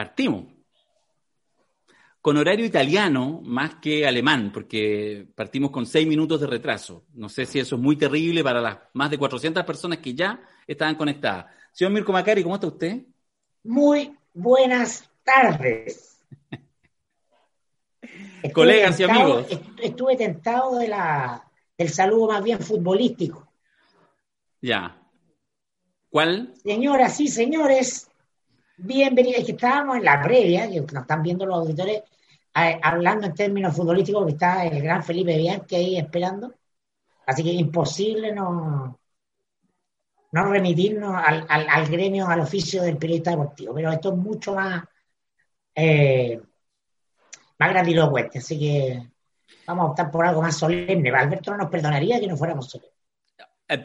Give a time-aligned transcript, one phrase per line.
[0.00, 0.46] Partimos.
[2.22, 7.04] Con horario italiano más que alemán, porque partimos con seis minutos de retraso.
[7.12, 10.40] No sé si eso es muy terrible para las más de 400 personas que ya
[10.66, 11.52] estaban conectadas.
[11.70, 13.02] Señor Mirko Macari, ¿cómo está usted?
[13.62, 16.18] Muy buenas tardes.
[18.54, 19.48] Colegas y amigos.
[19.82, 21.46] Estuve tentado de la,
[21.76, 23.52] del saludo más bien futbolístico.
[24.62, 24.96] Ya.
[26.08, 26.54] ¿Cuál?
[26.64, 28.09] Señoras y señores,
[28.82, 29.40] bienvenidos.
[29.40, 32.02] Es que estábamos en la previa, que nos están viendo los auditores,
[32.52, 36.54] hablando en términos futbolísticos, que está el gran Felipe Bianchi ahí esperando.
[37.26, 38.98] Así que imposible no,
[40.32, 43.74] no remitirnos al, al, gremio, al oficio del periodista deportivo.
[43.74, 44.84] Pero esto es mucho más,
[45.74, 46.40] eh,
[47.58, 49.10] más grandilocuente, así que
[49.66, 51.10] vamos a optar por algo más solemne.
[51.10, 52.94] Alberto no nos perdonaría que no fuéramos solemnes.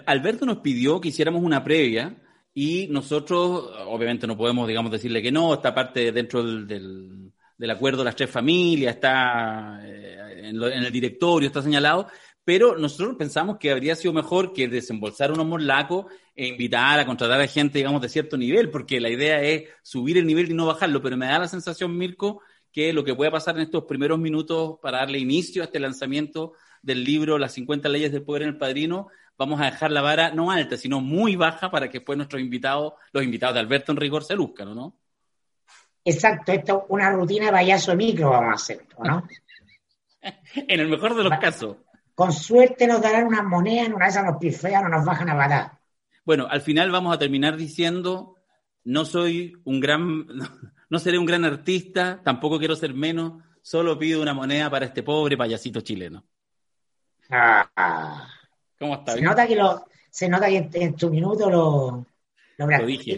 [0.08, 2.16] Alberto nos pidió que hiciéramos una previa
[2.58, 6.66] y nosotros, obviamente, no podemos, digamos, decirle que no, esta parte dentro del,
[7.58, 12.08] del, acuerdo de las tres familias, está eh, en, en, el directorio, está señalado,
[12.46, 17.42] pero nosotros pensamos que habría sido mejor que desembolsar unos morlacos e invitar a contratar
[17.42, 20.66] a gente, digamos, de cierto nivel, porque la idea es subir el nivel y no
[20.66, 24.18] bajarlo, pero me da la sensación, Mirko, que lo que puede pasar en estos primeros
[24.18, 28.50] minutos para darle inicio a este lanzamiento del libro Las 50 leyes del poder en
[28.50, 32.18] el padrino, vamos a dejar la vara no alta, sino muy baja para que después
[32.18, 34.98] nuestros invitados, los invitados de Alberto en rigor, se luzcan, ¿no?
[36.04, 39.28] Exacto, esto es una rutina de payaso micro vamos a hacer, ¿no?
[40.56, 41.78] en el mejor de los casos.
[42.14, 45.30] Con suerte nos darán unas monedas, en una de esas nos pifean o nos bajan
[45.30, 45.72] a parar.
[46.24, 48.38] Bueno, al final vamos a terminar diciendo,
[48.84, 50.26] no soy un gran,
[50.90, 55.04] no, seré un gran artista, tampoco quiero ser menos, solo pido una moneda para este
[55.04, 56.24] pobre payasito chileno.
[57.30, 58.28] Ah,
[58.86, 59.14] ¿Cómo está?
[59.14, 62.06] Se nota que, lo, se nota que en, tu minuto lo,
[62.58, 63.18] lo, dije.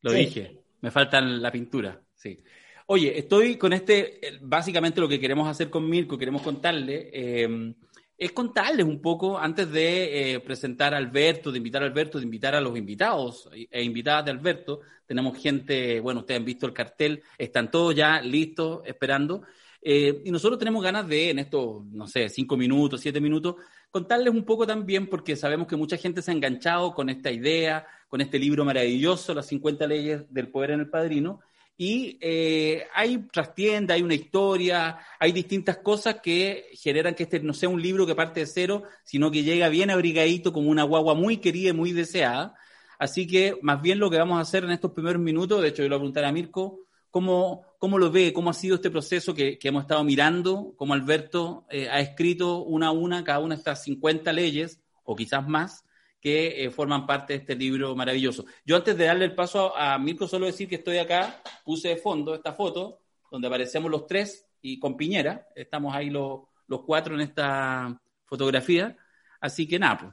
[0.00, 0.62] Lo dije.
[0.80, 2.42] Me falta la pintura, sí.
[2.86, 7.74] Oye, estoy con este, básicamente lo que queremos hacer con Mirko, queremos contarle, eh,
[8.16, 12.24] es contarles un poco, antes de eh, presentar a Alberto, de invitar a Alberto, de
[12.24, 14.80] invitar a los invitados e invitadas de Alberto.
[15.04, 19.42] Tenemos gente, bueno, ustedes han visto el cartel, están todos ya listos, esperando.
[19.88, 23.54] Eh, y nosotros tenemos ganas de, en estos, no sé, cinco minutos, siete minutos,
[23.92, 27.86] contarles un poco también, porque sabemos que mucha gente se ha enganchado con esta idea,
[28.08, 31.38] con este libro maravilloso, Las 50 leyes del poder en el padrino,
[31.76, 37.54] y eh, hay trastienda, hay una historia, hay distintas cosas que generan que este no
[37.54, 41.14] sea un libro que parte de cero, sino que llega bien abrigadito como una guagua
[41.14, 42.56] muy querida y muy deseada.
[42.98, 45.84] Así que más bien lo que vamos a hacer en estos primeros minutos, de hecho
[45.84, 46.80] yo le voy a preguntar a Mirko,
[47.12, 48.32] ¿cómo, cómo lo ve?
[48.32, 50.74] ¿Cómo ha sido este proceso que, hemos estado mirando?
[50.76, 55.14] ¿Cómo Alberto eh, ha escrito una a una cada una de estas 50 leyes, o
[55.14, 55.84] quizás más,
[56.20, 58.44] que eh, forman parte de este libro maravilloso.
[58.64, 61.96] Yo antes de darle el paso a, Mirko, solo decir que estoy acá, puse de
[61.96, 67.14] fondo esta foto donde aparecemos los tres y con Piñera, estamos ahí los, los cuatro
[67.14, 68.96] en esta fotografía,
[69.40, 70.12] así que nada, pues,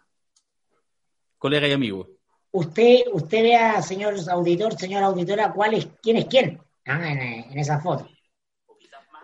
[1.39, 2.07] colega y amigo.
[2.51, 7.79] Usted, usted vea, señor auditor, señora auditora, cuál es, quién es quién ah, en esa
[7.79, 8.07] foto.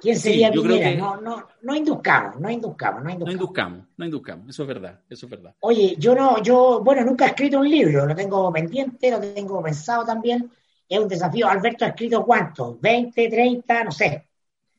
[0.01, 3.25] ¿Quién sería sí, No, no, no induzcamos, no induzcamos, no induzcamos.
[3.25, 5.55] No induzcamos, no induzcamos, eso es verdad, eso es verdad.
[5.59, 9.61] Oye, yo no, yo, bueno, nunca he escrito un libro, lo tengo pendiente, lo tengo
[9.61, 10.49] pensado también.
[10.87, 11.47] Es un desafío.
[11.47, 14.27] Alberto ha escrito cuántos, 20, 30, no sé.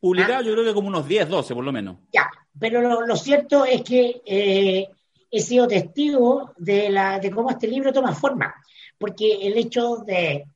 [0.00, 0.42] Publicado ¿Ah?
[0.42, 1.98] yo creo que como unos 10, 12 por lo menos.
[2.12, 4.88] Ya, pero lo, cierto es que eh,
[5.30, 8.54] he sido testigo de, la, de cómo este libro toma forma,
[8.98, 10.47] porque el hecho de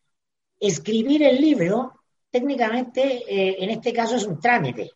[0.59, 2.04] escribir el libro
[2.35, 4.91] técnicamente eh, en este caso es un trámite.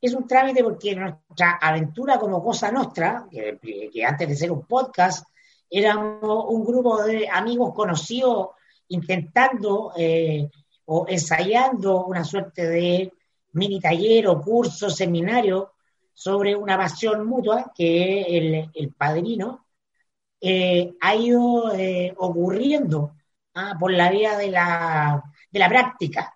[0.00, 5.28] Es un trámite porque nuestra aventura como Cosa Nostra, que, antes de ser un podcast,
[5.70, 8.48] éramos un grupo de amigos conocidos
[8.88, 10.50] intentando eh,
[10.86, 13.12] o ensayando una suerte de
[13.52, 15.74] mini taller o curso, seminario
[16.12, 19.66] sobre una pasión mutua que el, el padrino
[20.40, 21.72] eh, ha ido
[22.16, 23.14] ocurriendo
[23.54, 26.34] ah, por la vía de la, de la práctica.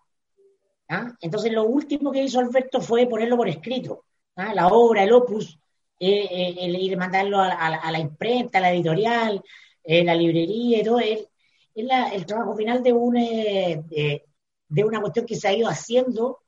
[0.89, 1.13] ¿Ah?
[1.21, 4.05] Entonces lo último que hizo Alberto fue ponerlo por escrito,
[4.37, 4.55] ¿ah?
[4.55, 5.59] la obra, el opus,
[5.99, 9.43] eh, eh, el ir mandarlo a, la imprenta, a la editorial,
[9.83, 11.29] eh, la librería y todo, es,
[11.75, 16.41] el trabajo final de, un, de, una cuestión que se ha ido haciendo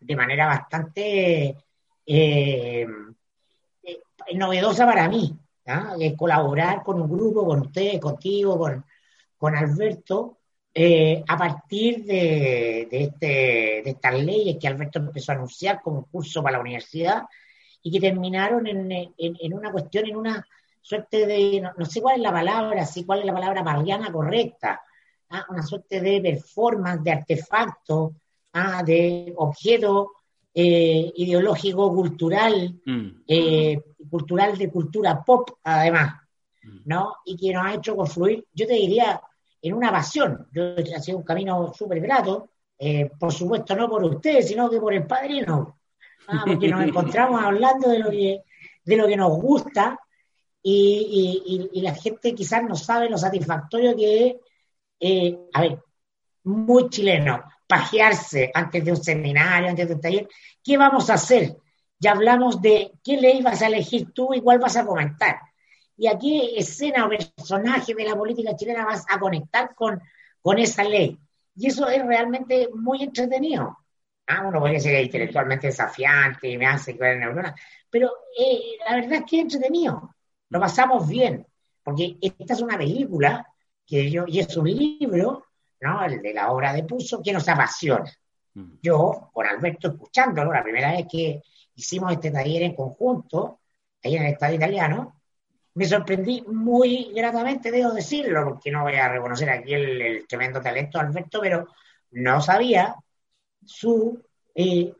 [0.00, 1.56] de manera bastante
[4.34, 5.34] novedosa para mí,
[5.66, 5.96] ¿ah?
[6.16, 8.84] colaborar con un grupo, con ustedes, contigo, con,
[9.38, 10.37] con Alberto,
[10.80, 16.40] eh, a partir de, este, de, estas leyes que Alberto empezó a anunciar como curso
[16.40, 17.24] para la universidad
[17.82, 20.46] y que terminaron en, una cuestión, en una
[20.80, 24.80] suerte de, no, sé cuál es la palabra, sí cuál es la palabra mariana correcta,
[25.30, 25.46] ¿ah?
[25.48, 28.14] una suerte de performance, de artefacto,
[28.52, 28.80] ¿ah?
[28.84, 30.12] de objeto
[30.54, 33.08] eh, ideológico cultural, mm.
[33.26, 36.14] eh, cultural de cultura pop, además,
[36.62, 36.78] mm.
[36.84, 37.16] ¿no?
[37.24, 39.20] Y que nos ha hecho confluir, yo te diría,
[39.62, 40.46] en una pasión.
[40.52, 44.80] Yo ha sido un camino súper grato, eh, por supuesto no por ustedes, sino que
[44.80, 45.80] por el padrino,
[46.28, 46.44] ¿ah?
[46.46, 48.42] porque nos encontramos hablando de lo que,
[48.84, 49.98] de lo que nos gusta
[50.62, 54.38] y, la gente quizás no sabe lo satisfactorio que
[55.00, 55.78] es, a ver,
[56.44, 60.28] muy chileno, pajearse antes de un seminario, antes de un taller.
[60.62, 61.56] ¿Qué vamos a hacer?
[61.98, 65.38] Ya hablamos de qué ley vas a elegir tú y cuál vas a comentar.
[65.98, 70.00] Y a qué escena o personaje de la política chilena vas a conectar con,
[70.40, 71.18] con esa ley.
[71.56, 73.76] Y eso es realmente muy entretenido.
[74.26, 77.60] Ah, uno podría ser intelectualmente desafiante y me hace creer neuronas,
[77.90, 80.14] pero eh, la verdad es que es entretenido.
[80.48, 81.46] Lo pasamos bien,
[81.82, 83.46] porque esta es una película
[83.86, 85.48] que yo, y es un libro
[85.80, 86.04] ¿no?
[86.04, 88.10] El de la obra de Puso, que nos apasiona.
[88.82, 91.42] Yo, con Alberto, escuchándolo, la primera vez que
[91.76, 93.60] hicimos este taller en conjunto,
[94.02, 95.17] ahí en el Estado Italiano,
[95.78, 100.98] me sorprendí muy gratamente, debo decirlo, porque no voy a reconocer aquí el, tremendo talento
[100.98, 101.68] de Alberto, pero
[102.10, 102.96] no sabía
[103.64, 104.20] su
[104.56, 104.92] eh,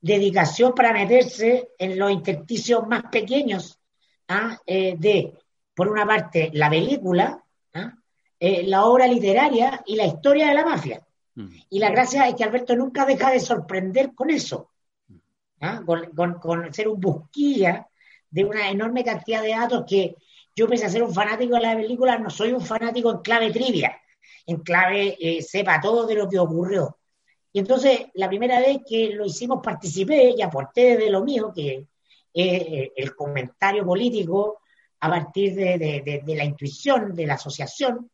[0.00, 3.78] dedicación para meterse en los intersticios más pequeños
[4.26, 4.58] ¿ah?
[4.66, 5.34] eh, de,
[5.72, 7.40] por una parte, la película,
[7.74, 7.94] ¿ah?
[8.40, 11.00] Eh, la obra literaria y la historia de la mafia.
[11.36, 11.46] Mm.
[11.70, 14.72] Y la gracia es que Alberto nunca deja de sorprender con eso,
[15.60, 15.80] ¿ah?
[15.86, 17.86] con, ser un busquilla
[18.34, 20.16] de una enorme cantidad de datos que
[20.56, 23.52] yo, pese a ser un fanático de la película, no soy un fanático en clave
[23.52, 23.96] trivia,
[24.44, 26.98] en clave eh, sepa todo de lo que ocurrió.
[27.52, 31.86] Y entonces, la primera vez que lo hicimos, participé y aporté de lo mío, que
[32.32, 34.62] es eh, el comentario político
[34.98, 38.10] a partir de, la intuición, de la asociación,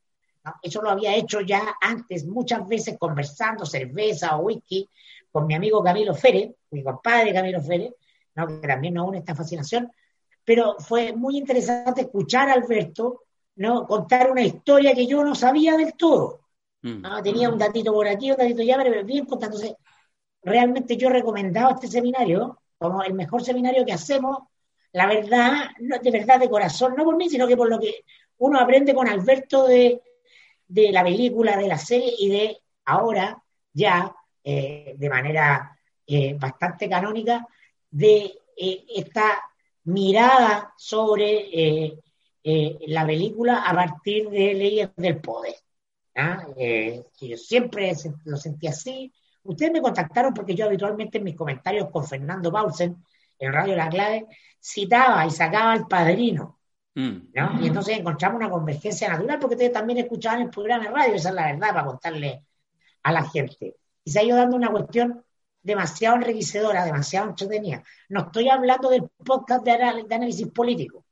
[0.62, 4.86] eso lo había hecho ya antes, muchas veces conversando cerveza o whisky
[5.32, 7.94] con mi amigo Camilo Férez, mi compadre Camilo Férez,
[8.34, 8.46] ¿no?
[8.46, 9.90] que también nos une esta fascinación,
[10.50, 13.22] pero fue muy interesante escuchar a Alberto
[13.54, 13.86] ¿no?
[13.86, 16.40] contar una historia que yo no sabía del todo.
[16.82, 17.04] Mm.
[17.22, 19.76] Tenía un datito por aquí, un datito allá, pero bien contándose.
[20.42, 24.38] Realmente yo he recomendado este seminario como el mejor seminario que hacemos,
[24.90, 28.02] la verdad, de verdad de corazón, no por mí, sino que por lo que
[28.38, 30.02] uno aprende con Alberto de,
[30.66, 33.40] de la película, de la serie y de ahora
[33.72, 34.12] ya
[34.42, 37.46] eh, de manera eh, bastante canónica
[37.88, 39.40] de eh, esta
[39.84, 42.00] mirada sobre
[42.42, 45.54] la película a partir de leyes del poder.
[46.16, 46.46] ¿ah?
[47.20, 47.92] yo siempre
[48.24, 49.12] lo sentí así.
[49.42, 52.96] Ustedes me contactaron porque yo habitualmente en mis comentarios con Fernando Paulsen
[53.38, 54.26] en Radio La Clave
[54.60, 56.60] citaba y sacaba al padrino
[56.94, 57.30] Mm.
[57.34, 57.60] ¿no?
[57.62, 61.28] Y entonces encontramos una convergencia natural porque ustedes también escuchaban el programa de radio, esa
[61.28, 62.44] es la verdad para contarle
[63.02, 63.76] a la gente.
[64.04, 65.24] Y se ha ido dando una cuestión
[65.62, 67.82] demasiado enriquecedora, demasiado entretenida.
[68.08, 71.04] No estoy hablando del podcast de, análisis político.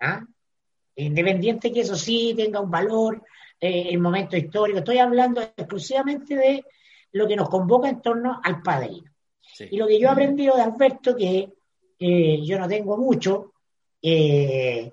[0.00, 0.24] ¿ah?
[0.94, 3.22] Independiente que eso sí tenga un valor,
[3.60, 4.78] eh, el momento histórico.
[4.78, 6.64] Estoy hablando exclusivamente de
[7.12, 9.10] lo que nos convoca en torno al padrino.
[9.58, 11.52] Y lo que yo he aprendido de Alberto, que
[11.98, 13.52] eh, yo no tengo mucho,
[14.02, 14.92] eh,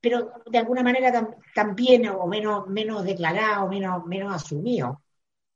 [0.00, 5.03] pero de alguna manera también, o menos, menos declarado, menos, menos asumido.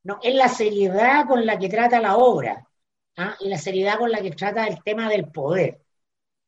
[0.05, 0.19] ¿No?
[0.23, 2.67] Es la seriedad con la que trata la obra
[3.17, 3.37] ¿ah?
[3.41, 5.81] y la seriedad con la que trata el tema del poder.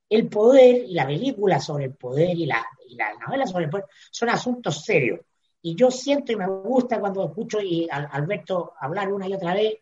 [0.09, 3.71] El poder y la película sobre el poder y la, y la novela sobre el
[3.71, 5.21] poder son asuntos serios.
[5.63, 9.55] Y yo siento y me gusta cuando escucho y a Alberto hablar una y otra
[9.55, 9.75] vez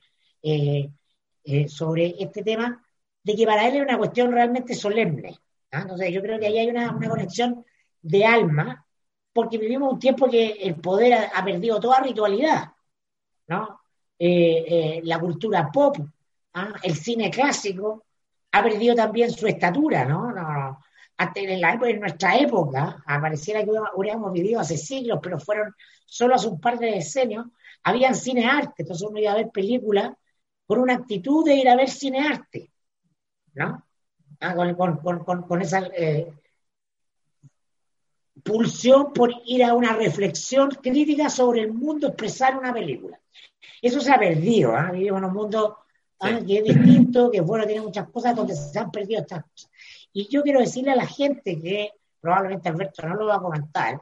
[0.42, 0.90] eh,
[1.44, 2.84] eh, sobre este tema,
[3.22, 5.38] de que para él es una cuestión realmente solemne.
[5.70, 5.82] ¿ah?
[5.82, 7.64] Entonces yo creo que ahí hay una conexión
[8.02, 8.87] de alma,
[9.32, 12.72] porque vivimos un tiempo que el poder ha, perdido toda ritualidad,
[13.49, 13.81] ¿no?
[14.19, 15.97] Eh, eh, la cultura pop,
[16.55, 16.73] ¿ah?
[16.83, 18.05] el cine clásico,
[18.52, 20.31] ha perdido también su estatura, ¿no?
[21.35, 25.75] en, en, nuestra época, pareciera que hubiéramos vivido hace siglos, pero fueron
[26.07, 27.47] solo hace un par de decenios,
[27.83, 30.12] habían cine arte, entonces uno iba a ver películas
[30.67, 32.71] con una actitud de ir a ver cine arte,
[33.55, 33.85] ¿no?
[34.40, 36.33] Ah, con, esa eh,
[38.45, 43.19] pulsión por ir a una reflexión crítica sobre el mundo, expresar una película.
[43.80, 44.92] Eso se ha perdido, ¿eh?
[44.92, 45.78] vivimos en un mundo
[46.18, 49.70] que es distinto, que bueno, tiene muchas cosas donde se han perdido estas cosas.
[50.12, 54.00] Y yo quiero decirle a la gente que probablemente Alberto no lo va a comentar,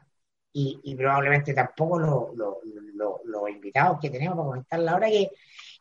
[0.53, 5.29] y, probablemente tampoco los invitados que tenemos para comentar la hora, que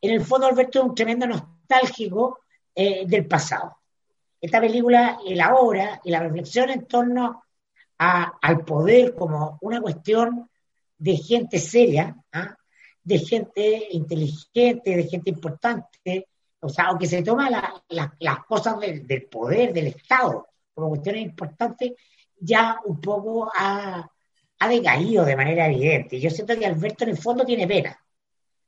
[0.02, 2.40] en el fondo Alberto es un tremendo nostálgico
[2.74, 3.78] eh, del pasado.
[4.38, 7.44] Esta película y la obra y la reflexión en torno
[7.98, 10.50] al poder como una cuestión
[10.98, 12.54] de gente seria, ¿ah?
[13.06, 16.26] De gente inteligente, de gente importante,
[16.58, 21.92] o sea, aunque se toma las cosas del, poder, del Estado, como cuestiones importantes,
[22.36, 24.10] ya un poco ha,
[24.58, 26.18] ha decaído de manera evidente.
[26.18, 27.96] Yo siento que Alberto en el fondo tiene pena.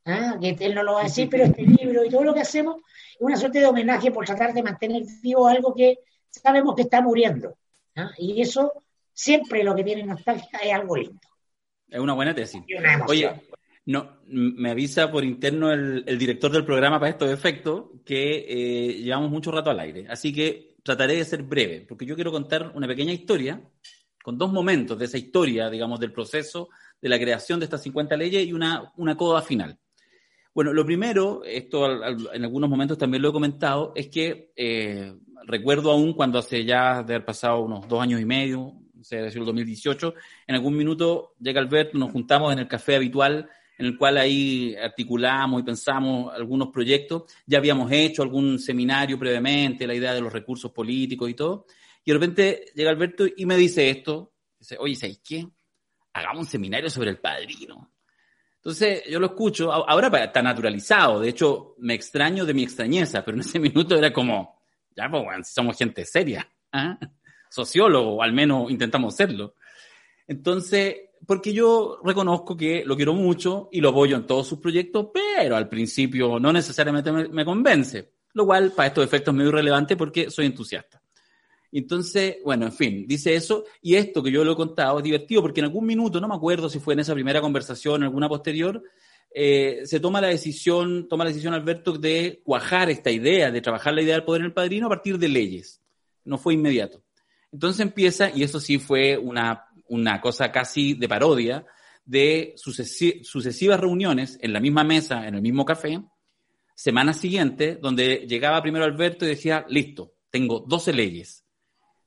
[0.04, 0.38] ¿ah?
[0.40, 2.76] que él no lo va a decir, pero este libro y todo lo que hacemos
[2.76, 5.98] es una suerte de homenaje por tratar de mantener vivo algo que
[6.30, 7.58] sabemos que está muriendo.
[7.96, 8.12] ¿ah?
[8.18, 11.28] Y eso siempre lo que tiene nostalgia es algo lindo.
[11.88, 12.62] Es una buena tesis.
[13.08, 13.47] Oye,
[13.88, 19.30] no, me avisa por interno el, director del programa para estos efectos que eh, llevamos
[19.30, 20.06] mucho rato al aire.
[20.10, 23.62] Así que trataré de ser breve, porque yo quiero contar una pequeña historia
[24.22, 26.68] con dos momentos de esa historia, digamos, del proceso
[27.00, 29.78] de la creación de estas 50 leyes y una, una coda final.
[30.52, 31.90] Bueno, lo primero, esto
[32.34, 35.14] en algunos momentos también lo he comentado, es que eh,
[35.46, 39.20] recuerdo aún cuando hace ya de haber pasado unos dos años y medio, o sea,
[39.20, 40.14] el 2018,
[40.46, 44.74] en algún minuto llega Alberto, nos juntamos en el café habitual, en el cual ahí
[44.74, 47.22] articulamos y pensamos algunos proyectos.
[47.46, 51.66] Ya habíamos hecho algún seminario previamente, la idea de los recursos políticos y todo.
[52.04, 55.46] Y de repente llega Alberto y me dice esto, dice, oye, ¿sabes qué?
[56.12, 57.92] Hagamos un seminario sobre el padrino.
[58.56, 63.36] Entonces yo lo escucho, ahora está naturalizado, de hecho me extraño de mi extrañeza, pero
[63.36, 64.60] en ese minuto era como,
[64.96, 66.98] ya, pues bueno, somos gente seria, ¿ah?
[67.48, 69.54] sociólogo, al menos intentamos serlo.
[70.26, 70.96] Entonces,
[71.28, 75.56] porque yo reconozco que lo quiero mucho y lo apoyo en todos sus proyectos, pero
[75.56, 80.30] al principio no necesariamente me, convence, lo cual para estos efectos es medio irrelevante porque
[80.30, 81.02] soy entusiasta.
[81.70, 83.66] Entonces, bueno, en fin, dice eso.
[83.82, 86.34] Y esto que yo lo he contado es divertido porque en algún minuto, no me
[86.34, 88.82] acuerdo si fue en esa primera conversación, o alguna posterior,
[89.30, 93.92] eh, se toma la decisión, toma la decisión Alberto de cuajar esta idea, de trabajar
[93.92, 95.82] la idea del poder en el padrino a partir de leyes.
[96.24, 97.02] No fue inmediato.
[97.52, 101.66] Entonces empieza, y eso sí fue una, una cosa casi de parodia,
[102.04, 106.00] de sucesivas reuniones en la misma mesa, en el mismo café,
[106.74, 111.44] semana siguiente, donde llegaba primero Alberto y decía, listo, tengo 12 leyes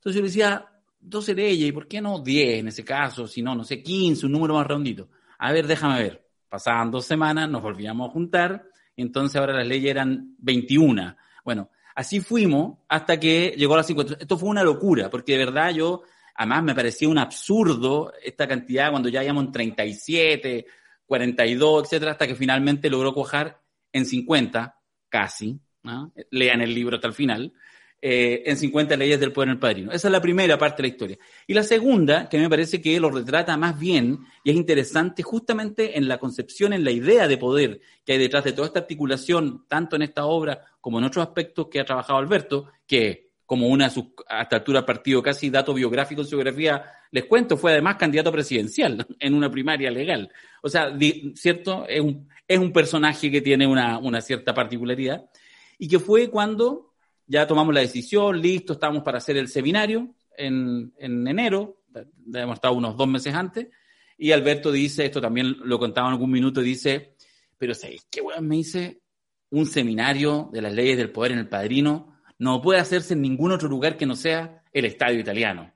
[0.02, 0.66] entonces yo le decía,
[1.00, 3.28] 12 leyes, ¿y por qué no 10 en ese caso?
[3.28, 5.10] Si no, no sé, 15, un número más redondito.
[5.38, 6.28] A ver, déjame ver.
[6.50, 8.66] Pasaban dos semanas, nos volvíamos a juntar,
[8.98, 11.16] entonces ahora las leyes eran 21.
[11.46, 14.16] Bueno, así fuimos hasta que llegó a las 50.
[14.20, 16.02] Esto fue una locura, porque de verdad yo,
[16.42, 20.66] además me parecía un absurdo esta cantidad cuando ya íbamos en 37,
[21.06, 23.62] 42, etcétera, hasta que finalmente logró cojar
[23.94, 24.76] en 50,
[25.08, 25.60] casi.
[26.32, 27.54] Lean el libro hasta el final.
[28.02, 29.92] Eh, en 50 leyes del poder en el padrino.
[29.92, 31.18] Esa es la primera parte de la historia.
[31.46, 36.00] Y la segunda, que me parece que lo retrata más bien y es interesante justamente
[36.00, 39.68] en la concepción, en la idea de poder que hay detrás de toda esta articulación,
[39.68, 43.90] tanto en esta obra como en otros aspectos que ha trabajado Alberto, que como una
[43.90, 47.98] de sus, hasta altura partido casi dato biográfico en su biografía, les cuento, fue además
[47.98, 50.32] candidato presidencial en una primaria legal.
[50.64, 50.98] O sea,
[51.36, 51.86] ¿cierto?
[51.86, 55.26] Es un, es un personaje que tiene una, una cierta particularidad
[55.78, 56.94] y que fue cuando
[57.28, 61.82] ya tomamos la decisión, listo, estamos para hacer el seminario en, enero,
[62.34, 63.68] hemos estado unos dos meses antes,
[64.18, 67.16] y Alberto dice, esto también lo contaba en algún minuto, dice,
[67.58, 68.48] pero ¿sabes qué weón?
[68.48, 69.02] Me dice,
[69.50, 72.11] un seminario de las leyes del poder en el padrino
[72.42, 75.72] no puede hacerse en ningún otro lugar que no sea el estadio italiano.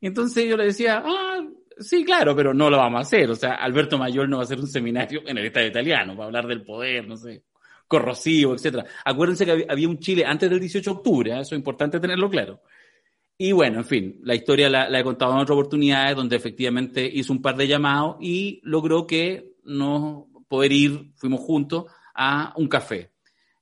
[0.00, 1.46] Entonces yo le decía, ah,
[1.78, 3.30] sí, claro, pero no lo vamos a hacer.
[3.30, 6.26] O sea, Alberto Mayor no va a hacer un seminario en el estadio italiano para
[6.26, 7.44] hablar del poder, no sé
[7.86, 8.84] corrosivo, etcétera.
[9.04, 11.40] Acuérdense que había un Chile antes del 18 de octubre, ¿eh?
[11.40, 12.62] eso es importante tenerlo claro.
[13.38, 17.32] Y bueno, en fin, la historia la, he contado en otras oportunidades donde efectivamente hizo
[17.32, 23.12] un par de llamados y logró que no poder ir, fuimos juntos a un café.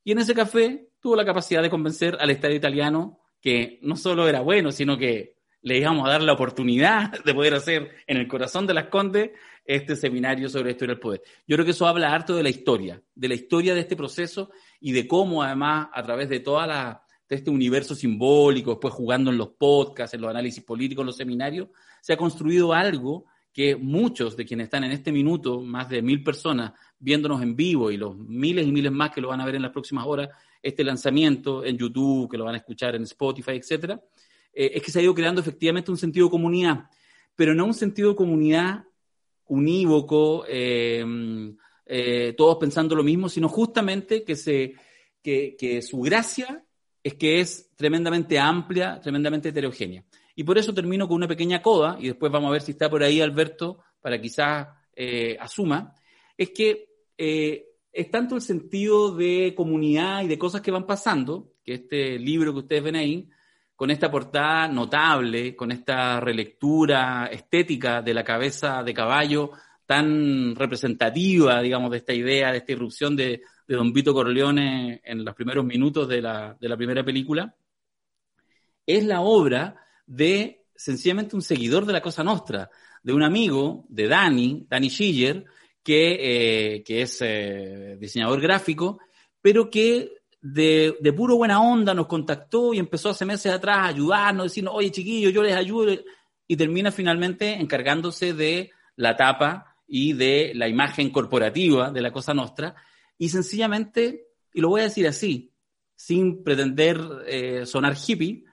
[0.05, 4.29] Y en ese café tuvo la capacidad de convencer al Estadio italiano que no solo
[4.29, 8.29] era bueno, sino que le íbamos a dar la oportunidad de poder hacer en el
[8.29, 9.31] corazón de las Condes
[9.65, 11.23] este seminario sobre la historia del poder.
[11.47, 14.51] Yo creo que eso habla harto de la historia, de la historia de este proceso
[14.81, 19.51] y de cómo además a través de toda este universo simbólico, después jugando en los
[19.51, 21.69] podcasts, en los análisis políticos, en los seminarios,
[22.01, 26.23] se ha construido algo que muchos de quienes están en este minuto, más de mil
[26.23, 29.57] personas viéndonos en vivo y los miles y miles más que lo van a ver
[29.57, 30.29] en las próximas horas,
[30.63, 34.01] este lanzamiento en YouTube, que lo van a escuchar en Spotify, etcétera,
[34.53, 36.85] eh, es que se ha ido creando efectivamente un sentido de comunidad,
[37.35, 38.85] pero no un sentido de comunidad
[39.47, 41.05] unívoco, eh,
[41.87, 44.75] eh, todos pensando lo mismo, sino justamente que, se,
[45.23, 46.65] que, su gracia
[47.03, 50.05] es que es tremendamente amplia, tremendamente heterogénea.
[50.37, 52.89] Y por eso termino con una pequeña coda, y después vamos a ver si está
[52.89, 54.69] por ahí Alberto, para quizás
[55.41, 55.95] asuma,
[56.37, 56.91] es que
[57.93, 62.53] es tanto el sentido de comunidad y de cosas que van pasando, que este libro
[62.53, 63.29] que ustedes ven ahí,
[63.75, 69.53] con esta portada notable, con esta relectura estética de la cabeza de caballo
[69.87, 75.35] tan representativa, digamos, de esta idea, de esta irrupción de, Don Vito Corleone en los
[75.35, 77.55] primeros minutos de la, de la primera película,
[78.85, 82.69] es la obra de sencillamente un seguidor de la Cosa Nostra,
[83.03, 85.45] de un amigo de Dani, Dani Schiller,
[85.83, 88.99] que, eh, que es eh, diseñador gráfico,
[89.41, 93.87] pero que de, de, puro buena onda nos contactó y empezó hace meses atrás a
[93.87, 95.93] ayudarnos, decirnos, oye chiquillos, yo les ayudo,
[96.47, 102.35] y termina finalmente encargándose de la tapa y de la imagen corporativa de la Cosa
[102.35, 102.75] Nostra,
[103.19, 105.53] y sencillamente, y lo voy a decir así,
[105.95, 108.45] sin pretender eh, sonar hippie,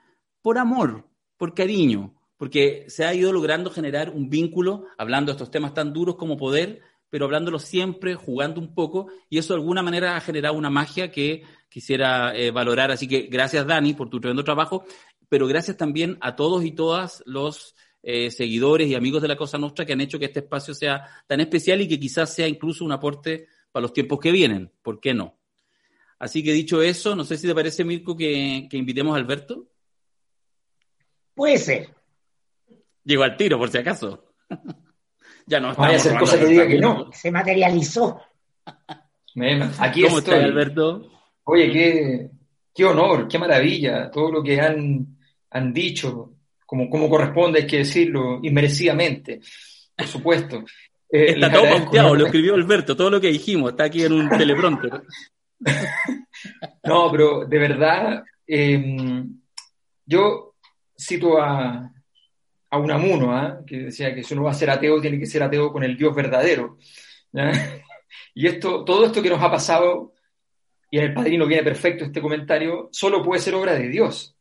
[0.41, 1.07] por amor,
[1.38, 5.93] por cariño, porque se ha ido logrando generar un vínculo, hablando de estos temas tan
[5.93, 10.21] duros como poder, pero hablándolo siempre, jugando un poco, y eso de alguna manera ha
[10.21, 12.91] generado una magia que quisiera eh, valorar.
[12.91, 14.85] Así que gracias, Dani, por tu tremendo trabajo,
[15.29, 19.57] pero gracias también a todos y todas los eh, seguidores y amigos de la Cosa
[19.57, 22.85] Nostra que han hecho que este espacio sea tan especial y que quizás sea incluso
[22.85, 24.71] un aporte para los tiempos que vienen.
[24.81, 25.37] ¿Por qué no?
[26.19, 29.67] Así que dicho eso, no sé si te parece, Mirko, que, que invitemos a Alberto.
[31.35, 31.89] Puede ser.
[33.03, 34.33] Llegó al tiro, por si acaso.
[35.47, 35.73] ya no.
[35.73, 37.09] Vaya a hacer cosa que diga que no.
[37.11, 38.21] Se materializó.
[39.79, 40.39] Aquí ¿Cómo estoy.
[40.39, 41.09] Alberto?
[41.45, 42.29] Oye, qué,
[42.75, 45.17] qué honor, qué maravilla, todo lo que han,
[45.51, 46.33] han dicho,
[46.65, 49.39] como, como corresponde, hay que decirlo, inmerecidamente,
[49.95, 50.65] por supuesto.
[51.09, 54.29] Eh, está todo pauteado, lo escribió Alberto, todo lo que dijimos, está aquí en un
[54.29, 55.03] teleprompter.
[56.83, 59.39] no, pero de verdad, em,
[60.05, 60.55] yo
[60.99, 61.89] cito a,
[62.69, 63.59] a Unamuno, ¿ah?
[63.65, 65.97] que decía que si uno va a ser ateo, tiene que ser ateo con el
[65.97, 66.77] Dios verdadero.
[68.33, 70.13] Y esto, todo esto que nos ha pasado,
[70.91, 74.36] y en el padrino viene perfecto este comentario, solo puede ser obra de Dios.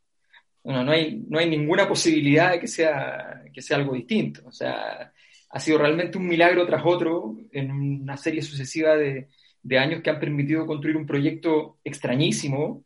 [0.63, 4.43] Bueno, no hay, no hay ninguna posibilidad de que sea, que sea algo distinto.
[4.47, 5.13] O sea,
[5.49, 9.29] ha sido realmente un milagro tras otro en una serie sucesiva de,
[9.63, 12.85] de años que han permitido construir un proyecto extrañísimo.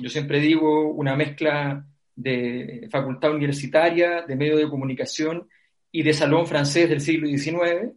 [0.00, 5.48] Yo siempre digo una mezcla de facultad universitaria, de medio de comunicación
[5.92, 7.92] y de salón francés del siglo XIX,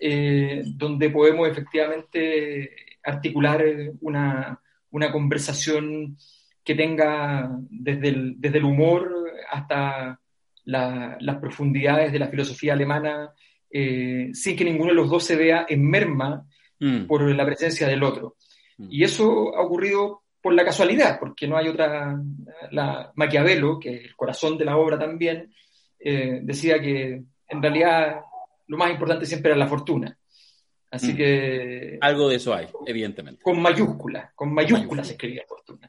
[0.00, 2.70] eh, donde podemos efectivamente
[3.04, 3.64] articular
[4.00, 4.60] una,
[4.90, 6.16] una, conversación
[6.64, 9.10] que tenga desde el, desde el humor
[9.50, 10.20] hasta
[10.64, 13.32] las profundidades de la filosofía alemana,
[13.70, 16.46] eh, sin que ninguno de los dos se vea en merma
[16.78, 17.06] mm.
[17.06, 18.36] por la presencia del otro.
[18.76, 18.88] Mm.
[18.90, 22.20] Y eso ha ocurrido por la casualidad, porque no hay otra,
[22.70, 25.52] la Maquiavelo, que es el corazón de la obra también,
[25.98, 28.20] eh, decía que en realidad
[28.68, 30.16] lo más importante siempre era la fortuna.
[30.90, 31.16] Así mm.
[31.16, 31.98] que...
[32.00, 33.42] Algo de eso hay, evidentemente.
[33.42, 35.88] Con mayúsculas, con mayúsculas se escribía fortuna.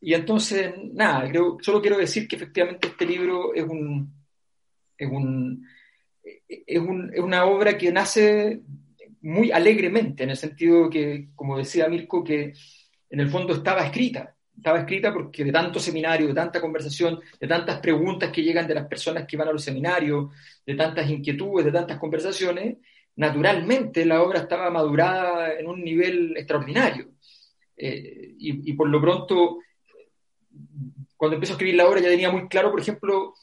[0.00, 4.12] Y entonces, nada, creo, solo quiero decir que efectivamente este libro es un,
[4.96, 5.66] es un,
[6.22, 8.60] es, un, es una obra que nace
[9.22, 12.52] muy alegremente, en el sentido que, como decía Mirko, que
[13.10, 14.34] en el fondo estaba escrita.
[14.56, 18.74] Estaba escrita porque de tanto seminario, de tanta conversación, de tantas preguntas que llegan de
[18.74, 20.30] las personas que van a los seminarios,
[20.64, 22.78] de tantas inquietudes, de tantas conversaciones,
[23.16, 27.10] naturalmente la obra estaba madurada en un nivel extraordinario.
[27.76, 29.58] Eh, y, por lo pronto,
[31.16, 33.34] cuando empecé a escribir la obra ya tenía muy claro, por ejemplo,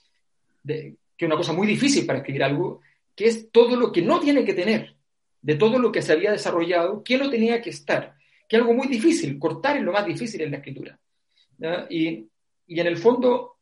[0.64, 2.82] de, que una cosa muy difícil para escribir algo,
[3.16, 4.96] que es todo lo que no tiene que tener,
[5.42, 8.16] de todo lo que se había desarrollado, que no tenía que estar
[8.54, 11.00] que es algo muy difícil, cortar es lo más difícil en la escritura.
[11.90, 12.30] Y,
[12.68, 13.58] y, en el fondo,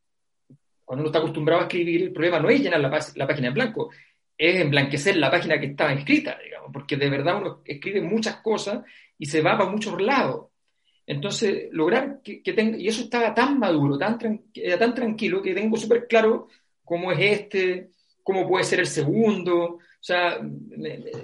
[0.83, 2.89] cuando uno está acostumbrado a escribir, el problema no es llenar la,
[3.25, 3.89] página en blanco,
[4.37, 8.83] es emblanquecer la página que estaba escrita, digamos, porque de verdad uno escribe muchas cosas
[9.17, 10.47] y se va para muchos lados.
[11.07, 16.05] Entonces, lograr que, tenga, y eso estaba tan maduro, tan, tan tranquilo, que tengo súper
[16.05, 16.49] claro
[16.83, 17.91] cómo es este,
[18.23, 20.39] cómo puede ser el segundo, o sea,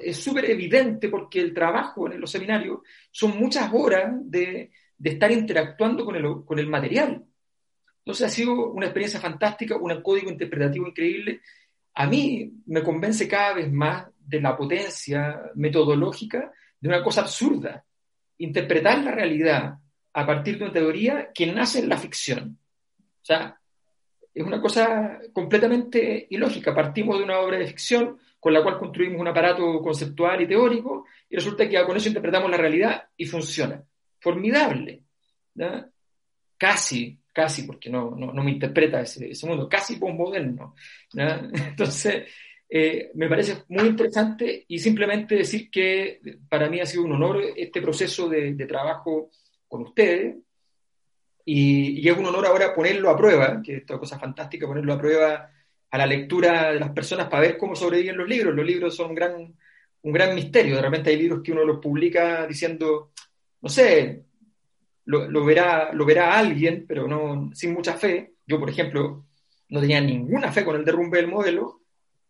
[0.04, 5.32] es súper evidente porque el trabajo en los seminarios son muchas horas de, de estar
[5.32, 7.26] interactuando con el, con el material.
[7.98, 11.42] Entonces ha sido una experiencia fantástica, un código interpretativo increíble.
[11.96, 17.84] A mí me convence cada vez más de la potencia metodológica de una cosa absurda.
[18.38, 19.80] Interpretar la realidad
[20.13, 22.60] a partir de una teoría que nace en la ficción.
[23.00, 23.60] O sea,
[24.36, 26.76] es una cosa completamente ilógica.
[26.76, 31.06] Partimos de una obra de ficción con la cual construimos un aparato conceptual y teórico,
[31.30, 33.84] y resulta que con eso interpretamos la realidad y funciona.
[34.19, 35.04] Formidable.
[36.58, 40.76] Casi, casi, porque no, no, me interpreta ese, mundo, casi postmoderno.
[41.13, 42.26] Entonces,
[42.69, 46.19] eh, me parece muy interesante y simplemente decir que
[46.50, 49.32] para mí ha sido un honor este proceso de, trabajo
[49.67, 50.36] con ustedes.
[51.45, 54.93] Y, y, es un honor ahora ponerlo a prueba, que es una cosa fantástica, ponerlo
[54.93, 55.50] a prueba
[55.89, 58.54] a la lectura de las personas para ver cómo sobreviven los libros.
[58.54, 59.56] Los libros son un gran,
[60.02, 60.76] un gran misterio.
[60.76, 63.12] De repente hay libros que uno los publica diciendo,
[63.62, 64.23] no sé,
[65.06, 68.34] lo, verá, lo verá alguien, pero no sin mucha fe.
[68.45, 69.26] Yo, por ejemplo,
[69.69, 71.82] no tenía ninguna fe con el derrumbe del modelo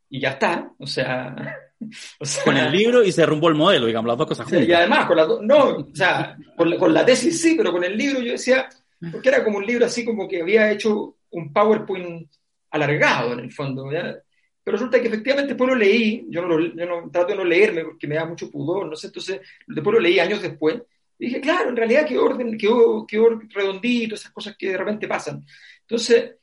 [0.09, 0.71] y ya está.
[0.77, 1.35] O sea,
[2.45, 4.67] con el libro y se derrumbó el modelo, digamos, las dos cosas juntas.
[4.67, 7.83] Y además, con la, no, o sea, con la, con la, tesis sí, pero con
[7.83, 8.69] el libro yo decía,
[9.11, 12.29] porque era como un libro así como que había hecho un PowerPoint
[12.71, 13.91] alargado en el fondo.
[13.91, 14.15] ¿ya?
[14.63, 17.45] Pero resulta que efectivamente después lo leí, yo no, lo, yo no trato de no
[17.45, 20.81] leerme porque me da mucho pudor, no sé, entonces después lo leí años después.
[21.17, 22.67] Y dije, claro, en realidad qué orden, qué,
[23.07, 25.45] qué orden redondito, esas cosas que de repente pasan.
[25.81, 26.35] Entonces,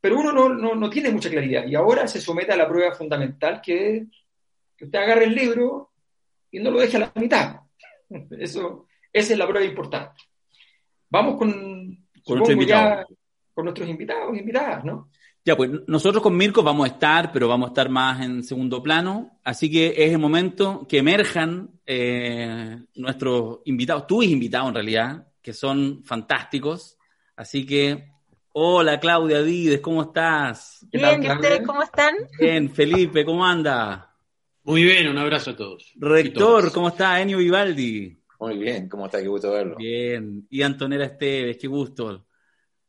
[0.00, 2.92] pero uno no, no, no, tiene mucha claridad y ahora se somete a la prueba
[2.92, 4.08] fundamental que es
[4.76, 5.92] que usted agarre el libro
[6.50, 7.60] y no lo deje a la mitad.
[8.38, 10.20] Eso, esa es la prueba importante.
[11.08, 13.06] Vamos con, con, ya,
[13.54, 15.10] con nuestros invitados, invitadas, ¿no?
[15.44, 18.80] Ya, pues nosotros con Mirko vamos a estar, pero vamos a estar más en segundo
[18.80, 25.26] plano, así que es el momento que emerjan eh, nuestros invitados, tus invitados en realidad,
[25.42, 26.96] que son fantásticos.
[27.34, 28.12] Así que,
[28.52, 30.86] hola Claudia Dides, ¿cómo estás?
[30.92, 32.14] Bien, ¿y ustedes cómo están?
[32.38, 34.14] Bien, Felipe, ¿cómo anda?
[34.62, 35.92] Muy bien, un abrazo a todos.
[35.96, 37.20] Rector, ¿cómo está?
[37.20, 38.16] Enio Vivaldi.
[38.38, 39.20] Muy bien, ¿cómo está?
[39.20, 39.74] Qué gusto verlo.
[39.76, 42.26] Bien, y Antonella Esteves, qué gusto.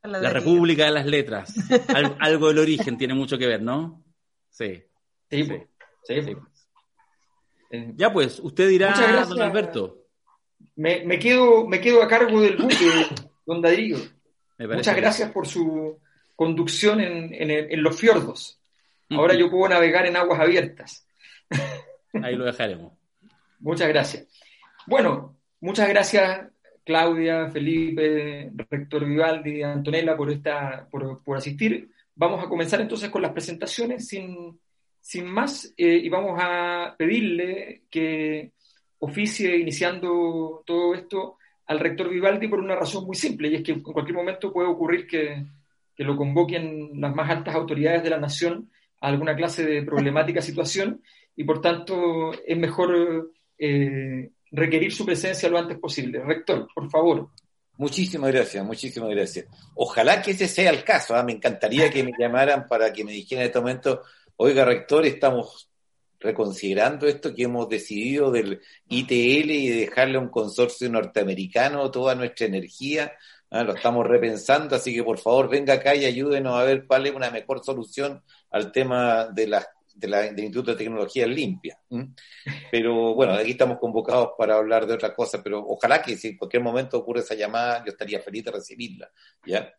[0.04, 1.54] La, República de las Letras.
[2.20, 4.04] algo del origen tiene mucho que ver, ¿no?
[4.50, 4.84] Sí.
[5.30, 6.22] Sí, sí.
[6.22, 6.36] sí.
[7.72, 9.30] Eh, ya pues, usted dirá, Muchas gracias.
[9.30, 10.06] don Alberto.
[10.76, 12.76] Me, me, quedo, me quedo a cargo del buque,
[13.46, 13.98] don Darío.
[14.60, 16.00] Muchas gracias por su
[16.36, 18.60] conducción en, en, en los fiordos.
[19.10, 21.08] Ahora yo puedo navegar en aguas abiertas.
[22.22, 22.94] Ahí lo dejaremos.
[23.60, 24.28] Muchas gracias.
[24.86, 26.53] Bueno, muchas gracias
[26.84, 31.90] Claudia, Felipe, Rector Vivaldi, Antonella por, esta, por, asistir.
[32.16, 34.60] Vamos a comenzar entonces con las presentaciones sin,
[35.00, 38.52] sin más eh, y vamos a pedirle que
[39.00, 43.72] oficie iniciando todo esto al rector Vivaldi por una razón muy simple y es que
[43.72, 45.46] en cualquier momento puede ocurrir que,
[45.96, 48.70] que lo convoquen las más altas autoridades de la nación
[49.02, 51.02] a alguna clase de problemática situación
[51.36, 56.24] y por tanto es mejor eh, requerir su presencia lo antes posible.
[56.24, 57.30] Rector, por favor.
[57.76, 59.48] Muchísimas gracias, muchísimas gracias.
[59.74, 61.16] Ojalá que ese sea el caso.
[61.16, 61.24] ¿ah?
[61.24, 64.04] Me encantaría que me llamaran para que me dijeran en este momento,
[64.38, 65.70] oiga, rector, estamos
[66.20, 72.46] reconsiderando esto que hemos decidido del ITL y dejarle a un consorcio norteamericano toda nuestra
[72.46, 73.12] energía.
[73.50, 73.64] ¿ah?
[73.64, 77.16] Lo estamos repensando, así que por favor venga acá y ayúdenos a ver cuál es
[77.16, 81.80] una mejor solución al tema de las de la, del Instituto de Tecnología Limpia.
[82.72, 86.38] Pero bueno, aquí estamos convocados para hablar de otra cosa, pero ojalá que si en
[86.38, 89.12] cualquier momento ocurre esa llamada, yo estaría feliz de recibirla,
[89.46, 89.74] ¿ya?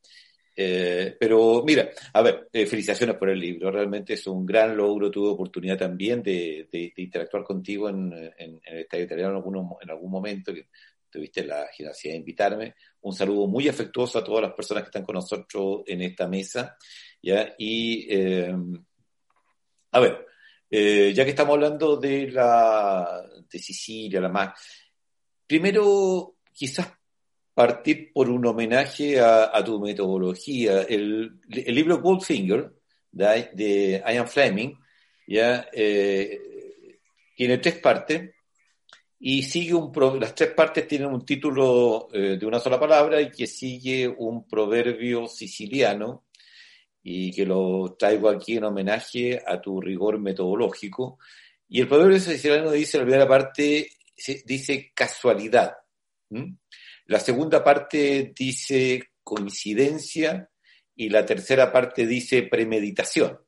[0.57, 5.11] Eh, pero mira, a ver, eh, felicitaciones por el libro, realmente es un gran logro,
[5.11, 10.12] tuve oportunidad también de, de, interactuar contigo en, en, el Estadio Italiano en, en algún
[10.12, 10.68] momento, que
[11.11, 12.74] tuviste la generosidad de invitarme.
[13.00, 16.77] Un saludo muy afectuoso a todas las personas que están con nosotros en esta mesa,
[17.20, 17.55] ¿ya?
[17.59, 18.07] Y...
[18.11, 18.55] Eh,
[19.94, 20.26] a ver,
[20.68, 24.50] eh, ya que estamos hablando de la de Sicilia, la más,
[25.46, 26.92] primero quizás
[27.54, 30.83] partir por un homenaje a, tu metodología.
[30.83, 32.72] El, libro Goldfinger
[33.12, 34.74] de, de Ian Fleming
[35.28, 36.40] ya eh,
[37.37, 38.35] tiene tres partes
[39.20, 43.30] y sigue un las tres partes tienen un título eh, de una sola palabra y
[43.30, 46.24] que sigue un proverbio siciliano
[47.07, 51.19] y que lo traigo aquí en homenaje a tu rigor metodológico.
[51.69, 53.90] Y el proverbio siciliano dice, la primera parte
[54.47, 55.75] dice casualidad.
[57.05, 60.49] La segunda parte dice coincidencia
[60.97, 63.38] y la tercera parte dice premeditación.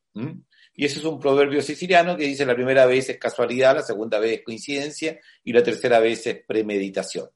[0.74, 4.18] Y ese es un proverbio siciliano que dice la primera vez es casualidad, la segunda
[4.18, 7.30] vez es coincidencia y la tercera vez es premeditación.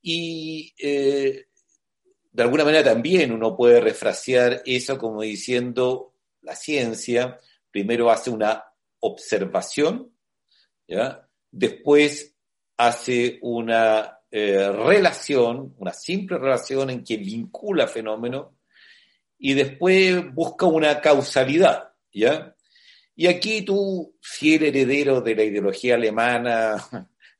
[0.00, 1.46] Y eh,
[2.36, 7.38] de alguna manera también uno puede refrasear eso como diciendo la ciencia
[7.70, 8.62] primero hace una
[9.00, 10.12] observación,
[10.86, 11.26] ¿ya?
[11.50, 12.36] después
[12.76, 18.48] hace una eh, relación, una simple relación en que vincula fenómenos
[19.38, 22.54] y después busca una causalidad, ¿ya?
[23.14, 26.76] Y aquí tú, fiel heredero de la ideología alemana,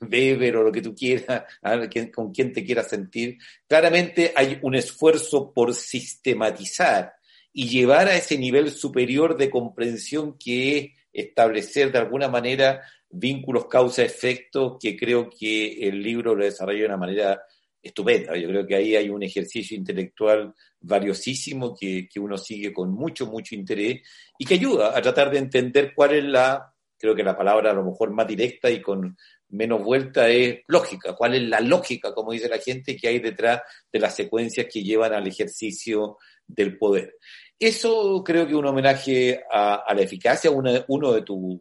[0.00, 1.44] Weber o lo que tú quieras,
[2.14, 3.38] con quien te quieras sentir.
[3.66, 7.14] Claramente hay un esfuerzo por sistematizar
[7.52, 13.66] y llevar a ese nivel superior de comprensión que es establecer de alguna manera vínculos
[13.66, 17.42] causa-efecto, que creo que el libro lo desarrolla de una manera
[17.82, 18.36] estupenda.
[18.36, 23.26] Yo creo que ahí hay un ejercicio intelectual valiosísimo que, que uno sigue con mucho,
[23.26, 24.02] mucho interés
[24.38, 27.74] y que ayuda a tratar de entender cuál es la creo que la palabra a
[27.74, 29.16] lo mejor más directa y con
[29.48, 31.14] menos vuelta es lógica.
[31.14, 34.82] ¿Cuál es la lógica, como dice la gente, que hay detrás de las secuencias que
[34.82, 37.16] llevan al ejercicio del poder?
[37.58, 41.60] Eso creo que es un homenaje a, la eficacia, uno de tus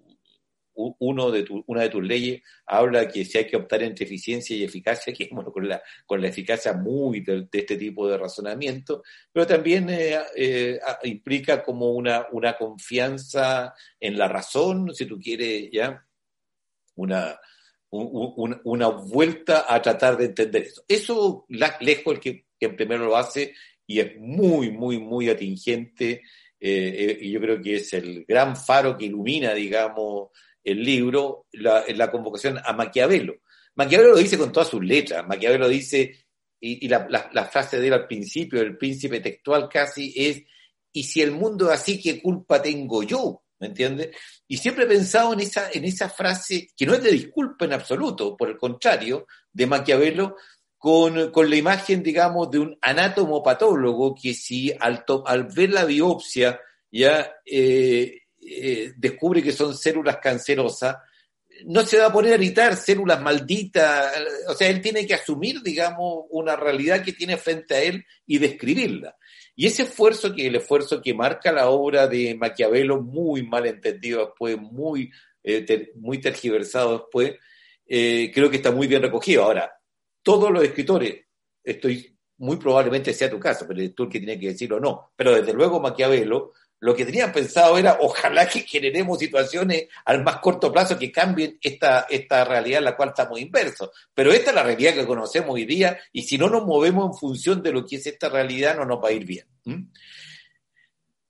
[0.76, 4.63] uno de una de tus leyes habla que si hay que optar entre eficiencia y
[4.63, 9.48] eficacia, que bueno, con la, con la eficacia muy de, este tipo de razonamiento, pero
[9.48, 16.06] también eh, eh, implica como una, una confianza en la razón, si tú quieres, ya,
[16.95, 17.39] una,
[17.91, 20.84] una vuelta a tratar de entender eso.
[20.88, 23.54] Eso, lejos el que, que primero lo hace
[23.88, 26.24] y es muy, muy, muy atingente.
[26.60, 30.30] Eh, y yo creo que es el gran faro que ilumina, digamos,
[30.63, 33.36] el libro, la, la convocación a Maquiavelo.
[33.76, 35.26] Maquiavelo lo dice con todas sus letras.
[35.28, 36.26] Maquiavelo dice,
[36.60, 40.43] y, la, la, frase de él al principio, el príncipe textual casi, es,
[40.91, 43.43] y si el mundo es así, ¿qué culpa tengo yo?
[43.60, 44.10] ¿Me entiendes?
[44.48, 47.74] Y siempre he pensado en esa, en esa frase, que no es de disculpa en
[47.74, 50.36] absoluto, por el contrario, de Maquiavelo,
[50.78, 56.60] con, con la imagen, digamos, de un anatomopatólogo que si al, al ver la biopsia
[56.91, 60.98] ya eh, eh, descubre que son células cancerosas,
[61.65, 64.13] no se va a poner a gritar células malditas,
[64.48, 68.38] o sea, él tiene que asumir, digamos, una realidad que tiene frente a él y
[68.38, 69.15] describirla.
[69.56, 74.26] Y ese esfuerzo, que el esfuerzo que marca la obra de Maquiavelo, muy mal entendido
[74.26, 75.12] después, muy,
[75.44, 77.36] eh, muy tergiversado después,
[77.88, 79.44] eh, creo que está muy bien recogido.
[79.44, 79.72] Ahora,
[80.22, 81.26] todos los escritores,
[81.63, 85.34] estoy muy probablemente sea tu caso, pero tú el que tiene que decirlo no, pero
[85.34, 90.72] desde luego Maquiavelo lo que tenían pensado era ojalá que generemos situaciones al más corto
[90.72, 93.90] plazo que cambien esta, esta realidad en la cual estamos inversos.
[94.14, 97.18] Pero esta es la realidad que conocemos hoy día y si no nos movemos en
[97.18, 99.48] función de lo que es esta realidad no nos va a ir bien.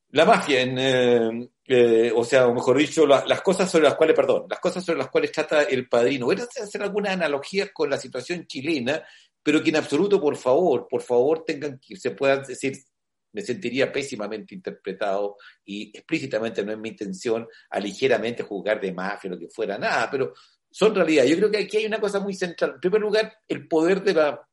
[0.09, 4.45] La mafia, eh, eh, o sea, o mejor dicho, las cosas sobre las cuales, perdón,
[4.49, 6.25] las cosas sobre las cuales trata el padrino.
[6.25, 9.03] Voy a hacer algunas analogías con la situación chilena,
[9.43, 12.77] pero que en absoluto, por favor, por favor, tengan que se puedan decir
[13.35, 19.29] me sentiría pésimamente interpretado y explícitamente no es mi intención a ligeramente juzgar de mafia
[19.29, 20.33] lo que fuera, nada, pero
[20.71, 21.25] son realidad.
[21.25, 22.75] Yo creo que aquí hay una cosa muy central.
[22.75, 24.47] En primer lugar, el poder de la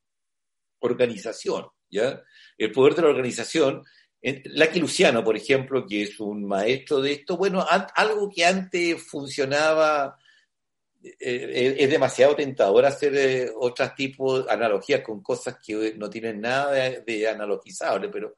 [0.80, 2.20] organización, ¿ya?
[2.58, 3.84] El poder de la organización.
[4.20, 7.64] Lucky Luciano, por ejemplo, que es un maestro de esto, bueno,
[7.94, 10.16] algo que antes funcionaba
[11.04, 16.40] eh, es demasiado tentador hacer eh, otros tipos de analogías con cosas que no tienen
[16.40, 18.36] nada de, de analogizable, pero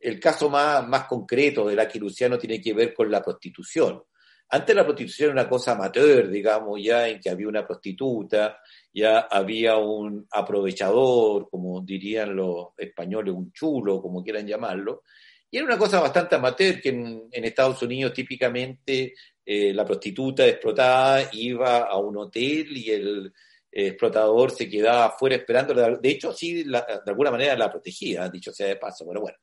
[0.00, 4.02] el caso más, más concreto de la Luciano tiene que ver con la prostitución.
[4.48, 8.60] Antes la prostitución era una cosa amateur, digamos, ya en que había una prostituta,
[8.92, 15.02] ya había un aprovechador, como dirían los españoles, un chulo, como quieran llamarlo,
[15.50, 21.28] y era una cosa bastante amateur que en, Estados Unidos típicamente eh, la prostituta explotada
[21.32, 23.32] iba a un hotel y el
[23.70, 25.74] explotador se quedaba afuera esperando.
[25.98, 29.38] De hecho, sí, de alguna manera la protegía, dicho sea de paso, pero bueno.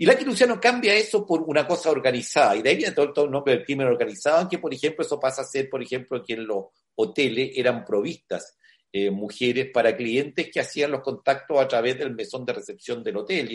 [0.00, 3.30] Y Lucky Luciano cambia eso por una cosa organizada, y de ahí viene todo, el
[3.30, 6.46] nombre del crimen organizado, aunque por ejemplo eso pasa a ser, por ejemplo, que en
[6.46, 8.56] los hoteles eran provistas
[8.90, 13.18] eh, mujeres para clientes que hacían los contactos a través del mesón de recepción del
[13.18, 13.50] hotel,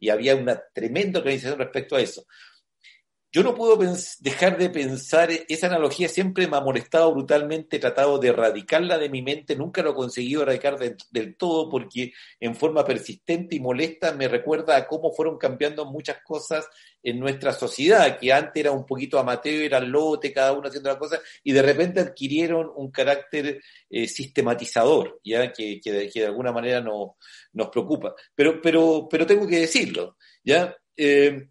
[0.00, 2.26] y, había una tremenda organización respecto a eso.
[3.32, 3.76] Yo no puedo
[4.20, 9.10] dejar de pensar, esa analogía siempre me ha molestado brutalmente, he tratado de erradicarla de
[9.10, 14.12] mi mente, nunca lo he conseguido erradicar del todo porque en forma persistente y molesta
[14.12, 16.66] me recuerda a cómo fueron cambiando muchas cosas
[17.02, 20.98] en nuestra sociedad, que antes era un poquito amateur, era lote, cada uno haciendo la
[20.98, 23.60] cosa, y de repente adquirieron un carácter
[23.90, 27.16] eh, sistematizador, ya que, que, de, alguna manera no,
[27.52, 28.14] nos preocupa.
[28.34, 30.74] Pero, pero, pero tengo que decirlo, ¿ya?
[30.96, 31.48] Eh,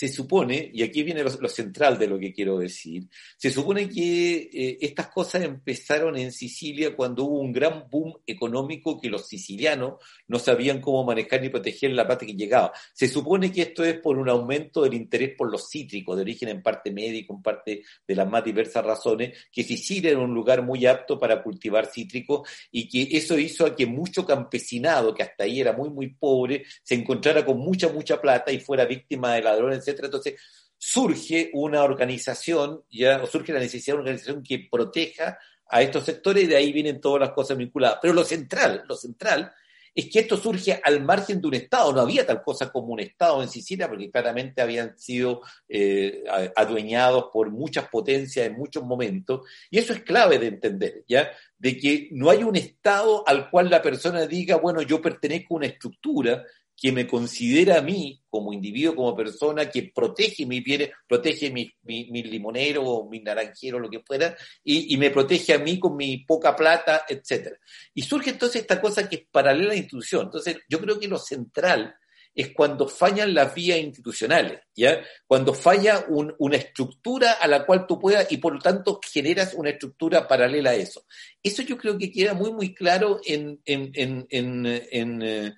[0.00, 4.48] se supone, y aquí viene lo, central de lo que quiero decir, se supone que
[4.50, 10.02] eh, estas cosas empezaron en Sicilia cuando hubo un gran boom económico que los sicilianos
[10.26, 12.72] no sabían cómo manejar ni proteger la plata que llegaba.
[12.94, 16.48] Se supone que esto es por un aumento del interés por los cítricos, de origen
[16.48, 20.62] en parte médico, en parte de las más diversas razones, que Sicilia era un lugar
[20.62, 25.44] muy apto para cultivar cítricos y que eso hizo a que mucho campesinado, que hasta
[25.44, 29.42] ahí era muy, muy pobre, se encontrara con mucha, mucha plata y fuera víctima de
[29.42, 30.40] ladrones, entonces,
[30.76, 36.04] surge una organización, ya, o surge la necesidad de una organización que proteja a estos
[36.04, 37.98] sectores y de ahí vienen todas las cosas vinculadas.
[38.00, 39.52] Pero lo central, lo central
[39.94, 41.92] es que esto surge al margen de un Estado.
[41.92, 46.24] No había tal cosa como un Estado en Sicilia, porque claramente habían sido eh,
[46.56, 51.30] adueñados por muchas potencias en muchos momentos, y eso es clave de entender, ¿ya?
[51.58, 55.58] de que no hay un Estado al cual la persona diga, bueno, yo pertenezco a
[55.58, 56.44] una estructura
[56.80, 61.70] que me considera a mí como individuo, como persona, que protege mi bienes, protege mi,
[61.82, 66.24] mi, limonero o mi naranjero, lo que fuera, y, me protege a mí con mi
[66.24, 67.56] poca plata, etcétera.
[67.92, 70.24] Y surge entonces esta cosa que es paralela a la institución.
[70.24, 71.94] Entonces, yo creo que lo central
[72.34, 75.02] es cuando fallan las vías institucionales, ¿ya?
[75.26, 79.70] Cuando falla una estructura a la cual tú puedas y por lo tanto generas una
[79.70, 81.04] estructura paralela a eso.
[81.42, 85.54] Eso yo creo que queda muy, muy claro en, en, en, en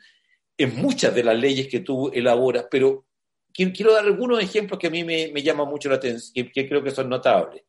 [0.62, 3.06] eh, muchas de las leyes que tú elaboras, pero
[3.52, 6.68] quiero dar algunos ejemplos que a mí me, me llaman mucho la atención, y que
[6.68, 7.62] creo que son notables.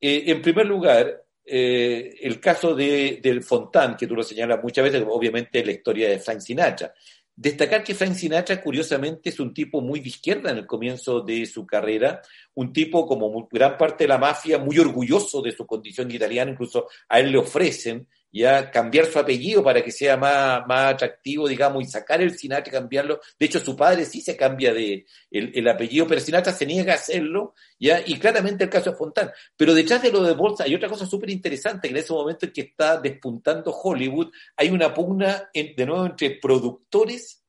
[0.00, 4.84] Eh, en primer lugar, eh, el caso de, del Fontán, que tú lo señalas muchas
[4.84, 6.92] veces, obviamente la historia de Frank Sinatra.
[7.34, 11.46] Destacar que Frank Sinatra, curiosamente, es un tipo muy de izquierda en el comienzo de
[11.46, 12.20] su carrera,
[12.54, 16.88] un tipo como gran parte de la mafia, muy orgulloso de su condición italiana, incluso
[17.08, 21.82] a él le ofrecen ya cambiar su apellido para que sea más, más atractivo, digamos,
[21.82, 23.20] y sacar el Sinatra y cambiarlo.
[23.38, 26.96] De hecho, su padre sí se cambia de el, apellido, pero Sinatra se niega a
[26.96, 29.30] hacerlo, ya, y claramente el caso de Fontán.
[29.56, 32.46] Pero detrás de lo de Bolsa hay otra cosa súper interesante, que en ese momento
[32.46, 37.42] en que está despuntando Hollywood, hay una pugna de nuevo entre productores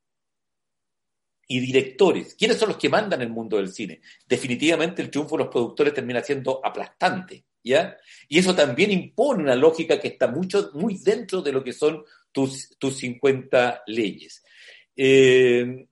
[1.48, 2.36] y directores.
[2.36, 4.02] ¿Quiénes son los que mandan el mundo del cine?
[4.28, 7.46] Definitivamente el triunfo de los productores termina siendo aplastante.
[7.64, 7.98] ¿Ya?
[8.28, 12.04] Y eso también impone una lógica que está mucho, muy dentro de lo que son
[12.32, 14.44] tus, tus 50 leyes.
[14.96, 15.88] Eh,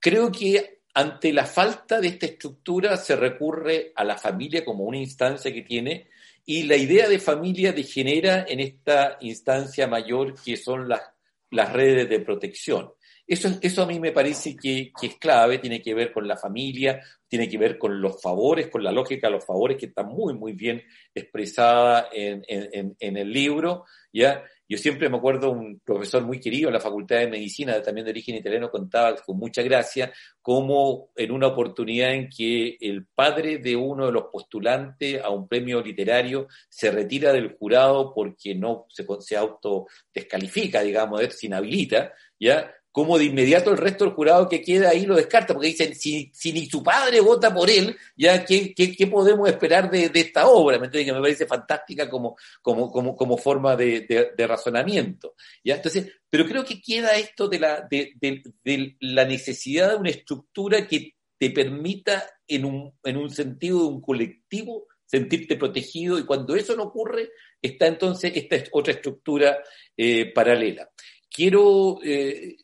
[0.00, 4.98] creo que ante la falta de esta estructura se recurre a la familia como una
[4.98, 6.08] instancia que tiene
[6.44, 11.02] y la idea de familia degenera en esta instancia mayor que son las,
[11.50, 12.92] las redes de protección.
[13.28, 16.98] Eso, eso a mí me parece que, es clave, tiene que ver con la familia,
[17.28, 20.32] tiene que ver con los favores, con la lógica de los favores que está muy,
[20.32, 20.82] muy bien
[21.14, 23.84] expresada en, el libro.
[24.14, 24.42] ¿ya?
[24.66, 28.12] Yo siempre me acuerdo un profesor muy querido en la Facultad de Medicina, también de
[28.12, 30.10] origen italiano, contaba con mucha gracia
[30.40, 35.46] cómo en una oportunidad en que el padre de uno de los postulantes a un
[35.46, 42.74] premio literario se retira del jurado porque no se, se autodescalifica, digamos, se inhabilita, ¿ya?
[42.98, 46.32] Como de inmediato el resto del jurado que queda ahí lo descarta, porque dicen, si,
[46.34, 50.80] si ni su padre vota por él, ya ¿qué, qué, podemos esperar de, esta obra?
[50.80, 55.36] ¿Me Que me parece fantástica como, como, como, como forma de, de, razonamiento.
[55.62, 55.76] ¿ya?
[55.76, 60.84] Entonces, pero creo que queda esto de la, de, de, la necesidad de una estructura
[60.88, 66.56] que te permita, en un, en un sentido de un colectivo, sentirte protegido, y cuando
[66.56, 67.30] eso no ocurre,
[67.62, 69.62] está entonces esta otra estructura
[69.96, 70.90] eh, paralela.
[71.30, 72.00] Quiero...
[72.02, 72.56] Eh,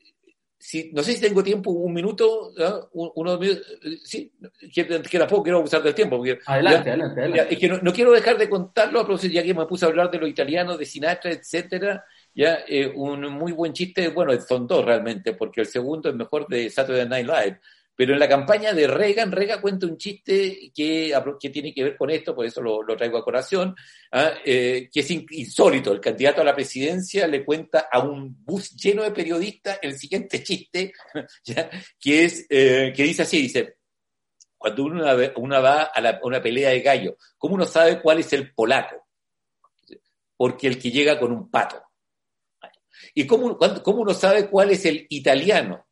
[0.93, 2.53] no sé si tengo tiempo, un minuto,
[2.93, 3.39] uno,
[4.03, 4.33] sí,
[4.73, 6.23] que, que tampoco quiero abusar del tiempo.
[6.47, 7.55] adelante, adelante, adelante.
[7.55, 10.29] es que no, quiero dejar de contarlo, ya que me puse a hablar de los
[10.29, 12.05] italianos, de Sinatra, etcétera.
[12.35, 16.49] Ya, eh, un muy buen chiste, bueno, son dos realmente, porque el segundo es mejor
[16.49, 17.61] de Saturday Night Live,
[17.97, 21.15] pero en la campaña de Reagan, Reagan cuenta un chiste que,
[21.53, 23.75] tiene que ver con esto, por eso lo, traigo a corazón,
[24.13, 24.33] ¿ah?
[24.45, 25.93] eh, que es insólito.
[25.93, 30.43] El candidato a la presidencia le cuenta a un bus lleno de periodistas el siguiente
[30.43, 30.93] chiste,
[32.01, 33.77] que es eh, que dice así, dice,
[34.59, 35.05] cuando uno,
[35.37, 39.07] uno va a, una pelea de gallo, ¿cómo uno sabe cuál es el polaco?
[40.37, 41.81] Porque el que llega con un pato.
[43.15, 45.87] ¿Y cómo, cómo uno sabe cuál es el italiano?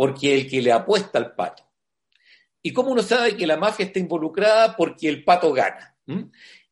[0.00, 1.62] Porque el que le apuesta al pato.
[2.62, 4.74] ¿Y cómo uno sabe que la mafia está involucrada?
[4.74, 5.94] Porque el pato gana.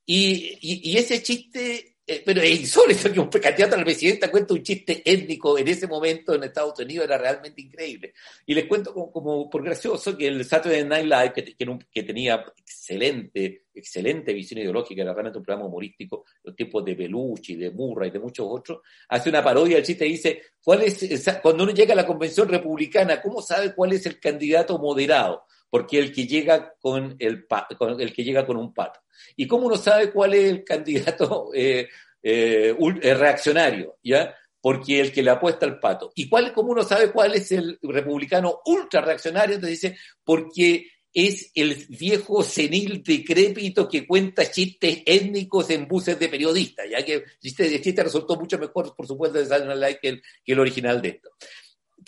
[0.07, 4.63] Y, ese chiste, eh, pero es insólito que un candidato a la presidenta cuente un
[4.63, 8.15] chiste étnico en ese momento en Estados Unidos, era realmente increíble.
[8.47, 11.55] Y les cuento como, por gracioso que el Saturday Night Live, que,
[11.93, 17.57] que, tenía excelente, excelente visión ideológica, era realmente un programa humorístico, los tiempos de Belushi,
[17.57, 18.79] de Murray y de muchos otros,
[19.11, 22.49] hace una parodia del chiste y dice, ¿cuál es, cuando uno llega a la convención
[22.49, 25.45] republicana, ¿cómo sabe cuál es el candidato moderado?
[25.71, 27.47] Porque el que llega con el,
[27.79, 29.01] con el que llega con un pato.
[29.37, 31.89] ¿Y cómo uno sabe cuál es el candidato eh,
[32.23, 33.99] eh, eh, reaccionario?
[34.03, 34.35] ¿Ya?
[34.61, 36.13] porque el que le apuesta al pato.
[36.17, 39.55] ¿Y cuál, cómo uno sabe cuál es el republicano ultra reaccionario?
[39.55, 46.29] Entonces dice, porque es el viejo senil decrépito que cuenta chistes étnicos en buses de
[46.29, 51.01] periodistas, ya que el chiste, resultó mucho mejor, por supuesto, de el, que el original
[51.01, 51.31] de esto.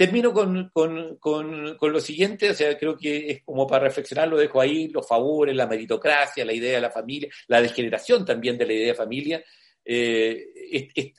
[0.01, 4.29] Termino con, con, con, con, lo siguiente, o sea, creo que es como para reflexionar,
[4.29, 8.57] lo dejo ahí, los favores, la meritocracia, la idea de la familia, la degeneración también
[8.57, 9.45] de la idea de familia,
[9.85, 10.47] eh,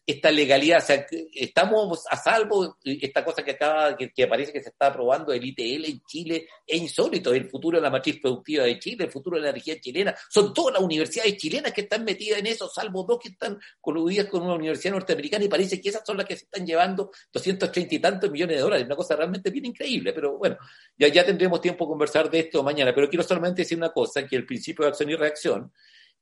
[0.05, 4.69] esta legalidad, o sea, estamos a salvo, esta cosa que acaba, que, parece que se
[4.69, 8.79] está aprobando el ITL en Chile, es insólito, el futuro de la matriz productiva de
[8.79, 12.39] Chile, el futuro de la energía chilena, son todas las universidades chilenas que están metidas
[12.39, 16.03] en eso, salvo dos que están coludidas con una universidad norteamericana y parece que esas
[16.05, 19.49] son las que se están llevando 230 y tantos millones de dólares, una cosa realmente
[19.49, 20.57] bien increíble, pero bueno,
[20.97, 24.25] ya, ya tendremos tiempo de conversar de esto mañana, pero quiero solamente decir una cosa,
[24.25, 25.71] que el principio de acción y reacción,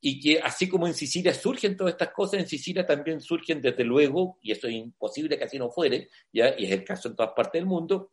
[0.01, 3.83] y que así como en Sicilia surgen todas estas cosas, en Sicilia también surgen desde
[3.83, 6.55] luego, y eso es imposible que así no fuere, ¿ya?
[6.57, 8.11] y es el caso en todas partes del mundo,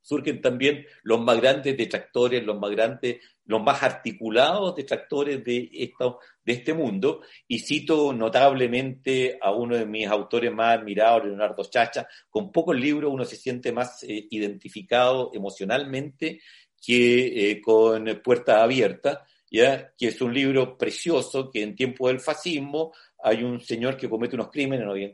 [0.00, 6.20] surgen también los más grandes detractores, los más grandes, los más articulados detractores de, esto,
[6.44, 12.06] de este mundo, y cito notablemente a uno de mis autores más admirados, Leonardo Chacha,
[12.30, 16.40] con pocos libros uno se siente más eh, identificado emocionalmente
[16.80, 19.92] que eh, con Puerta Abierta, ¿ya?
[19.96, 22.92] que es un libro precioso que en tiempo del fascismo
[23.22, 25.12] hay un señor que comete unos crímenes,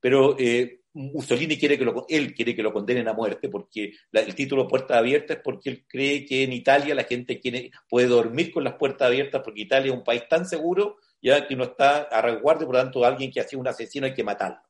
[0.00, 4.34] pero eh, Mussolini quiere que lo, él quiere que lo condenen a muerte porque el
[4.34, 8.52] título Puerta Abierta es porque él cree que en Italia la gente quiere, puede dormir
[8.52, 12.02] con las puertas abiertas porque Italia es un país tan seguro ya que no está
[12.02, 14.60] a resguardo, por lo tanto alguien que ha sido un asesino hay que matarlo.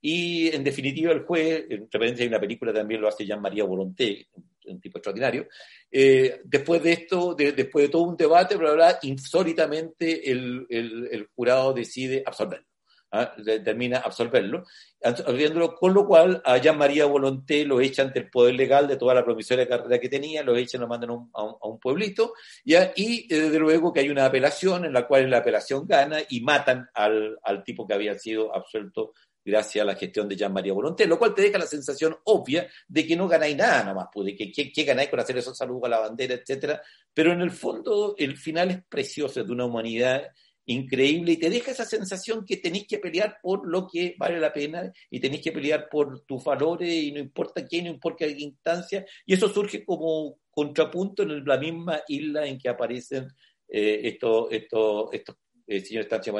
[0.00, 3.64] Y en definitiva el juez, en referencia a una película también lo hace Jean María
[3.64, 4.28] Volonté,
[4.72, 5.48] un tipo extraordinario.
[5.90, 11.72] Eh, después de esto, después de todo un debate, bla, bla, insólitamente el, el, jurado
[11.72, 12.66] decide absolverlo.
[13.12, 13.34] ¿ah?
[13.64, 14.64] termina absolverlo,
[15.02, 18.96] absolviéndolo, con lo cual a Jean María Volonté lo echa ante el poder legal de
[18.96, 22.92] toda la promisoria carrera que tenía, lo echan, lo mandan a un, pueblito, ¿ya?
[22.94, 26.40] y eh, desde luego que hay una apelación en la cual la apelación gana y
[26.40, 29.12] matan al, al tipo que había sido absuelto
[29.44, 32.68] gracias a la gestión de Jean María Volonté, lo cual te deja la sensación obvia
[32.88, 35.84] de que no ganáis nada nomás, pues, de que qué, ganáis con hacer esos saludos
[35.84, 36.82] a la bandera, etcétera,
[37.12, 40.28] pero en el fondo el final es precioso, es de una humanidad
[40.66, 44.52] increíble y te deja esa sensación que tenéis que pelear por lo que vale la
[44.52, 48.36] pena y tenéis que pelear por tus valores y no importa quién, no importa qué
[48.38, 53.28] instancia, y eso surge como contrapunto en la misma isla en que aparecen
[53.68, 55.36] eh, estos, estos, estos
[55.70, 56.32] eh, señor Estancia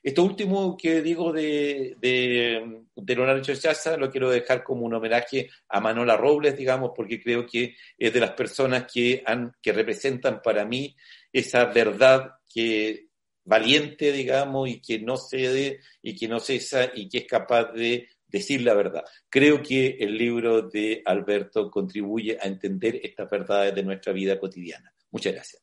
[0.00, 5.50] Esto último que digo de, de, de Leonardo Chaza lo quiero dejar como un homenaje
[5.68, 10.40] a Manola Robles, digamos, porque creo que es de las personas que, han, que representan
[10.40, 10.94] para mí
[11.32, 13.08] esa verdad que
[13.44, 18.10] valiente, digamos, y que no cede y que no cesa y que es capaz de
[18.28, 19.04] decir la verdad.
[19.28, 24.94] Creo que el libro de Alberto contribuye a entender estas verdades de nuestra vida cotidiana.
[25.10, 25.61] Muchas gracias.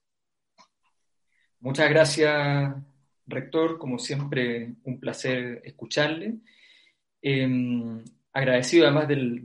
[1.61, 2.73] Muchas gracias,
[3.27, 3.77] rector.
[3.77, 6.35] Como siempre, un placer escucharle.
[7.21, 8.01] Em,
[8.31, 9.43] agradecido además del,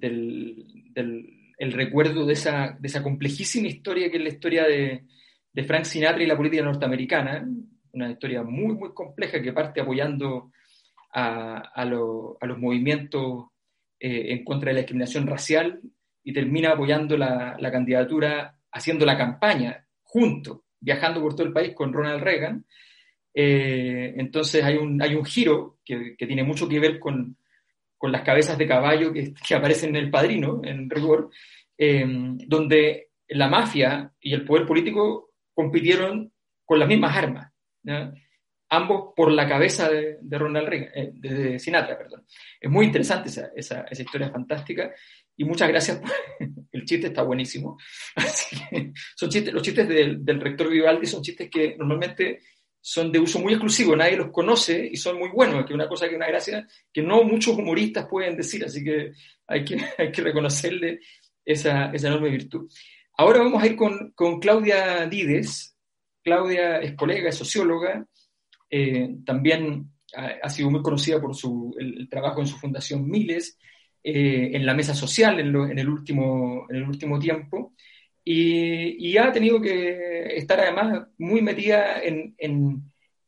[1.59, 5.05] el recuerdo de esa, de esa, complejísima historia que es la historia de,
[5.53, 7.45] de, Frank Sinatra y la política norteamericana.
[7.93, 10.53] Una historia muy, muy compleja que parte apoyando
[11.13, 13.47] a, a, los movimientos
[13.99, 15.81] eh, en contra de la discriminación racial
[16.23, 21.75] y termina apoyando la, la candidatura, haciendo la campaña junto viajando por todo el país
[21.75, 22.65] con Ronald Reagan.
[23.33, 27.37] Eh, entonces hay un, hay un giro que, que tiene mucho que ver con,
[27.99, 31.31] con las cabezas de caballo que, que, aparecen en El Padrino, en rigor,
[31.77, 32.05] eh,
[32.47, 36.31] donde la mafia y el poder político compitieron
[36.65, 37.53] con las mismas armas,
[38.69, 42.25] ambos por la cabeza de, de Ronald Reagan, eh, de, Sinatra, perdón.
[42.61, 44.93] Es muy interesante esa, esa, esa historia fantástica
[45.37, 46.01] y muchas gracias.
[46.73, 47.79] el chiste está buenísimo.
[49.17, 52.41] son chistes, los chistes del, rector Vivaldi son chistes que normalmente
[52.81, 56.09] son de uso muy exclusivo, nadie los conoce y son muy buenos, que una cosa
[56.09, 59.13] que una gracia que no muchos humoristas pueden decir, así que
[59.47, 61.01] hay que, hay que reconocerle
[61.45, 62.71] esa, esa enorme virtud.
[63.17, 65.77] Ahora vamos a ir con, con Claudia Dides.
[66.23, 68.07] Claudia es colega, es socióloga,
[68.71, 73.59] eh, también ha, sido muy conocida por su, el trabajo en su fundación Miles,
[74.07, 77.73] eh, en la mesa social en, lo, en, el, último, en el último tiempo
[78.23, 82.83] y, y, ha tenido que estar además muy metida en, en,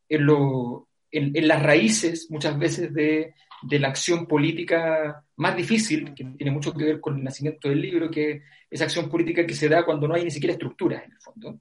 [0.07, 6.51] en, lo, las raíces muchas veces de, de, la acción política más difícil, que tiene
[6.51, 9.83] mucho que ver con el nacimiento del libro, que es acción política que se da
[9.83, 11.61] cuando no hay ni siquiera estructuras en el fondo.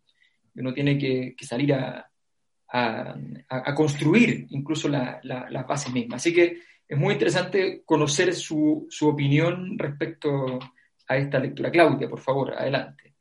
[0.55, 2.09] Uno tiene que, que salir a,
[2.67, 3.15] a,
[3.47, 6.21] a, construir incluso la, la, las bases mismas.
[6.21, 6.57] Así que
[6.87, 10.59] es muy interesante conocer su, su opinión respecto
[11.07, 11.71] a esta lectura.
[11.71, 13.15] Claudia, por favor, adelante.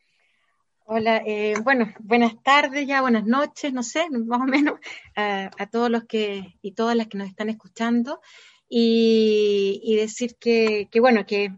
[0.87, 4.79] Hola, eh, bueno, buenas tardes ya, buenas noches, no sé, más o menos,
[5.17, 8.21] a, todos los que y todas las que nos están escuchando.
[8.69, 11.51] Y, y decir que, que, bueno, que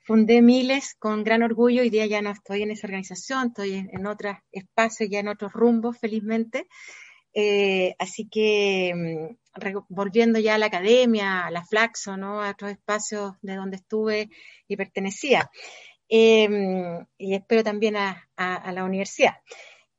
[0.00, 3.90] fundé Miles con gran orgullo, hoy día ya no estoy en esa organización, estoy en,
[3.92, 6.66] en otros espacios, ya en otros rumbos, felizmente.
[7.34, 12.40] Eh, así que mm, volviendo ya a la academia, a la Flaxo, ¿no?
[12.42, 14.30] a otros espacios de donde estuve
[14.68, 15.50] y pertenecía.
[16.08, 19.34] Em, y espero también a, la universidad.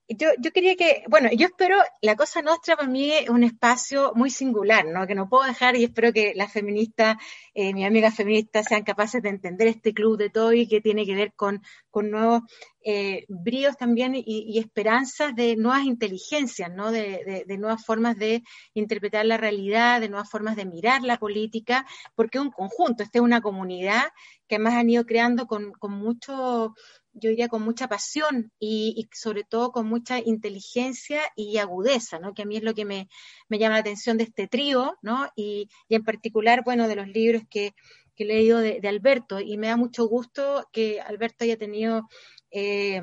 [0.07, 4.11] Yo, yo, quería que, bueno, yo espero, la Cosa Nostra para mí es un espacio
[4.13, 5.07] muy singular, ¿no?
[5.07, 7.17] Que no puedo dejar y espero que las feministas,
[7.55, 11.15] eh, mis amigas feministas sean capaces de entender este club de Toy que tiene que
[11.15, 12.43] ver con, con nuevos
[12.83, 16.91] eh, bríos también y, esperanzas de nuevas inteligencias, ¿no?
[16.91, 18.43] De, de, nuevas formas de
[18.75, 21.83] interpretar la realidad, de nuevas formas de mirar la política,
[22.13, 24.03] porque es un conjunto, esta es una comunidad
[24.47, 26.75] que además han ido creando con, con mucho
[27.15, 32.33] yo diría con mucha pasión y, sobre todo con mucha inteligencia y agudeza, ¿no?
[32.33, 33.07] Que a mí es lo que me,
[33.49, 35.27] llama la atención de este trío, ¿no?
[35.35, 37.73] Y, en particular, bueno, de los libros que,
[38.17, 39.39] he leído de, Alberto.
[39.39, 42.07] Y me da mucho gusto que Alberto haya tenido,
[42.51, 43.01] eh,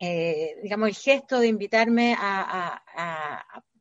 [0.00, 2.82] eh, digamos, el gesto de invitarme a,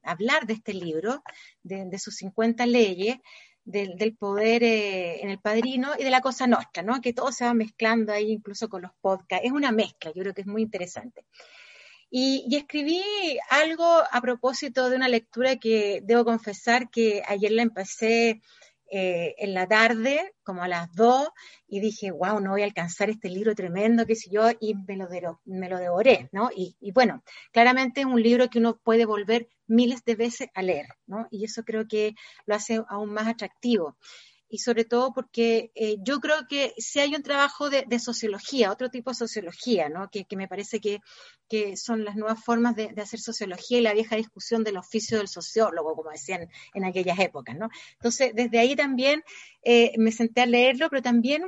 [0.04, 1.22] hablar de este libro,
[1.64, 3.18] de, de sus 50 leyes
[3.68, 7.02] del, poder eh, en el padrino y de la cosa nuestra, ¿no?
[7.02, 9.46] Que todo se va mezclando ahí incluso con los podcasts.
[9.46, 11.26] Es una mezcla, yo creo que es muy interesante.
[12.10, 13.04] Y, escribí
[13.50, 18.42] algo a propósito de una lectura que debo confesar que ayer la empecé
[18.92, 21.30] eh, en la tarde, como a las dos,
[21.68, 24.96] y dije, wow, no voy a alcanzar este libro tremendo, qué sé yo, y me
[24.96, 26.50] lo, me lo devoré, ¿no?
[26.56, 30.62] Y, y, bueno, claramente es un libro que uno puede volver miles de veces a
[30.62, 31.28] leer, ¿no?
[31.32, 32.16] Y eso creo que
[32.46, 33.98] lo hace aún más atractivo
[34.50, 38.90] y sobre todo porque eh, yo creo que si hay un trabajo de, sociología, otro
[38.90, 40.10] tipo de sociología, ¿no?
[40.10, 41.02] que, me parece que,
[41.76, 45.96] son las nuevas formas de, hacer sociología y la vieja discusión del oficio del sociólogo,
[45.96, 47.58] como decían en aquellas épocas.
[47.58, 47.70] ¿no?
[47.94, 49.24] Entonces, desde ahí también
[49.64, 51.44] eh, me senté a leerlo, pero también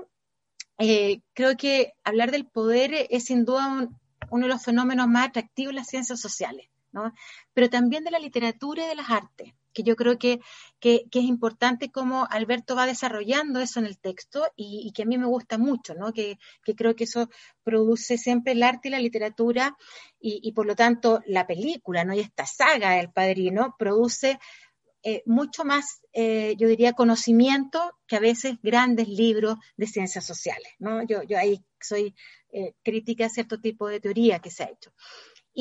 [0.77, 3.87] eh, creo que hablar del poder es sin duda
[4.29, 7.13] uno de los fenómenos más atractivos de las ciencias sociales, ¿no?
[7.53, 10.39] pero también de la literatura y de las artes que yo creo que,
[10.80, 15.17] que, es importante cómo Alberto va desarrollando eso en el texto y, que a mí
[15.17, 16.13] me gusta mucho, ¿no?
[16.13, 17.30] Que, que, creo que eso
[17.63, 19.76] produce siempre el arte y la literatura
[20.20, 22.13] y, y por lo tanto la película, ¿no?
[22.13, 24.39] Y esta saga El Padrino produce
[25.01, 30.74] eh, mucho más, eh, yo diría, conocimiento que a veces grandes libros de ciencias sociales,
[30.78, 31.03] ¿no?
[31.07, 32.13] Yo, yo ahí soy
[32.51, 34.91] eh, crítica a cierto tipo de teoría que se ha hecho.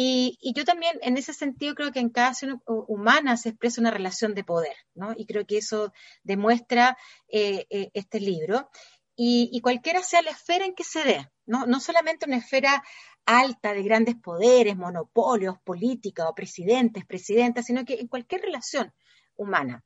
[0.01, 3.91] Y, yo también, en ese sentido, creo que en cada acción humana se expresa una
[3.91, 5.13] relación de poder, ¿no?
[5.17, 5.93] Y creo que eso
[6.23, 6.97] demuestra
[7.27, 8.71] eh, eh, este libro.
[9.17, 11.67] Y, cualquiera sea la esfera en que se dé, ¿no?
[11.67, 12.85] No solamente una esfera
[13.27, 18.95] alta de grandes poderes, monopolios, política o presidentes, presidentas, sino que en cualquier relación
[19.35, 19.83] humana.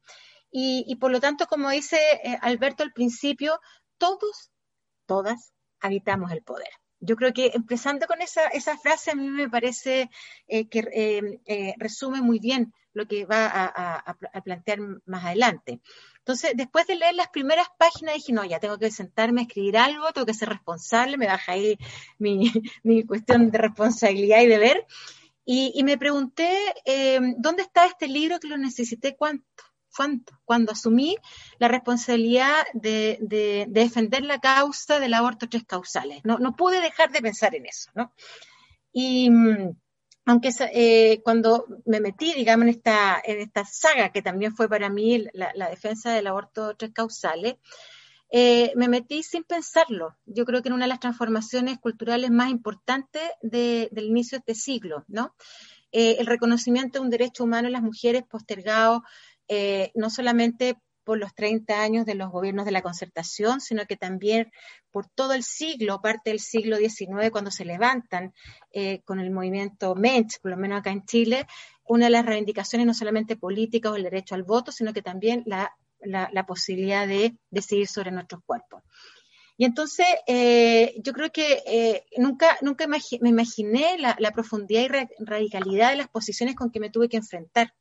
[0.51, 3.59] Y, por lo tanto, como dice eh, Alberto al principio,
[3.97, 4.53] todos,
[5.07, 9.51] todas habitamos el poder yo creo que empezando con esa, esa frase a mí me
[9.51, 10.09] parece
[10.47, 15.81] eh, que eh, eh, resume muy bien lo que va a, plantear más adelante.
[16.19, 19.79] Entonces, después de leer las primeras páginas, dije, no, ya tengo que sentarme a escribir
[19.79, 21.79] algo, tengo que ser responsable, me baja ahí
[22.19, 24.87] mi, mi cuestión de responsabilidad y deber.
[25.45, 26.55] Y, y me pregunté,
[27.39, 29.65] ¿dónde está este libro que lo necesité cuánto?
[30.45, 31.17] Cuando asumí
[31.59, 36.21] la responsabilidad de, defender la causa del aborto tres causales.
[36.25, 38.13] No, pude dejar de pensar en eso, ¿no?
[38.93, 39.77] Y mm,
[40.27, 44.89] aunque eh, cuando me metí, digamos, en esta, en esta saga, que también fue para
[44.89, 47.57] mí la, defensa del aborto tres causales,
[48.31, 50.17] eh, me metí sin pensarlo.
[50.25, 54.55] Yo creo que en una de las transformaciones culturales más importantes del inicio de este
[54.55, 55.35] siglo, ¿no?
[55.95, 59.05] Eh, el reconocimiento de un derecho humano en las mujeres postergado
[59.55, 63.99] eh, no solamente por los 30 años de los gobiernos de la concertación, sino que
[63.99, 64.51] también
[64.91, 68.33] por todo el siglo, parte del siglo XIX, cuando se levantan
[68.73, 71.47] eh, con el movimiento Mensch, por lo menos acá en Chile,
[71.85, 75.45] una de las reivindicaciones no solamente políticas o el derecho al voto, sino que también
[75.45, 75.71] la,
[76.47, 78.83] posibilidad de decidir sobre nuestros cuerpos.
[79.59, 85.91] Y entonces, eh, yo creo que nunca, nunca me imaginé la, la profundidad y radicalidad
[85.91, 87.75] de las posiciones con que me tuve que enfrentar,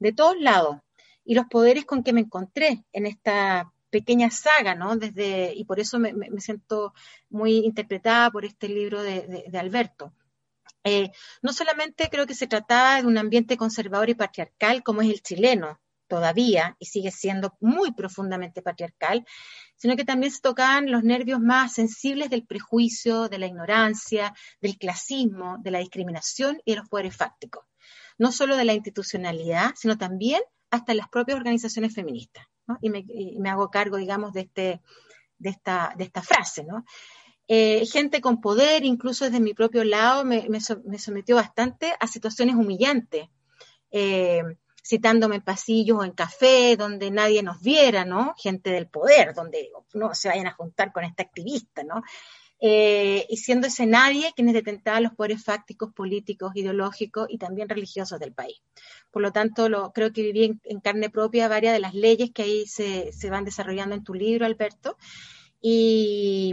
[0.00, 0.78] de todos lados,
[1.24, 4.96] y los poderes con que me encontré en esta pequeña saga, ¿no?
[4.96, 6.92] Desde, y por eso me, siento
[7.30, 10.12] muy interpretada por este libro de, Alberto.
[10.82, 11.12] Eh,
[11.42, 15.22] no solamente creo que se trataba de un ambiente conservador y patriarcal como es el
[15.22, 19.24] chileno todavía y sigue siendo muy profundamente patriarcal,
[19.76, 24.76] sino que también se tocaban los nervios más sensibles del prejuicio, de la ignorancia, del
[24.76, 27.64] clasismo, de la discriminación y de los poderes fácticos.
[28.18, 30.42] No solo de la institucionalidad, sino también
[30.74, 32.46] hasta las propias organizaciones feministas.
[32.80, 34.80] Y, me, hago cargo, digamos, de, este,
[35.38, 36.66] de, esta, de esta frase.
[37.46, 40.60] Eh, gente con poder, incluso desde mi propio lado, me,
[40.98, 43.28] sometió bastante a situaciones humillantes.
[43.90, 44.42] eh,
[44.86, 48.34] citándome en pasillos o en café, donde nadie nos viera, ¿no?
[48.36, 52.02] Gente del poder, donde no se vayan a juntar con esta activista, ¿no?
[52.60, 58.20] Eh, y siendo ese nadie quienes detentaban los poderes fácticos, políticos, ideológicos y también religiosos
[58.20, 58.60] del país.
[59.14, 62.66] Por lo tanto, creo que viví en, carne propia varias de las leyes que ahí
[62.66, 64.98] se, se van desarrollando en tu libro, Alberto,
[65.66, 66.52] y,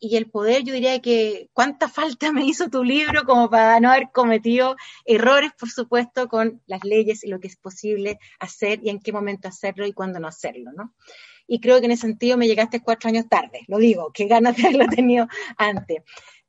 [0.00, 4.10] el poder, yo diría que cuánta falta me hizo tu libro como para no haber
[4.12, 9.00] cometido errores, por supuesto, con las leyes y lo que es posible hacer y en
[9.00, 10.94] qué momento hacerlo y cuándo no hacerlo, ¿no?
[11.48, 14.56] Y creo que en ese sentido me llegaste cuatro años tarde, lo digo, qué ganas
[14.56, 15.26] de haberlo tenido
[15.56, 16.02] antes.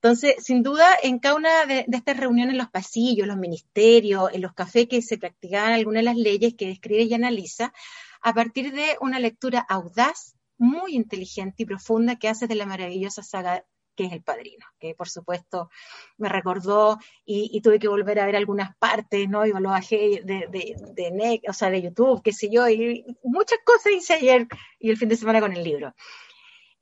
[0.05, 4.43] Entonces, sin duda, en cada una de, estas reuniones en los pasillos, los ministerios, en
[4.43, 7.73] los cafés que se practicaban algunas de las leyes que describe y analiza,
[8.21, 13.23] a partir de una lectura audaz, muy inteligente y profunda que hace de la maravillosa
[13.23, 15.71] saga que es El Padrino, que por supuesto
[16.17, 19.43] me recordó y, tuve que volver a ver algunas partes, ¿no?
[19.47, 23.57] Y lo bajé de, de, de, o sea, de YouTube, qué sé yo, y muchas
[23.65, 24.47] cosas hice ayer
[24.77, 25.95] y el fin de semana con el libro.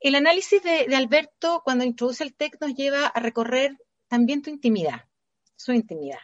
[0.04, 5.06] El análisis de, Alberto, cuando introduce el texto, nos lleva a recorrer también tu intimidad,
[5.56, 6.18] su intimidad.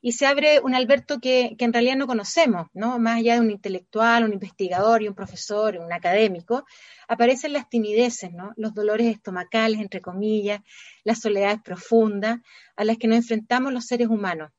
[0.00, 2.98] Y se abre un Alberto que, en realidad no conocemos, ¿no?
[2.98, 6.64] Más allá de un intelectual, un investigador y un profesor, un académico,
[7.06, 8.54] aparecen las timideces, ¿no?
[8.56, 10.60] Los dolores estomacales, entre comillas,
[11.04, 12.38] las soledades profundas
[12.76, 14.52] a las que nos enfrentamos los seres humanos,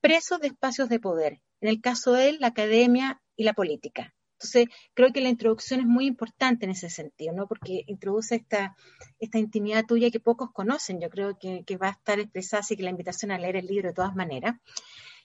[0.00, 1.42] presos de espacios de poder.
[1.60, 4.14] En el caso de él, la academia y la política.
[4.44, 7.46] Entonces, creo que la introducción es muy importante en ese sentido, ¿no?
[7.46, 8.76] Porque introduce esta,
[9.18, 11.00] esta intimidad tuya que pocos conocen.
[11.00, 13.88] Yo creo que, va a estar expresada, así que la invitación a leer el libro
[13.88, 14.56] de todas maneras.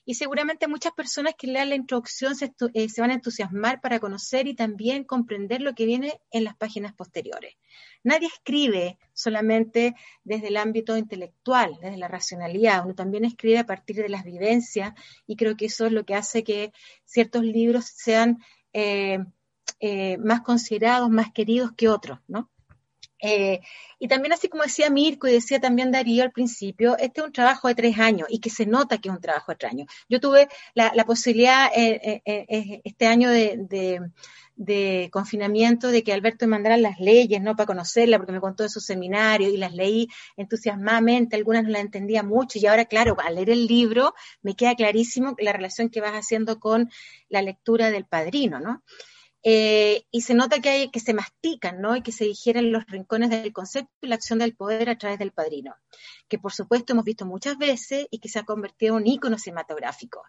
[0.06, 4.00] Y seguramente muchas personas que lean la introducción se, eh, se, van a entusiasmar para
[4.00, 7.54] conocer y también comprender lo que viene en las páginas posteriores.
[8.02, 9.94] Nadie escribe solamente
[10.24, 14.94] desde el ámbito intelectual, desde la racionalidad, uno también escribe a partir de las vivencias
[15.26, 16.72] y creo que eso es lo que hace que
[17.04, 18.38] ciertos libros sean
[18.72, 19.18] eh,
[19.80, 22.50] eh, más considerados, más queridos que otros, ¿no?
[23.22, 23.60] Eh,
[23.98, 27.32] y también así como decía Mirko y decía también Darío al principio, este es un
[27.32, 29.88] trabajo de tres años y que se nota que es un trabajo de tres años.
[30.08, 34.00] Yo tuve la, posibilidad este año de, de,
[35.10, 37.56] confinamiento de que Alberto me mandara las leyes, ¿no?
[37.56, 41.80] Para conocerla, porque me contó de su seminario y las leí entusiasmadamente, algunas no las
[41.82, 46.00] entendía mucho y ahora, claro, al leer el libro me queda clarísimo la relación que
[46.00, 46.90] vas haciendo con
[47.28, 48.82] la lectura del padrino, ¿no?
[49.42, 51.96] Eh, y se nota que, hay, que se mastican, ¿no?
[51.96, 55.18] Y que se digieren los rincones del concepto y la acción del poder a través
[55.18, 55.74] del padrino,
[56.28, 59.38] que por supuesto hemos visto muchas veces y que se ha convertido en un ícono
[59.38, 60.22] cinematográfico,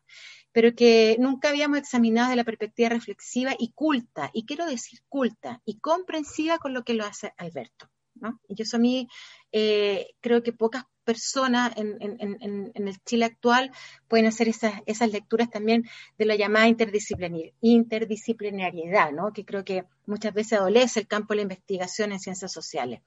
[0.54, 5.62] pero que nunca habíamos examinado desde la perspectiva reflexiva y culta, y quiero decir culta
[5.66, 7.90] y comprensiva con lo que lo hace Alberto.
[8.22, 8.40] ¿No?
[8.48, 9.10] Y eso a mí
[9.52, 13.72] eh, creo que pocas personas en, el Chile actual
[14.08, 19.34] pueden hacer esas, esas lecturas también de la llamada interdisciplinariedad, ¿no?
[19.34, 23.02] que creo que muchas veces adolece el campo de la investigación en ciencias sociales.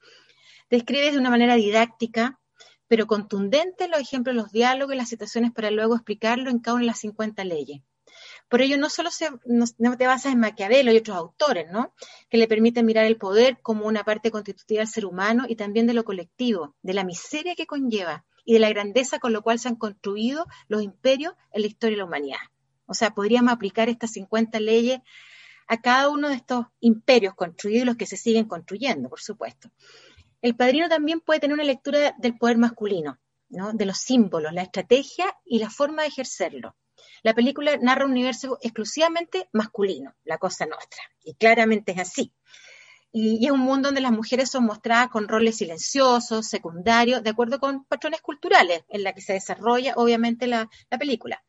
[0.69, 2.39] Describe de una manera didáctica,
[2.87, 6.83] pero contundente los ejemplos, los diálogos y las situaciones para luego explicarlo en cada una
[6.83, 7.81] de las 50 leyes.
[8.47, 11.93] Por ello, no solo se, no, te basas en Maquiavelo y otros autores, ¿no?
[12.29, 15.87] Que le permiten mirar el poder como una parte constitutiva del ser humano y también
[15.87, 19.59] de lo colectivo, de la miseria que conlleva y de la grandeza con lo cual
[19.59, 22.39] se han construido los imperios en la historia de la humanidad.
[22.85, 24.99] O sea, podríamos aplicar estas 50 leyes
[25.67, 29.71] a cada uno de estos imperios construidos y los que se siguen construyendo, por supuesto.
[30.41, 33.19] El padrino también puede tener una lectura del poder masculino,
[33.49, 33.73] ¿no?
[33.73, 36.75] de los símbolos, la estrategia y la forma de ejercerlo.
[37.23, 42.33] La película narra un universo exclusivamente masculino, la cosa nuestra, y claramente es así.
[43.11, 47.59] Y, es un mundo donde las mujeres son mostradas con roles silenciosos, secundarios, de acuerdo
[47.59, 50.69] con patrones culturales en la que se desarrolla, obviamente, la,
[50.99, 51.41] película.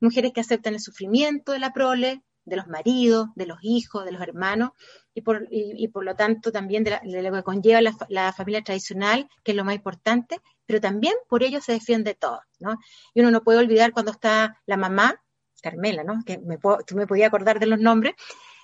[0.00, 4.12] Mujeres que aceptan el sufrimiento de la prole, de los maridos, de los hijos, de
[4.12, 4.70] los hermanos,
[5.14, 9.52] y por, y, por lo tanto también de, lo que conlleva la, familia tradicional, que
[9.52, 12.78] es lo más importante, pero también por ello se defiende todo, ¿no?
[13.14, 15.20] Y uno no puede olvidar cuando está la mamá
[15.62, 16.22] Carmela, ¿no?
[16.26, 18.14] Que me, tú me podías acordar de los nombres,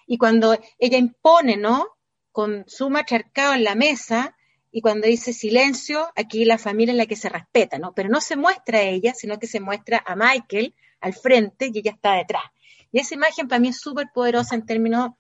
[0.07, 1.87] y cuando ella impone, ¿no?
[2.33, 4.37] Con su macharcado en la mesa,
[4.73, 7.93] y cuando dice silencio, aquí la familia en la que se respeta, ¿no?
[7.93, 11.79] Pero no se muestra a ella, sino que se muestra a Michael al frente y
[11.79, 12.45] ella está detrás.
[12.93, 15.11] Y esa imagen para mí es súper poderosa en términos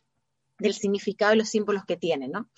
[0.58, 2.50] del significado y los símbolos que tiene, ¿no?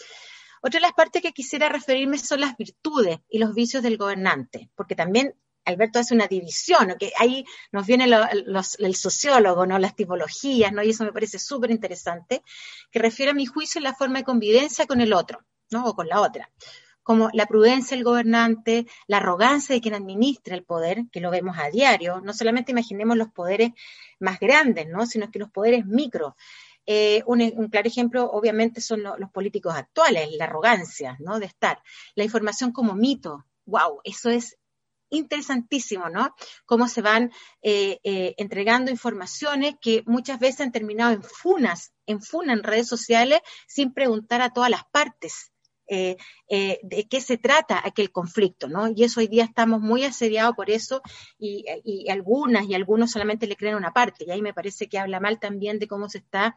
[0.62, 4.70] Otra de las partes que quisiera referirme son las virtudes y los vicios del gobernante,
[4.76, 5.34] porque también
[5.64, 9.78] Alberto hace una división, que ahí nos viene el sociólogo, ¿no?
[9.78, 10.82] las tipologías, ¿no?
[10.82, 12.42] y eso me parece súper interesante,
[12.90, 15.84] que refiere a mi juicio a la forma de convivencia con el otro, ¿no?
[15.84, 16.50] o con la otra.
[17.02, 21.56] Como la prudencia del gobernante, la arrogancia de quien administra el poder, que lo vemos
[21.58, 22.20] a diario.
[22.20, 23.72] No solamente imaginemos los poderes
[24.20, 25.06] más grandes, ¿no?
[25.06, 26.36] sino que los poderes micro.
[26.86, 31.38] Eh, un, claro ejemplo, obviamente, son los políticos actuales, la arrogancia ¿no?
[31.38, 31.82] de estar.
[32.14, 33.44] La información como mito.
[33.64, 34.00] ¡Wow!
[34.02, 34.58] Eso es
[35.12, 36.34] interesantísimo, ¿no?
[36.64, 37.30] Cómo se van
[37.60, 42.88] eh, eh, entregando informaciones que muchas veces han terminado en funas, en funas en redes
[42.88, 45.51] sociales, sin preguntar a todas las partes.
[45.94, 48.88] Eh, de qué se trata aquel conflicto, ¿no?
[48.88, 51.02] Y eso hoy día estamos muy asediados por eso
[51.38, 51.66] y,
[52.08, 55.38] algunas y algunos solamente le creen una parte y ahí me parece que habla mal
[55.38, 56.56] también de cómo se está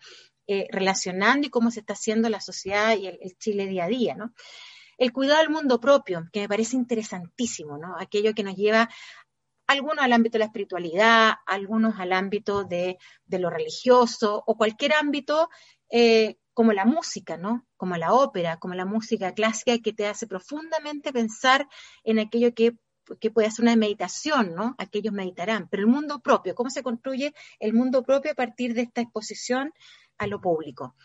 [0.69, 4.33] relacionando y cómo se está haciendo la sociedad y el, Chile día a día, ¿no?
[4.97, 7.97] El cuidado del mundo propio, que me parece interesantísimo, ¿no?
[7.99, 8.89] Aquello que nos lleva
[9.67, 15.49] algunos al ámbito de la espiritualidad, algunos al ámbito de, lo religioso o cualquier ámbito
[15.89, 17.67] eh, como la música, ¿no?
[17.77, 21.67] Como la ópera, como la música clásica que te hace profundamente pensar
[22.05, 22.77] en aquello que,
[23.19, 24.73] que puede ser una meditación, ¿no?
[24.77, 25.67] Aquellos meditarán.
[25.69, 29.73] Pero el mundo propio, ¿cómo se construye el mundo propio a partir de esta exposición
[30.17, 30.95] a lo público?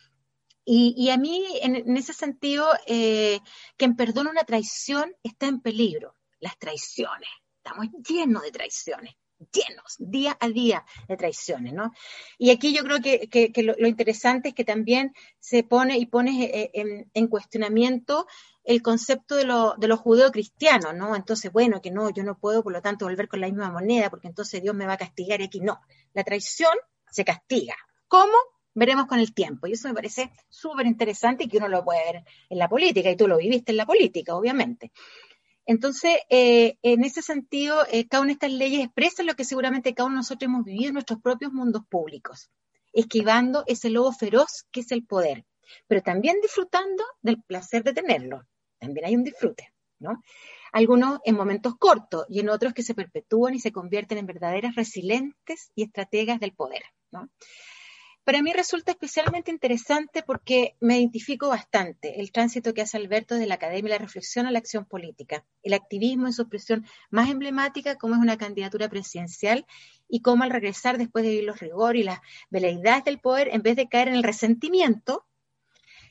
[0.64, 3.40] Y, a mí, en, ese sentido, eh,
[3.76, 6.14] quien perdona una traición está en peligro.
[6.38, 7.28] Las traiciones.
[7.56, 9.14] Estamos llenos de traiciones
[9.52, 11.92] llenos día a día de traiciones, ¿no?
[12.38, 17.06] Y aquí yo creo que, lo, interesante es que también se pone y pone eh,
[17.14, 18.26] en, cuestionamiento
[18.64, 21.16] el concepto de lo, de los judeocristianos, ¿no?
[21.16, 24.10] Entonces, bueno, que no, yo no puedo, por lo tanto, volver con la misma moneda,
[24.10, 25.80] porque entonces Dios me va a castigar y aquí no.
[26.12, 26.72] La traición
[27.10, 27.74] se castiga.
[28.08, 28.34] ¿Cómo?
[28.74, 29.66] veremos con el tiempo.
[29.66, 33.10] Y eso me parece súper interesante y que uno lo puede ver en la política,
[33.10, 34.92] y tú lo viviste en la política, obviamente.
[35.66, 39.94] Entonces, eh, en ese sentido, eh, cada una de estas leyes expresan lo que seguramente
[39.94, 42.50] cada uno de nosotros hemos vivido en nuestros propios mundos públicos,
[42.92, 45.44] esquivando ese lobo feroz que es el poder,
[45.86, 48.46] pero también disfrutando del placer de tenerlo.
[48.78, 50.22] También hay un disfrute, ¿no?
[50.72, 54.74] Algunos en momentos cortos y en otros que se perpetúan y se convierten en verdaderas
[54.74, 57.28] resilientes y estrategas del poder, ¿no?
[58.24, 63.48] Para mí resulta especialmente interesante porque me identifico bastante el tránsito que hace Alberto desde
[63.48, 67.96] la academia la reflexión a la acción política, el activismo en su expresión más emblemática
[67.96, 69.66] como es una candidatura presidencial
[70.06, 73.62] y cómo al regresar después de vivir los rigores y las veleidades del poder, en
[73.62, 75.26] vez de caer en el resentimiento,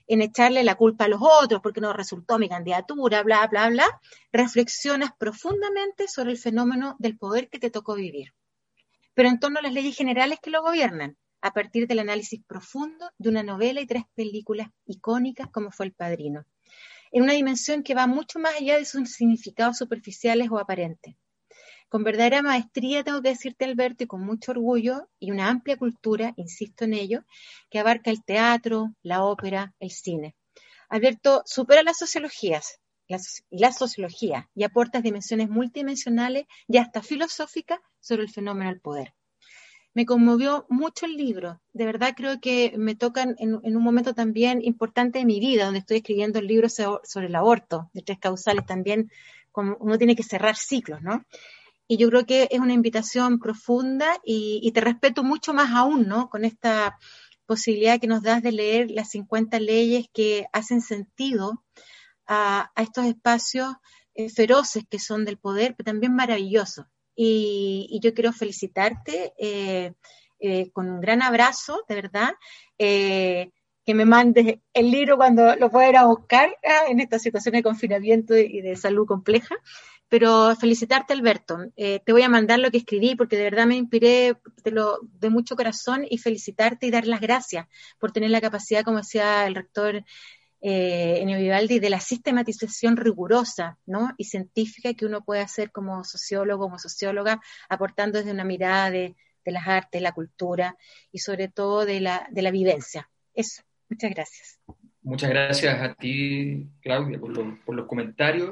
[0.07, 3.85] en echarle la culpa a los otros porque no resultó mi candidatura, bla, bla, bla,
[4.33, 8.33] reflexionas profundamente sobre el fenómeno del poder que te tocó vivir,
[9.13, 13.09] pero en torno a las leyes generales que lo gobiernan a partir del análisis profundo
[13.17, 16.45] de una novela y tres películas icónicas como fue El Padrino,
[17.11, 21.15] en una dimensión que va mucho más allá de sus significados superficiales o aparentes.
[21.87, 26.33] Con verdadera maestría, tengo que decirte, Alberto, y con mucho orgullo y una amplia cultura,
[26.35, 27.23] insisto en ello,
[27.71, 30.35] que abarca el teatro, la ópera, el cine.
[30.87, 33.15] Alberto supera las sociologías y
[33.59, 39.15] la sociología y aporta dimensiones multidimensionales y hasta filosóficas sobre el fenómeno del poder
[39.99, 41.59] me conmovió mucho el libro.
[41.73, 45.79] De verdad creo que me tocan en, un momento también importante de mi vida, donde
[45.79, 49.11] estoy escribiendo el libro sobre el aborto, de tres causales también,
[49.51, 51.25] como uno tiene que cerrar ciclos, ¿no?
[51.85, 56.29] Y yo creo que es una invitación profunda y, te respeto mucho más aún, ¿no?
[56.29, 56.97] Con esta
[57.45, 61.61] posibilidad que nos das de leer las 50 leyes que hacen sentido
[62.25, 63.75] a, estos espacios
[64.13, 66.85] eh, feroces que son del poder, pero también maravillosos
[67.21, 69.93] y, yo quiero felicitarte eh,
[70.39, 72.31] eh, con un gran abrazo, de verdad.
[72.77, 73.51] Eh,
[73.85, 77.55] que me mandes el libro cuando lo pueda ir a buscar ah, en esta situación
[77.55, 79.55] de confinamiento y de salud compleja.
[80.07, 81.57] Pero felicitarte, Alberto.
[81.75, 85.29] te voy a mandar lo que escribí porque de verdad me inspiré de, lo, de
[85.29, 87.67] mucho corazón y felicitarte y dar las gracias
[87.99, 90.03] por tener la capacidad, como decía el rector
[90.61, 94.13] eh, en Vivaldi de la sistematización rigurosa ¿no?
[94.17, 97.39] y científica que uno puede hacer como sociólogo, como socióloga,
[97.69, 100.77] aportando desde una mirada de, las artes, la cultura
[101.11, 103.09] y sobre todo de la, de la vivencia.
[103.33, 104.59] Eso, muchas gracias.
[105.01, 108.51] Muchas gracias a ti, Claudia, por, los comentarios.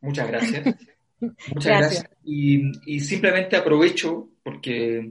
[0.00, 0.76] Muchas gracias.
[1.54, 2.10] Muchas gracias.
[2.24, 5.10] Y, simplemente aprovecho porque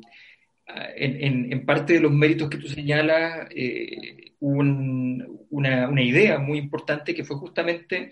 [0.68, 7.38] en, parte de los méritos que tú señalas, eh, una, idea muy importante que fue
[7.38, 8.12] justamente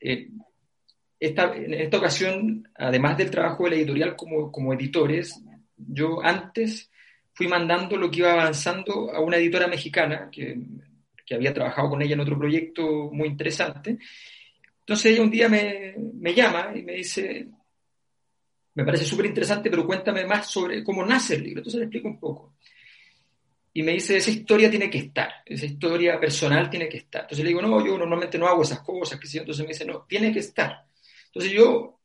[0.00, 0.28] eh,
[1.18, 5.40] esta, en esta ocasión, además del trabajo de la editorial como, como editores,
[5.76, 6.90] yo antes
[7.32, 10.58] fui mandando lo que iba avanzando a una editora mexicana que,
[11.24, 13.98] que había trabajado con ella en otro proyecto muy interesante.
[14.80, 17.48] Entonces ella un día me, me llama y me dice,
[18.76, 21.60] me parece súper interesante, pero cuéntame más sobre cómo nace el libro.
[21.60, 22.54] Entonces le explico un poco.
[23.72, 27.22] y me dice, esa historia tiene que estar, esa historia personal tiene que estar.
[27.22, 30.06] Entonces le digo, no, yo normalmente no hago esas cosas, que entonces me dice, no,
[30.08, 30.86] tiene que estar.
[31.26, 32.00] Entonces yo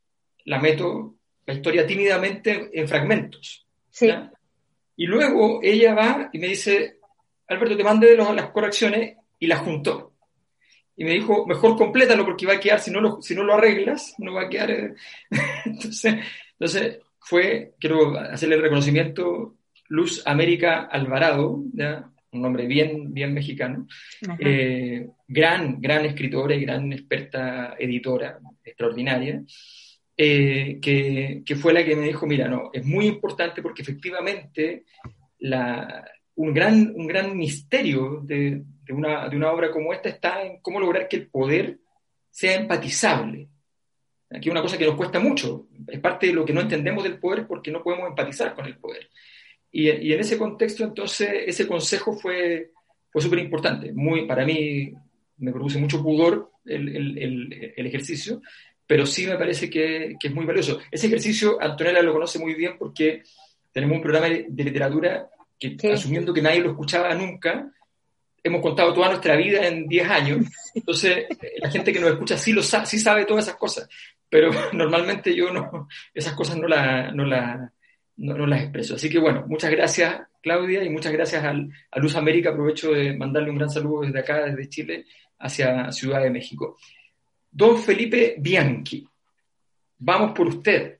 [0.45, 1.15] la meto,
[1.45, 3.65] la historia tímidamente en fragmentos.
[3.89, 4.09] Sí.
[4.97, 6.99] Y luego ella va y me dice,
[7.47, 10.13] Alberto, te mandé las correcciones y las juntó.
[10.95, 13.53] Y me dijo, mejor complétalo porque va a quedar, si no lo, si no lo
[13.53, 14.71] arreglas, no va a quedar.
[14.71, 14.93] Eh".
[15.65, 16.15] entonces,
[16.61, 19.55] entonces, fue, quiero hacerle el reconocimiento,
[19.89, 23.87] Luz América Alvarado, un nombre bien, bien mexicano,
[24.37, 29.41] eh, gran, gran escritora y gran experta editora, extraordinaria,
[30.15, 34.83] eh, que, que, fue la que me dijo, mira, no, es muy importante porque efectivamente
[35.39, 36.05] la,
[36.35, 40.61] un, gran, un gran misterio de, de, una, de una obra como esta está en
[40.61, 41.79] cómo lograr que el poder
[42.29, 43.47] sea empatizable.
[44.33, 47.19] Aquí una cosa que nos cuesta mucho, es parte de lo que no entendemos del
[47.19, 49.09] poder porque no podemos empatizar con el poder.
[49.71, 52.71] Y, y en ese contexto, entonces, ese consejo fue,
[53.11, 53.93] fue súper importante.
[54.27, 54.93] Para mí
[55.37, 58.41] me produce mucho pudor el, el, el, ejercicio,
[58.85, 60.79] pero sí me parece que, que, es muy valioso.
[60.91, 63.23] Ese ejercicio, Antonella lo conoce muy bien porque
[63.71, 65.29] tenemos un programa de, literatura
[65.59, 67.71] que, asumiendo que nadie lo escuchaba nunca,
[68.43, 70.45] hemos contado toda nuestra vida en 10 años.
[70.75, 71.25] Entonces,
[71.57, 73.89] la gente que nos escucha sí, lo sabe, sí sabe todas esas cosas,
[74.31, 77.71] pero normalmente yo no, esas cosas no, la, no, la,
[78.15, 78.95] no, las expreso.
[78.95, 82.49] Así que bueno, muchas gracias Claudia y muchas gracias al, a Luz América.
[82.49, 85.05] Aprovecho de mandarle un gran saludo desde acá, desde Chile,
[85.37, 86.77] hacia Ciudad de México.
[87.51, 89.05] Don Felipe Bianchi,
[89.99, 90.97] vamos por usted.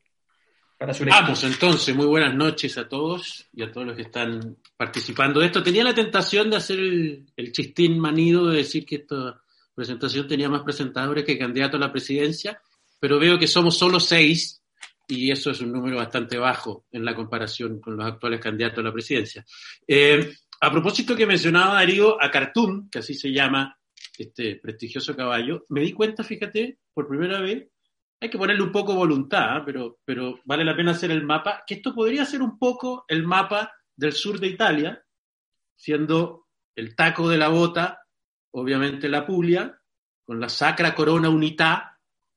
[0.78, 4.58] Para su Vamos entonces, muy buenas noches a todos y a todos los que están
[4.76, 5.62] participando de esto.
[5.62, 9.40] Tenía la tentación de hacer el, el chistín manido de decir que esta
[9.76, 12.60] presentación tenía más presentadores que candidatos a la presidencia,
[13.02, 14.62] pero veo que somos solo seis
[15.08, 18.88] y eso es un número bastante bajo en la comparación con los actuales candidatos a
[18.88, 19.44] la presidencia.
[19.88, 23.76] Eh, a propósito que mencionaba Darío a Khartoum, que así se llama
[24.16, 27.68] este prestigioso caballo, me di cuenta, fíjate, por primera vez,
[28.20, 29.64] hay que ponerle un poco voluntad, ¿eh?
[29.66, 33.24] pero, pero vale la pena hacer el mapa, que esto podría ser un poco el
[33.24, 35.04] mapa del sur de Italia,
[35.76, 36.46] siendo
[36.76, 38.04] el taco de la bota,
[38.52, 39.76] obviamente la Puglia,
[40.24, 41.91] con la Sacra Corona Unità,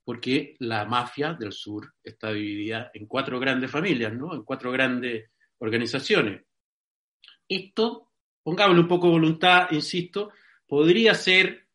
[0.04, 4.34] porque la mafia del sur está dividida en cuatro grandes familias, ¿no?
[4.34, 6.42] En cuatro grandes organizaciones.
[7.48, 8.10] Esto,
[8.42, 10.32] pongámosle un poco de voluntad, insisto,
[10.66, 11.68] podría ser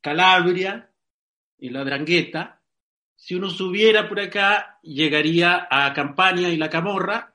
[0.00, 0.92] Calabria
[1.58, 2.62] y la Drangueta.
[3.14, 7.34] Si uno subiera por acá, llegaría a Campania y la Camorra,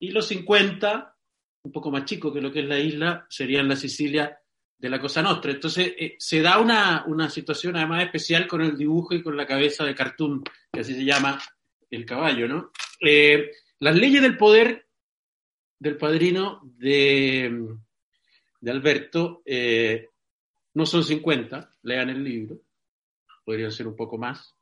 [0.00, 1.16] y los 50,
[1.62, 4.39] un poco más chicos que lo que es la isla, serían la Sicilia
[4.80, 5.52] de la Cosa Nostra.
[5.52, 9.46] Entonces, eh, se da una, una, situación además especial con el dibujo y con la
[9.46, 11.38] cabeza de cartoon, que así se llama
[11.90, 12.72] el caballo, ¿no?
[13.00, 14.86] Eh, las leyes del poder
[15.78, 17.68] del padrino de,
[18.60, 20.08] de Alberto eh,
[20.74, 22.60] no son 50, lean el libro,
[23.44, 24.54] podrían ser un poco más.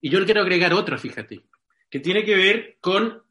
[0.00, 1.40] Y yo le quiero agregar otra, fíjate,
[1.90, 3.22] que tiene que ver con,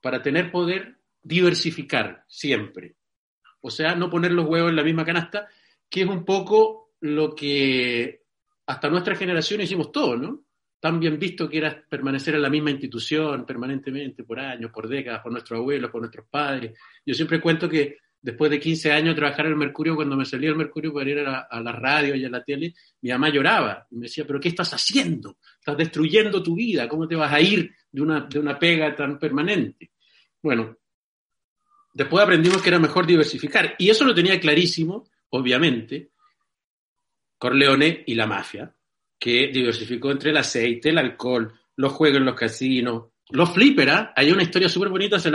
[0.00, 2.94] para tener poder, diversificar siempre
[3.66, 5.48] o sea, no poner los huevos en la misma canasta,
[5.88, 8.20] que es un poco lo que
[8.66, 10.44] hasta nuestra generación hicimos todo, ¿no?
[10.78, 15.22] Tan bien visto que era permanecer en la misma institución permanentemente, por años, por décadas,
[15.22, 16.78] por nuestros abuelos, por nuestros padres.
[17.06, 20.50] Yo siempre cuento que después de 15 años trabajar en el Mercurio, cuando me salía
[20.50, 23.96] el Mercurio para ir a la, radio y a la tele, mi mamá lloraba y
[23.96, 25.38] me decía, pero ¿qué estás haciendo?
[25.58, 29.18] Estás destruyendo tu vida, ¿cómo te vas a ir de una, de una pega tan
[29.18, 29.92] permanente?
[30.42, 30.76] Bueno,
[31.94, 33.76] Después aprendimos que era mejor diversificar.
[33.78, 36.10] Y eso lo tenía clarísimo, obviamente,
[37.38, 38.74] Corleone y la mafia,
[39.16, 43.92] que diversificó entre el aceite, el alcohol, los juegos en los casinos, los flippers.
[43.92, 44.12] ¿ah?
[44.16, 45.30] Hay una historia súper bonita, se,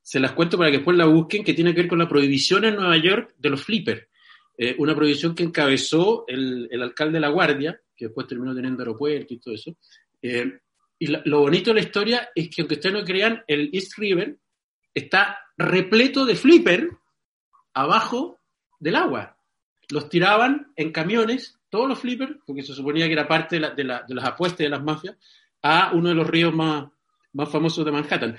[0.00, 2.64] se las cuento para que después la busquen, que tiene que ver con la prohibición
[2.64, 4.08] en Nueva York de los flippers.
[4.56, 9.34] Eh, una prohibición que encabezó el, alcalde de La Guardia, que después terminó teniendo aeropuerto
[9.34, 9.76] y todo eso.
[10.22, 10.58] Eh,
[10.98, 14.38] y lo bonito de la historia es que, aunque ustedes no crean, el East River
[14.94, 16.90] está repleto de flipper
[17.74, 18.38] abajo
[18.78, 19.36] del agua.
[19.90, 24.24] Los tiraban en camiones, todos los flippers, porque se suponía que era parte de, las
[24.24, 25.16] apuestas de las mafias,
[25.62, 26.88] a uno de los ríos más,
[27.32, 28.38] más famosos de Manhattan.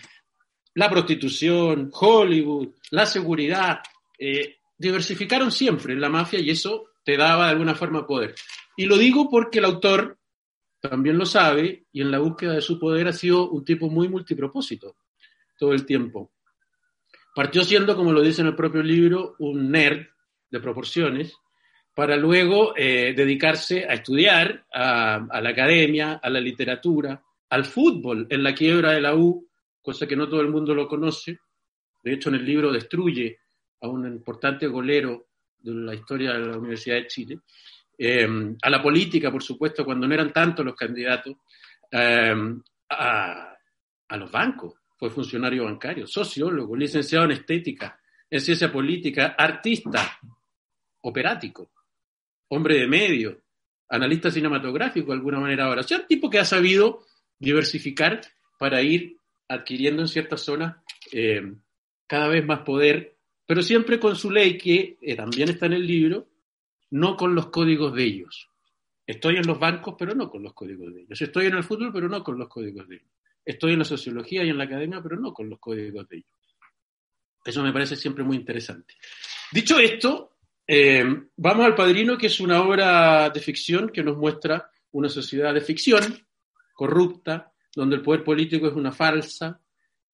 [0.75, 3.81] La prostitución, Hollywood, la seguridad,
[4.17, 8.35] eh, diversificaron siempre en la mafia y eso te daba de alguna forma poder.
[8.77, 10.17] Y lo digo porque el autor
[10.79, 14.07] también lo sabe y en la búsqueda de su poder ha sido un tipo muy
[14.07, 14.95] multipropósito
[15.57, 16.31] todo el tiempo.
[17.39, 20.05] Partió siendo, como lo dice en el propio libro, un nerd
[20.51, 21.37] de proporciones,
[21.95, 28.43] para luego eh, dedicarse a estudiar, a, la academia, a la literatura, al fútbol en
[28.43, 29.47] la quiebra de la U,
[29.81, 31.39] cosa que no todo el mundo lo conoce.
[32.03, 33.39] De hecho, en el libro destruye
[33.79, 35.29] a un importante golero
[35.59, 37.39] de la historia de la Universidad de Chile,
[37.97, 38.27] eh,
[38.61, 41.37] a la política, por supuesto, cuando no eran tantos los candidatos,
[41.93, 43.55] a,
[44.09, 47.97] a, los bancos, fue funcionario bancario, sociólogo, licenciado en estética,
[48.29, 50.19] en ciencia política, artista,
[51.01, 51.71] operático,
[52.49, 53.41] hombre de medio,
[53.87, 55.81] analista cinematográfico de alguna manera ahora.
[55.81, 57.05] O sea, un tipo que ha sabido
[57.39, 58.19] diversificar
[58.59, 59.15] para ir
[59.47, 60.75] adquiriendo en ciertas zonas
[61.13, 61.53] eh,
[62.05, 65.87] cada vez más poder, pero siempre con su ley que eh, también está en el
[65.87, 66.27] libro,
[66.91, 68.49] no con los códigos de ellos.
[69.07, 71.21] Estoy en los bancos, pero no con los códigos de ellos.
[71.21, 73.18] Estoy en el fútbol, pero no con los códigos de ellos.
[73.49, 76.29] Estoy en la sociología y en la academia, pero no con los códigos de ellos.
[77.43, 78.93] Eso me parece siempre muy interesante.
[79.51, 80.37] Dicho esto,
[80.67, 81.03] eh,
[81.35, 85.61] vamos al Padrino, que es una obra de ficción que nos muestra una sociedad de
[85.61, 86.15] ficción
[86.75, 89.59] corrupta, donde el poder político es una falsa,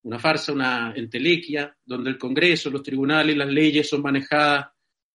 [0.03, 4.67] una farsa, una entelequia, donde el Congreso, los tribunales, las leyes son manejadas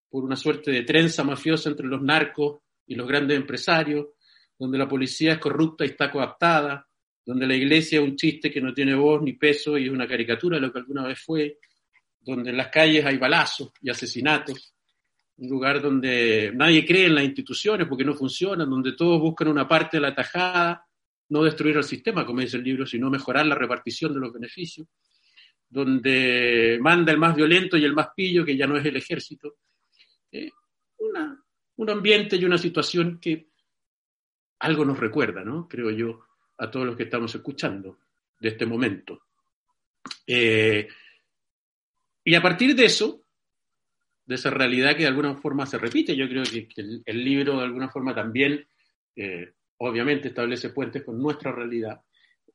[0.07, 4.09] por una suerte de trenza mafiosa entre los narcos y los grandes empresarios,
[4.59, 6.87] donde la policía es corrupta y está coaptada,
[7.25, 10.07] donde la iglesia es un chiste que no tiene voz ni peso y es una
[10.07, 11.59] caricatura de lo que alguna vez fue,
[12.19, 14.73] donde en las calles hay balazos y asesinatos,
[15.37, 19.67] un lugar donde nadie cree en las instituciones porque no funcionan, donde todos buscan una
[19.67, 20.85] parte de la tajada,
[21.29, 24.87] no destruir el sistema, como dice el libro, sino mejorar la repartición de los beneficios,
[25.69, 29.55] donde manda el más violento y el más pillo, que ya no es el ejército.
[30.31, 30.51] Eh,
[31.77, 33.49] un ambiente y una situación que
[34.59, 35.67] algo nos recuerda, ¿no?
[35.67, 36.19] Creo yo,
[36.61, 37.97] a todos los que estamos escuchando
[38.39, 39.23] de este momento.
[40.27, 40.87] Eh,
[42.23, 43.23] y a partir de eso,
[44.25, 46.15] de esa realidad que de alguna forma se repite.
[46.15, 46.67] Yo creo que,
[47.03, 48.63] el, libro de alguna forma también,
[49.15, 51.99] eh, obviamente, establece puentes con nuestra realidad.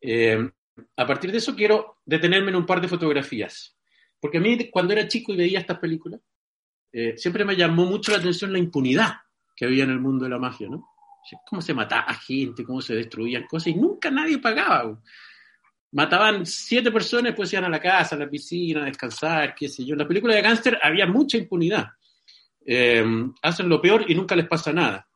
[0.00, 0.50] Eh,
[0.96, 3.76] a partir de eso quiero detenerme en un par de fotografías,
[4.20, 6.20] porque a mí cuando era chico y veía estas películas,
[7.16, 9.16] siempre me llamó mucho la atención la impunidad
[9.54, 10.95] que había en el mundo de la magia, ¿no?
[11.46, 14.98] Cómo se mataba gente, cómo se destruían cosas y nunca nadie pagaba
[15.96, 19.82] mataban siete personas, después iban a la casa, a la piscina, a descansar, qué sé
[19.82, 19.94] yo.
[19.94, 21.86] En la película de Gangster había mucha impunidad.
[22.66, 23.02] Eh,
[23.40, 25.08] hacen lo peor y nunca les pasa nada.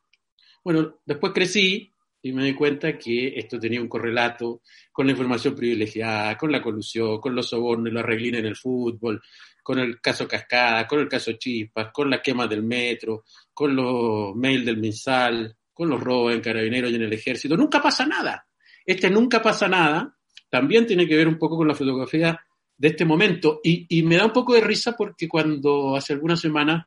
[0.63, 1.93] Bueno, después crecí
[2.23, 6.63] y me di cuenta que esto tenía un correlato con la información privilegiada, con la
[6.63, 9.21] colusión, con los sobornos, la reglina en el fútbol,
[9.61, 14.35] con el caso Cascada, con el caso Chispas, con la quema del metro, con los
[14.35, 17.57] mails del MinSal, con los robos en carabineros y en el ejército.
[17.57, 18.45] Nunca pasa nada.
[18.85, 20.15] Este nunca pasa nada
[20.47, 22.39] también tiene que ver un poco con la fotografía
[22.77, 23.61] de este momento.
[23.63, 26.85] Y, me da un poco de risa porque cuando hace algunas semanas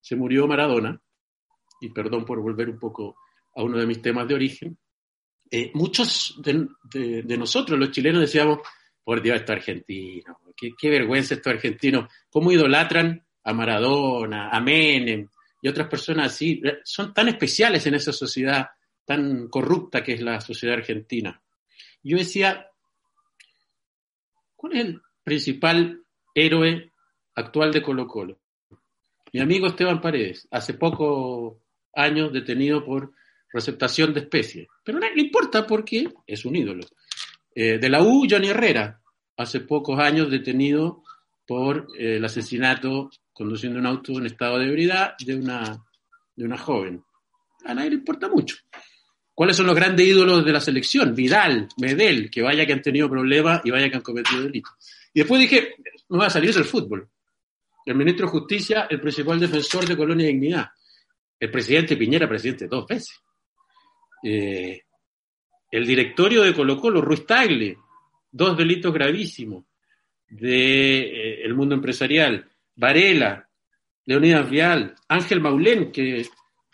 [0.00, 1.00] se murió Maradona,
[1.80, 3.14] y perdón por volver un poco
[3.54, 4.76] a uno de mis temas de origen,
[5.48, 8.58] eh, muchos de, nosotros, los chilenos, decíamos,
[9.04, 15.28] por Dios, esto argentino, qué, qué vergüenza esto argentino, cómo idolatran a Maradona, a Menem
[15.64, 18.68] y otras personas así, son tan especiales en esa sociedad
[19.06, 21.40] tan corrupta que es la sociedad argentina.
[22.02, 22.68] Yo decía,
[24.54, 26.02] ¿Cuál es el principal
[26.34, 26.92] héroe
[27.34, 28.38] actual de Colo Colo?
[29.32, 31.56] Mi amigo Esteban Paredes, hace pocos
[31.94, 33.14] años detenido por
[33.50, 36.84] receptación de especies, pero no le importa porque es un ídolo.
[37.54, 39.00] Eh, de la U, Johnny Herrera,
[39.38, 41.04] hace pocos años detenido
[41.46, 45.84] por eh, el asesinato conduciendo un auto en estado de ebriedad de una,
[46.36, 47.04] de una joven.
[47.64, 48.56] A nadie le importa mucho.
[49.34, 51.14] ¿Cuáles son los grandes ídolos de la selección?
[51.14, 54.72] Vidal, Medel, que vaya que han tenido problemas y vaya que han cometido delitos.
[55.12, 55.74] Y después dije,
[56.08, 57.08] no va a salir del fútbol.
[57.84, 60.68] El ministro de Justicia, el principal defensor de Colonia y Dignidad.
[61.38, 63.20] El presidente Piñera, presidente dos veces.
[64.22, 64.82] Eh,
[65.70, 67.76] el directorio de Colo Colo, Ruiz Tagle,
[68.30, 69.64] dos delitos gravísimos
[70.28, 72.48] del de, eh, mundo empresarial.
[72.76, 73.48] Varela,
[74.06, 76.26] Leonidas Vial, Ángel Maulén, que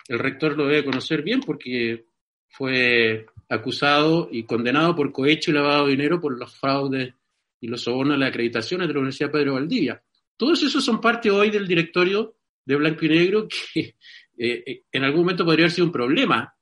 [0.09, 2.07] el rector lo debe conocer bien porque
[2.49, 7.15] fue acusado y condenado por cohecho y lavado de dinero por los fraudes
[7.61, 10.03] y los sobornos de las acreditaciones de la Universidad Pedro Valdivia.
[10.37, 13.97] Todos esos son parte hoy del directorio de Blanco y Negro que
[14.39, 16.55] eh, eh, en algún momento podría haber sido un problema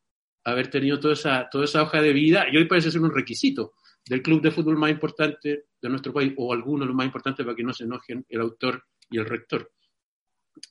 [0.45, 3.75] haber tenido toda esa, toda esa hoja de vida y hoy parece ser un requisito
[4.09, 7.45] del club de fútbol más importante de nuestro país o alguno de los más importantes
[7.45, 9.71] para que no se enojen el autor y el rector.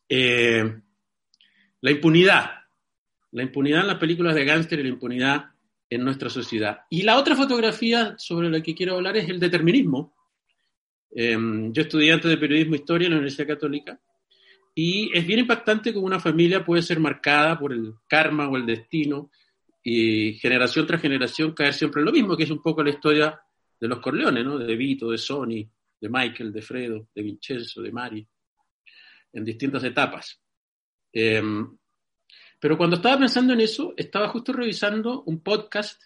[0.10, 0.82] Eh,
[1.82, 2.58] la impunidad
[3.32, 5.46] la impunidad en las películas de gángster y la impunidad
[5.90, 6.80] en nuestra sociedad.
[6.90, 10.16] Y la otra fotografía sobre la que quiero hablar es el determinismo.
[11.12, 14.00] Em, yo estudiante de periodismo e historia en la Universidad Católica
[14.76, 18.66] y es bien impactante cómo una familia puede ser marcada por el karma o el
[18.66, 19.32] destino
[19.90, 23.40] y generación tras generación caer siempre en lo mismo, que es un poco la historia
[23.80, 24.58] de los Corleones, ¿no?
[24.58, 25.64] De Vito, de Sony,
[26.02, 28.28] de Michael, de Fredo, de Vincenzo, de Mari.
[29.32, 30.42] en distintas etapas.
[31.14, 31.78] Em,
[32.60, 36.02] pero cuando estaba pensando en eso, estaba justo revisando un podcast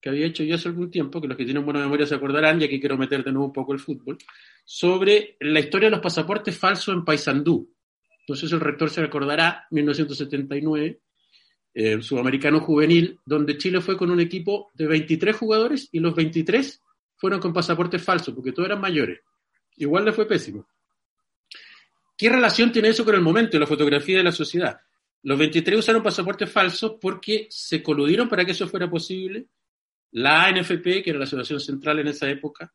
[0.00, 2.62] que había hecho yo hace algún tiempo, que los que tienen buena memoria se acordarán,
[2.62, 4.16] y aquí quiero meter de nuevo un poco el fútbol,
[4.64, 7.74] sobre la historia de los pasaportes falsos en Paysandú.
[8.20, 11.00] Entonces el rector se recordará, 1979,
[11.74, 16.82] eh, sudamericano juvenil, donde Chile fue con un equipo de 23 jugadores y los 23
[17.16, 19.20] fueron con pasaportes falsos, porque todos eran mayores.
[19.76, 20.66] Igual le fue pésimo.
[22.16, 24.80] ¿Qué relación tiene eso con el momento de la fotografía de la sociedad?
[25.22, 29.46] Los 23 usaron pasaportes falsos porque se coludieron para que eso fuera posible.
[30.12, 32.72] La ANFP, que era la asociación central en esa época,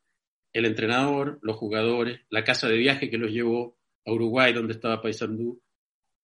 [0.53, 5.01] el entrenador, los jugadores, la casa de viaje que los llevó a Uruguay, donde estaba
[5.01, 5.61] Paysandú,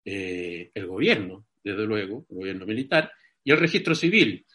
[0.05, 3.11] eh, el gobierno, desde luego, el gobierno militar,
[3.43, 4.45] y el registro civil,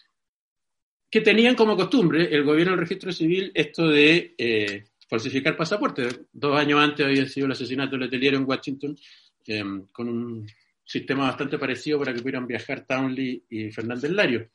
[1.10, 6.22] que tenían como costumbre el gobierno del registro civil esto de eh, falsificar pasaportes.
[6.32, 8.98] Dos años antes había sido el asesinato de Letelier en Washington,
[9.46, 10.46] em, con un
[10.84, 14.48] sistema bastante parecido para que pudieran viajar Townley y Fernández Lario.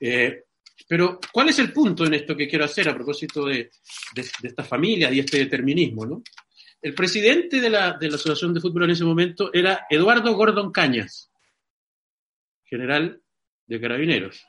[0.00, 0.42] Eh,
[0.88, 3.70] pero, ¿cuál es el punto en esto que quiero hacer a propósito de,
[4.14, 6.04] de, esta familia y este determinismo?
[6.04, 6.22] ¿no?
[6.80, 11.31] El presidente de de la Asociación de Fútbol en ese momento era Eduardo Gordon Cañas,
[12.72, 13.20] general
[13.66, 14.46] de carabineros,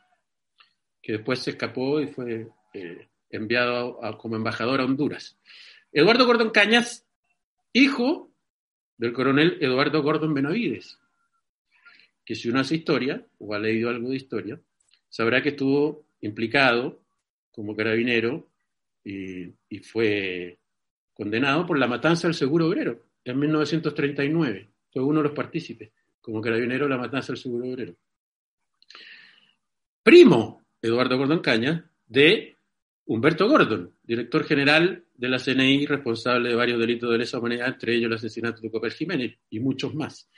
[1.01, 5.38] que después se escapó y fue eh, enviado como embajador a Honduras.
[5.91, 7.05] Eduardo Gordon Cañas,
[7.74, 8.32] hijo
[8.97, 10.97] del coronel Eduardo Gordon Benavides,
[12.24, 14.57] que si uno hace historia, o ha leído algo de historia,
[15.09, 17.01] sabrá que estuvo implicado
[17.51, 18.47] como carabinero
[19.03, 20.59] y, y fue
[21.13, 24.69] condenado por la matanza del seguro obrero en 1939.
[24.93, 27.97] Fue uno de los partícipes como carabinero de la matanza del seguro obrero
[30.04, 32.58] primo, Eduardo Gordon Caña, de
[33.06, 37.95] Humberto Gordon, director general de la CNI, responsable de varios delitos de lesa humanidad, entre
[37.95, 40.30] ellos el asesinato de Copel Jiménez y muchos más.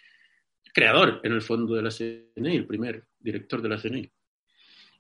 [0.74, 4.10] Creador, en el fondo, de la CNI, el primer director de la CNI.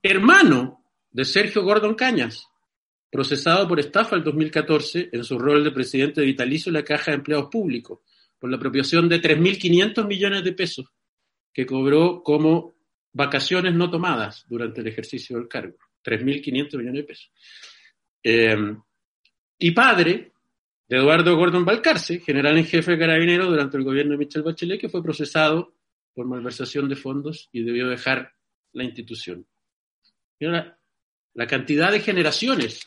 [0.01, 2.47] Hermano de Sergio Gordon Cañas,
[3.09, 7.11] procesado por estafa el 2014 en su rol de presidente de vitalicio de la Caja
[7.11, 7.99] de Empleados Públicos,
[8.39, 10.87] por la apropiación de 3.500 millones de pesos
[11.53, 12.74] que cobró como
[13.15, 17.31] vacaciones no tomadas durante el ejercicio del cargo, 3.500 millones de pesos.
[18.21, 18.75] Eh,
[19.57, 20.33] y padre
[20.87, 24.81] de Eduardo Gordon Balcarce, general en jefe de carabineros durante el gobierno de Michel Bachelet,
[24.81, 25.73] que fue procesado
[26.13, 28.33] por malversación de fondos y debió dejar
[28.73, 29.47] la institución.
[30.37, 32.85] Y la cantidad de generaciones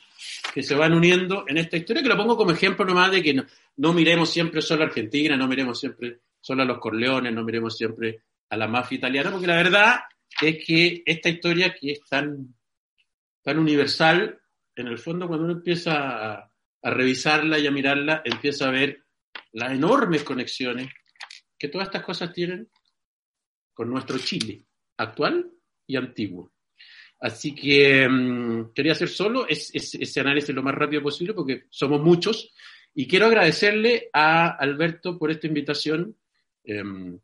[0.53, 3.33] que se van uniendo en esta historia, que lo pongo como ejemplo nomás de que
[3.33, 3.47] no,
[3.79, 7.79] no miremos siempre solo a Argentina, no miremos siempre solo a los Corleones, no miremos
[7.79, 10.01] siempre a la mafia italiana, porque la verdad
[10.41, 12.55] es que esta historia que es tan,
[13.43, 14.41] tan universal,
[14.75, 19.05] en el fondo cuando uno empieza a, revisarla y a mirarla, empieza a ver
[19.53, 20.89] las enormes conexiones
[21.59, 22.69] que todas estas cosas tienen
[23.75, 24.65] con nuestro Chile,
[24.97, 25.51] actual
[25.87, 26.53] y antiguo.
[27.21, 32.53] Así que mm, quería hacer solo ese análisis lo más rápido posible porque somos muchos
[32.95, 36.17] y quiero agradecerle a Alberto por esta invitación.
[36.65, 37.19] Em,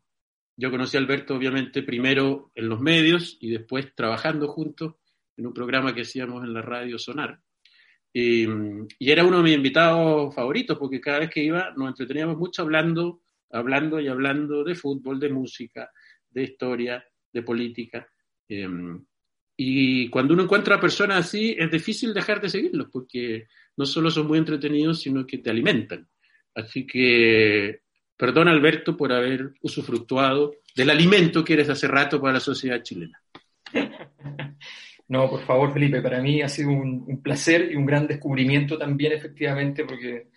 [0.57, 4.95] yo conocí a Alberto, obviamente, primero en los medios y después trabajando juntos
[5.37, 7.39] en un programa que hacíamos en la radio Sonar.
[8.13, 8.47] Y,
[8.99, 13.23] era uno de mis invitados favoritos porque cada vez que iba nos entreteníamos mucho hablando,
[13.51, 15.91] hablando y hablando de fútbol, de música,
[16.29, 18.07] de historia, de política.
[18.47, 19.03] Em,
[19.57, 24.09] y cuando uno encuentra a personas así, es difícil dejar de seguirlos porque no solo
[24.09, 26.07] son muy entretenidos, sino que te alimentan.
[26.53, 27.81] Así que
[28.17, 33.21] Perdón, Alberto, por haber usufructuado del alimento que eres hace rato para la sociedad chilena.
[35.07, 39.13] No, por favor, Felipe, para mí ha sido un, placer y un gran descubrimiento también,
[39.13, 40.29] efectivamente, porque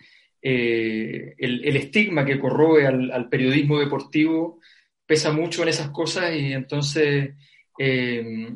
[0.42, 4.60] eh, el, estigma que corroe al, periodismo deportivo
[5.06, 7.34] pesa mucho en esas cosas y entonces
[7.78, 8.48] eh,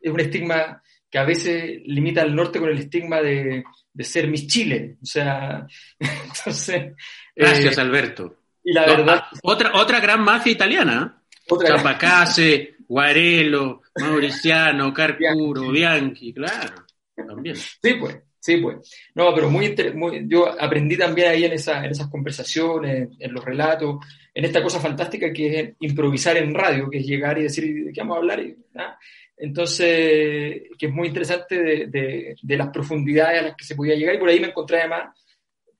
[0.00, 3.64] es un estigma que a veces limita al norte con el estigma de,
[3.98, 4.98] ser Miss Chile.
[5.02, 5.66] O sea,
[5.98, 6.92] entonces...
[7.34, 8.43] Gracias, eh, Alberto.
[8.64, 9.24] Y la verdad...
[9.42, 11.22] otra, otra gran mafia italiana.
[11.48, 17.56] Otra Zapacase, Guarello, Mauriciano, Carcuro, Bianchi, claro, también.
[17.56, 18.18] Sí, pues.
[18.44, 18.76] Sí, pues.
[19.14, 23.42] No, pero muy, muy, yo aprendí también ahí en, esa, en esas conversaciones, en los
[23.42, 24.04] relatos,
[24.34, 27.90] en esta cosa fantástica que es improvisar en radio, que es llegar y decir de
[27.90, 28.44] qué vamos a hablar.
[28.76, 28.98] ¿ah?
[29.34, 34.16] Entonces, que es muy interesante de, de, las profundidades a las que se podía llegar.
[34.16, 35.18] Y por ahí me encontré además,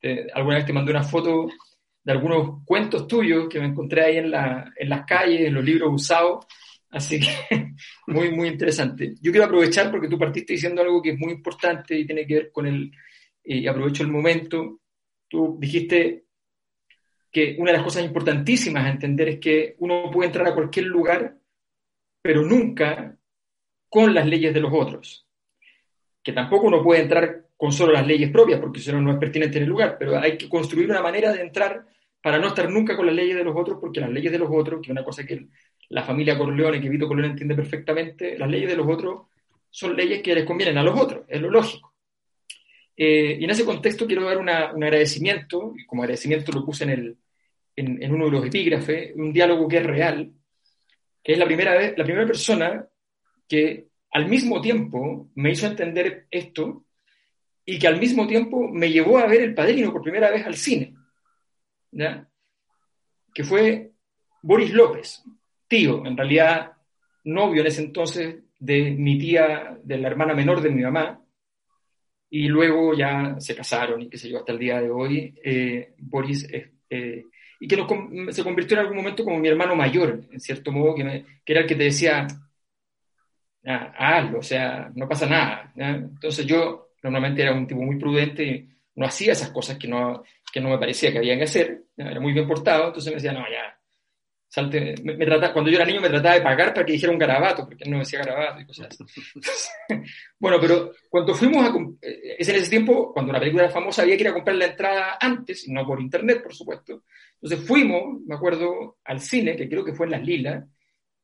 [0.01, 1.51] eh, alguna vez te mandé una foto
[2.05, 5.65] de algunos cuentos tuyos que me encontré ahí en, la, en las calles, en los
[5.65, 6.45] libros usados.
[6.91, 7.75] Así que
[8.07, 9.15] muy, muy interesante.
[9.21, 12.35] Yo quiero aprovechar porque tú partiste diciendo algo que es muy importante y tiene que
[12.35, 12.93] ver con el,
[13.43, 14.81] y aprovecho el momento,
[15.29, 16.27] tú dijiste
[17.33, 20.87] que una de las cosas importantísimas a entender es que uno puede entrar a cualquier
[20.87, 21.37] lugar,
[22.23, 23.17] pero nunca
[23.89, 25.27] con las leyes de los otros.
[26.23, 29.19] Que tampoco uno puede entrar con solo las leyes propias, porque si no, no es
[29.19, 31.87] pertinente en el lugar, pero hay que construir una manera de entrar
[32.25, 34.49] para no estar nunca con las leyes de los otros, porque las leyes de los
[34.51, 35.47] otros, que es una cosa que
[35.91, 39.27] la familia Corleone, que Vito Corleone entiende perfectamente, las leyes de los otros
[39.69, 41.93] son leyes que les convienen a los otros, es lo lógico.
[42.97, 46.91] Eh, y en ese contexto quiero dar un agradecimiento, y como agradecimiento lo puse en,
[46.91, 47.17] el,
[47.77, 50.33] en, uno de los epígrafes, un diálogo que es real,
[51.23, 52.87] que es la primera, vez, la primera persona
[53.47, 56.87] que al mismo tiempo me hizo entender esto
[57.67, 60.55] y que al mismo tiempo me llevó a ver El Padrino por primera vez al
[60.55, 60.95] cine,
[63.33, 63.93] que fue
[64.43, 65.23] Boris López,
[65.69, 66.73] tío, en realidad
[67.25, 71.21] novio en ese entonces de mi tía, de la hermana menor de mi mamá,
[72.31, 75.95] y luego ya se casaron y qué sé yo, hasta el día de hoy, eh,
[75.99, 77.25] Boris, eh,
[77.61, 77.77] y que
[78.33, 81.67] se convirtió en algún momento como mi hermano mayor, en cierto modo, que, era el
[81.67, 82.27] que te decía,
[83.67, 85.73] ah, hazlo, o sea, no pasa nada.
[85.77, 90.23] Entonces yo normalmente era un tipo muy prudente no hacía esas cosas que no,
[90.53, 93.33] que no me parecía que habían que hacer, era muy bien portado, entonces me decía,
[93.33, 93.79] no, ya,
[94.63, 97.89] me, cuando yo era niño me trataba de pagar para que dijera un garabato, porque
[97.89, 99.05] no decía garabato y cosas así.
[100.39, 101.75] bueno, pero cuando fuimos a...
[102.07, 104.57] Eh, es en ese tiempo, cuando la película era famosa, había que ir a comprar
[104.57, 107.03] la entrada antes, no por internet, por supuesto.
[107.41, 110.65] Entonces fuimos, me acuerdo, al cine, que creo que fue en Las Lilas,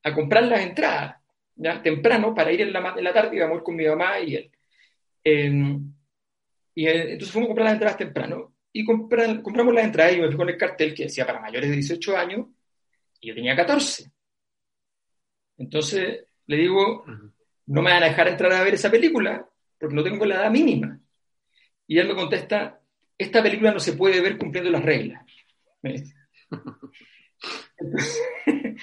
[0.02, 1.16] a comprar las entradas,
[1.55, 4.51] ya, temprano, para ir en la, en la tarde, íbamos con mi mamá y él.
[5.22, 5.92] Em,
[6.74, 10.28] y eh, entonces fuimos a comprar las entradas temprano, y compramos las entradas y me
[10.28, 12.47] fui con el cartel que decía para mayores de 18 años,
[13.20, 14.10] y yo tenía 14.
[15.59, 17.05] Entonces le digo,
[17.66, 19.47] no me van a dejar entrar a ver esa película
[19.78, 21.01] porque no tengo la edad mínima.
[21.86, 22.80] Y él me contesta,
[23.18, 25.24] esta película no se puede ver cumpliendo las reglas.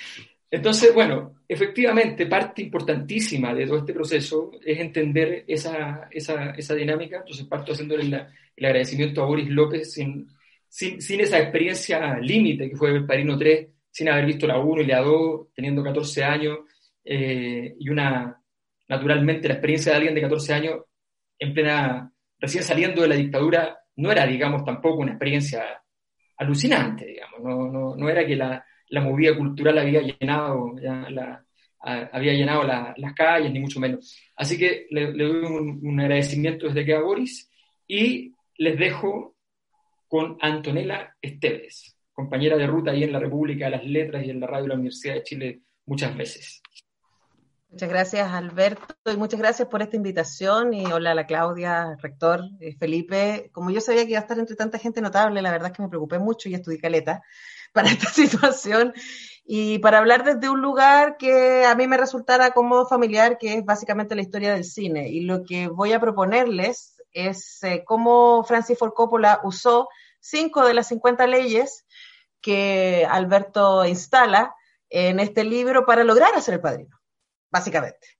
[0.51, 7.17] Entonces, bueno, efectivamente, parte importantísima de todo este proceso es entender esa, esa, esa dinámica.
[7.17, 10.27] Entonces, parto haciéndole el agradecimiento a Boris López sin,
[10.67, 14.81] sin, sin esa experiencia límite que fue el Parino 3, sin haber visto la 1
[14.81, 16.59] y la 2, teniendo 14 años,
[17.03, 18.41] eh, y una,
[18.89, 20.81] naturalmente, la experiencia de alguien de 14 años
[21.39, 25.81] en plena, recién saliendo de la dictadura, no era, digamos, tampoco una experiencia
[26.37, 31.43] alucinante, digamos, no, no, no era que la, la, movida cultural había llenado, la,
[31.81, 34.17] había llenado las calles, ni mucho menos.
[34.35, 37.49] Así que le, doy un, un, agradecimiento desde que a Boris
[37.87, 39.35] y les dejo
[40.07, 44.39] con Antonella Esteves compañera de ruta ahí en la República de las Letras y en
[44.39, 46.63] la radio de la Universidad de Chile muchas veces.
[47.69, 50.73] Muchas gracias, Alberto, y muchas gracias por esta invitación.
[50.73, 53.51] Y hola a la Claudia, rector, eh, Felipe.
[53.53, 55.83] Como yo sabía que iba a estar entre tanta gente notable, la verdad es que
[55.83, 57.21] me preocupé mucho y estudié caleta
[57.73, 58.93] para esta situación
[59.49, 63.65] y para hablar desde un lugar que a mí me resultara cómodo familiar, que es
[63.65, 65.07] básicamente la historia del cine.
[65.07, 69.87] Y lo que voy a proponerles es eh, cómo Francis Ford Coppola usó
[70.19, 71.85] cinco de las 50 leyes
[72.41, 74.53] que Alberto instala
[74.89, 76.99] en este libro para lograr hacer el padrino,
[77.49, 78.17] básicamente.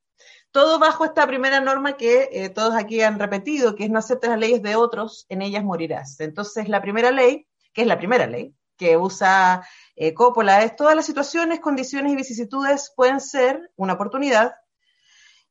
[0.51, 4.29] Todo bajo esta primera norma que eh, todos aquí han repetido, que es no aceptes
[4.29, 6.21] las leyes de otros, en ellas morirás.
[6.21, 10.95] Entonces, la primera ley, que es la primera ley que usa eh, Coppola, es todas
[10.95, 14.53] las situaciones, condiciones y vicisitudes pueden ser una oportunidad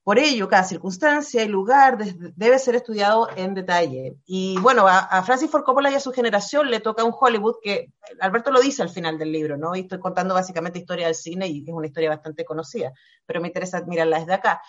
[0.07, 4.15] por ello, cada circunstancia y lugar debe ser estudiado en detalle.
[4.25, 7.93] Y bueno, a, Francis Ford Coppola y a su generación le toca un Hollywood que
[8.21, 9.75] Alberto lo dice al final del libro, ¿no?
[9.75, 12.93] Y estoy contando básicamente historia del cine y es una historia bastante conocida,
[13.27, 14.63] pero me interesa mirarla desde acá.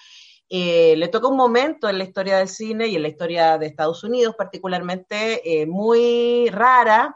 [0.49, 3.67] Eh, le toca un momento en la historia del cine y en la historia de
[3.67, 7.15] Estados Unidos particularmente eh, muy rara,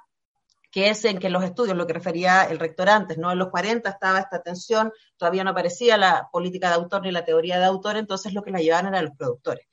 [0.71, 3.31] que es en que los estudios, lo que refería el rector antes, ¿no?
[3.31, 7.25] En los 40 estaba esta tensión, todavía no aparecía la política de autor ni la
[7.25, 9.67] teoría de autor, entonces lo que la llevaban eran los productores.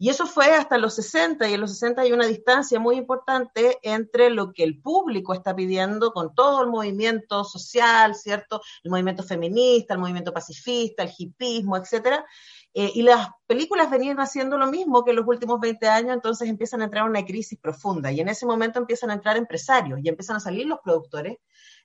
[0.00, 3.78] Y eso fue hasta los 60, y en los 60 hay una distancia muy importante
[3.82, 8.60] entre lo que el público está pidiendo con todo el movimiento social, ¿cierto?
[8.84, 12.24] El movimiento feminista, el movimiento pacifista, el hipismo, etcétera,
[12.74, 16.48] eh, y las películas venían haciendo lo mismo que en los últimos 20 años, entonces
[16.48, 20.00] empiezan a entrar en una crisis profunda y en ese momento empiezan a entrar empresarios
[20.02, 21.38] y empiezan a salir los productores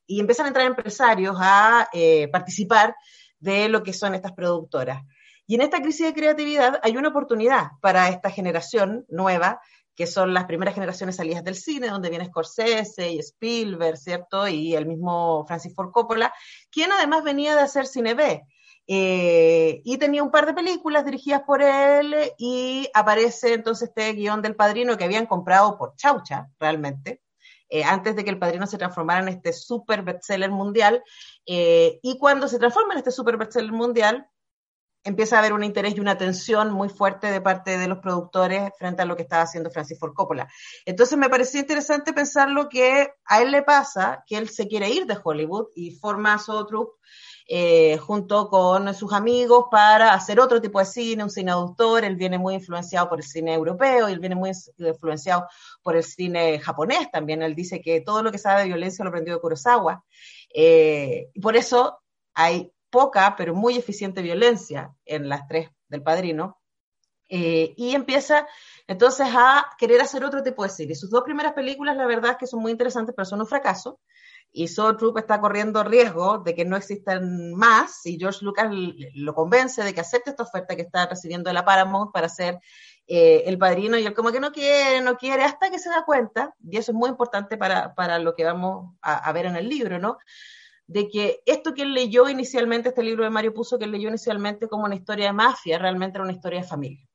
[0.05, 2.95] y empiezan a entrar empresarios a eh, participar
[3.39, 5.03] de lo que son estas productoras.
[5.45, 9.61] Y en esta crisis de creatividad hay una oportunidad para esta generación nueva,
[9.95, 14.47] que son las primeras generaciones salidas del cine, donde viene Scorsese y Spielberg, ¿cierto?
[14.47, 16.33] Y el mismo Francis Ford Coppola,
[16.71, 18.43] quien además venía de hacer cine B.
[18.85, 24.41] Eh, y tenía un par de películas dirigidas por él y aparece entonces este guion
[24.41, 27.21] del padrino que habían comprado por chaucha, realmente,
[27.69, 31.03] eh, antes de que El Padrino se transformara en este super bestseller mundial.
[31.45, 34.27] Eh, y cuando se transforma en este super bestseller mundial,
[35.03, 38.71] empieza a haber un interés y una tensión muy fuerte de parte de los productores
[38.77, 40.47] frente a lo que estaba haciendo Francis Ford Coppola.
[40.85, 44.89] Entonces me pareció interesante pensar lo que a él le pasa, que él se quiere
[44.89, 46.93] ir de Hollywood y forma su Troupe
[47.47, 52.05] eh, junto con sus amigos para hacer otro tipo de cine, un cine autor.
[52.05, 55.47] Él viene muy influenciado por el cine europeo y él viene muy influenciado
[55.81, 57.41] por el cine japonés también.
[57.41, 60.03] Él dice que todo lo que sabe de violencia lo aprendió de Kurosawa.
[60.53, 61.99] Eh, y por eso
[62.33, 66.59] hay poca, pero muy eficiente violencia en las tres del padrino.
[67.29, 68.47] Eh, y empieza
[68.85, 70.95] entonces a querer hacer otro tipo de cine.
[70.95, 73.99] Sus dos primeras películas, la verdad es que son muy interesantes, pero son un fracaso.
[74.53, 78.69] Y Soul Troop está corriendo riesgo de que no existan más, y George Lucas
[79.15, 82.59] lo convence de que acepte esta oferta que está recibiendo de la Paramount para ser
[83.07, 86.05] eh, el padrino, y él como que no quiere, no quiere, hasta que se da
[86.05, 89.55] cuenta, y eso es muy importante para, para lo que vamos a, a ver en
[89.55, 90.19] el libro, ¿no?
[90.85, 94.09] de que esto que él leyó inicialmente, este libro de Mario Puzo que él leyó
[94.09, 97.07] inicialmente como una historia de mafia, realmente era una historia de familia.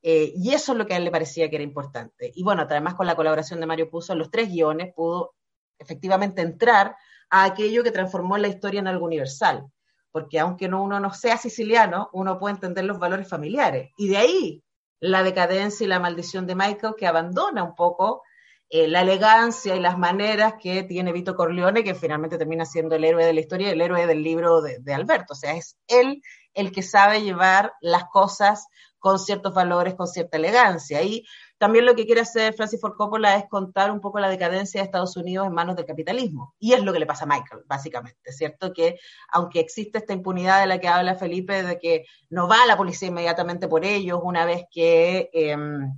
[0.00, 2.30] Eh, y eso es lo que a él le parecía que era importante.
[2.34, 5.34] Y bueno, además con la colaboración de Mario Puzo los tres guiones pudo
[5.78, 6.96] efectivamente entrar
[7.30, 9.66] a aquello que transformó la historia en algo universal.
[10.10, 13.90] Porque aunque uno no sea siciliano, uno puede entender los valores familiares.
[13.96, 14.62] Y de ahí
[15.00, 18.22] la decadencia y la maldición de Michael, que abandona un poco
[18.70, 23.04] eh, la elegancia y las maneras que tiene Vito Corleone, que finalmente termina siendo el
[23.04, 25.32] héroe de la historia, el héroe del libro de, Alberto.
[25.32, 26.22] O sea, es él
[26.52, 28.66] el que sabe llevar las cosas
[28.98, 31.02] con ciertos valores, con cierta elegancia.
[31.02, 31.24] Y
[31.58, 34.84] también lo que quiere hacer Francis Ford Coppola es contar un poco la decadencia de
[34.86, 36.54] Estados Unidos en manos del capitalismo.
[36.58, 38.72] Y es lo que le pasa a Michael, básicamente, ¿cierto?
[38.72, 38.98] Que
[39.30, 42.76] aunque existe esta impunidad de la que habla Felipe, de que no va a la
[42.76, 45.30] policía inmediatamente por ellos una vez que...
[45.32, 45.92] Em,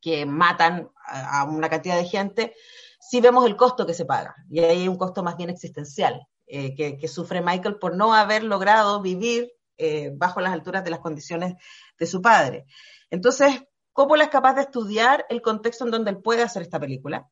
[0.00, 2.54] que matan a una cantidad de gente,
[3.00, 4.34] sí vemos el costo que se paga.
[4.50, 9.00] Y hay un costo más bien existencial eh, que, sufre Michael por no haber logrado
[9.00, 11.54] vivir eh, bajo las alturas de las condiciones
[11.98, 12.66] de su padre.
[13.08, 13.62] Entonces,
[13.94, 17.30] Coppola es capaz de estudiar el contexto en donde él puede hacer esta película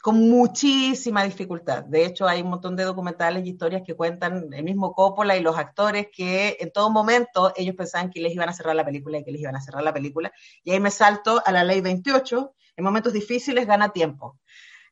[0.00, 1.84] con muchísima dificultad.
[1.84, 5.42] De hecho, hay un montón de documentales y historias que cuentan el mismo Coppola y
[5.42, 9.18] los actores que en todo momento ellos pensaban que les iban a cerrar la película
[9.18, 10.32] y que les iban a cerrar la película.
[10.64, 14.38] Y ahí me salto a la ley 28, en momentos difíciles gana tiempo.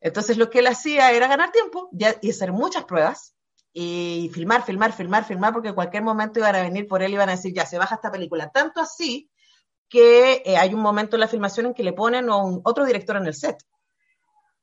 [0.00, 3.34] Entonces lo que él hacía era ganar tiempo y hacer muchas pruebas
[3.72, 7.14] y filmar, filmar, filmar, filmar, porque en cualquier momento iban a venir por él y
[7.14, 8.50] iban a decir, ya, se baja esta película.
[8.50, 9.30] Tanto así
[9.88, 13.16] que eh, hay un momento en la filmación en que le ponen a otro director
[13.16, 13.56] en el set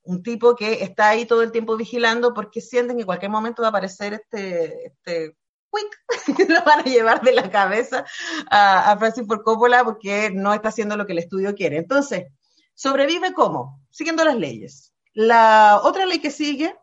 [0.05, 3.61] un tipo que está ahí todo el tiempo vigilando porque sienten que en cualquier momento
[3.61, 5.35] va a aparecer este, este
[6.47, 8.05] lo van a llevar de la cabeza
[8.49, 11.77] a, Francis Ford Coppola porque no está haciendo lo que el estudio quiere.
[11.77, 12.27] Entonces,
[12.73, 13.81] ¿sobrevive cómo?
[13.89, 14.93] Siguiendo las leyes.
[15.13, 16.75] La otra ley que sigue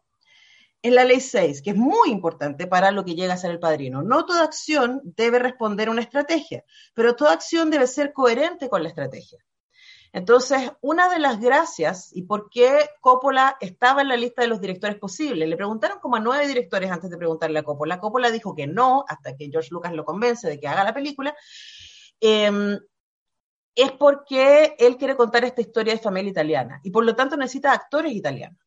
[0.83, 3.61] es la ley 6, que es muy importante para lo que llega a ser el
[3.61, 4.03] padrino.
[4.03, 8.83] No toda acción debe responder a una estrategia, pero toda acción debe ser coherente con
[8.83, 9.39] la estrategia.
[10.13, 14.61] Entonces, una de las gracias y por qué Coppola estaba en la lista de los
[14.61, 17.99] directores posibles, le preguntaron como a nueve directores antes de preguntarle a Coppola.
[17.99, 21.35] Coppola dijo que no, hasta que George Lucas lo convence de que haga la película.
[22.21, 22.79] Em,
[23.75, 27.73] es porque él quiere contar esta historia de familia italiana y por lo tanto necesita
[27.73, 28.59] actores italianos.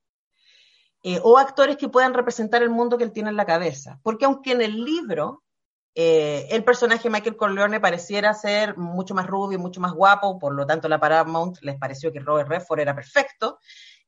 [1.07, 3.99] Eh, o actores que puedan representar el mundo que él tiene en la cabeza.
[4.01, 5.43] Porque aunque en el libro
[5.93, 10.65] eh, el personaje Michael Corleone pareciera ser mucho más rubio, mucho más guapo, por lo
[10.65, 13.59] tanto la Paramount les pareció que Robert Redford era perfecto.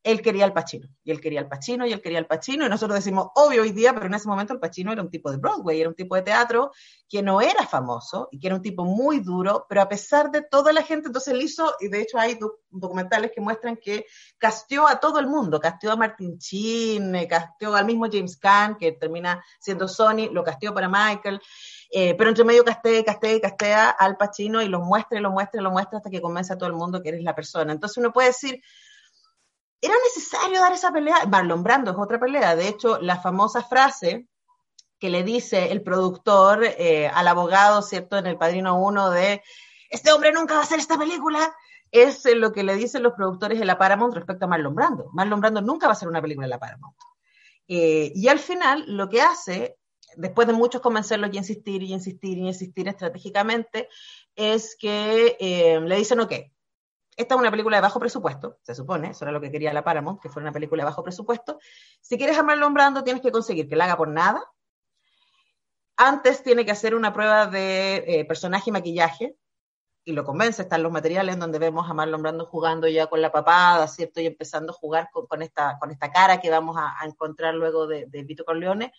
[0.04, 2.70] Él quería al Pacino, y él quería al Pacino, y él quería al Pacino, y
[2.70, 5.38] nosotros decimos, obvio hoy día, pero en ese momento el Pacino era un tipo de
[5.38, 6.72] Broadway, era un tipo de teatro
[7.10, 10.42] que no era famoso, y que era un tipo muy duro, pero a pesar de
[10.42, 12.38] toda la gente, entonces él hizo, y de hecho hay
[12.70, 14.06] documentales que muestran que
[14.38, 18.78] casteó a todo el mundo, casteó a Martin Chin, eh, casteó al mismo James Caan,
[18.78, 21.42] que termina siendo Sony, lo casteó para Michael,
[21.90, 25.62] eh, pero entre medio castea, castea castea al Pachino y lo muestra y lo muestra
[25.62, 27.72] y lo muestra hasta que convence a todo el mundo que eres la persona.
[27.72, 28.62] Entonces uno puede decir,
[29.82, 31.26] ¿era necesario dar esa pelea?
[31.28, 32.56] Marlon Brando es otra pelea.
[32.56, 34.28] De hecho, la famosa frase
[35.00, 38.18] que le dice el productor eh, al abogado, ¿cierto?
[38.18, 39.44] En el Padrino 1 de,
[39.90, 41.56] este hombre nunca va a hacer esta película,
[41.92, 45.10] es lo que le dicen los productores de la Paramount respecto a Marlon Brando.
[45.14, 46.96] Marlon Brando nunca va a hacer una película en la Paramount.
[47.68, 49.78] Eh, y al final lo que hace
[50.18, 53.88] después de muchos convencerlos y insistir y insistir y insistir estratégicamente,
[54.36, 56.34] es que eh, le dicen, ok,
[57.18, 59.84] esta es una película de bajo presupuesto, se supone, eso era lo que quería la
[59.84, 61.58] Paramount, que fuera una película de bajo presupuesto.
[62.00, 64.46] Si quieres a Marlon Brando, tienes que conseguir que la haga por nada.
[65.96, 69.36] Antes tiene que hacer una prueba de eh, personaje y maquillaje.
[70.06, 73.32] y lo convence, están los materiales donde vemos a Marlon Brando jugando ya con la
[73.32, 74.22] papada, ¿cierto?
[74.22, 78.06] Y empezando a jugar con, esta, con esta cara que vamos a, encontrar luego de,
[78.06, 78.94] de, Vito Corleone.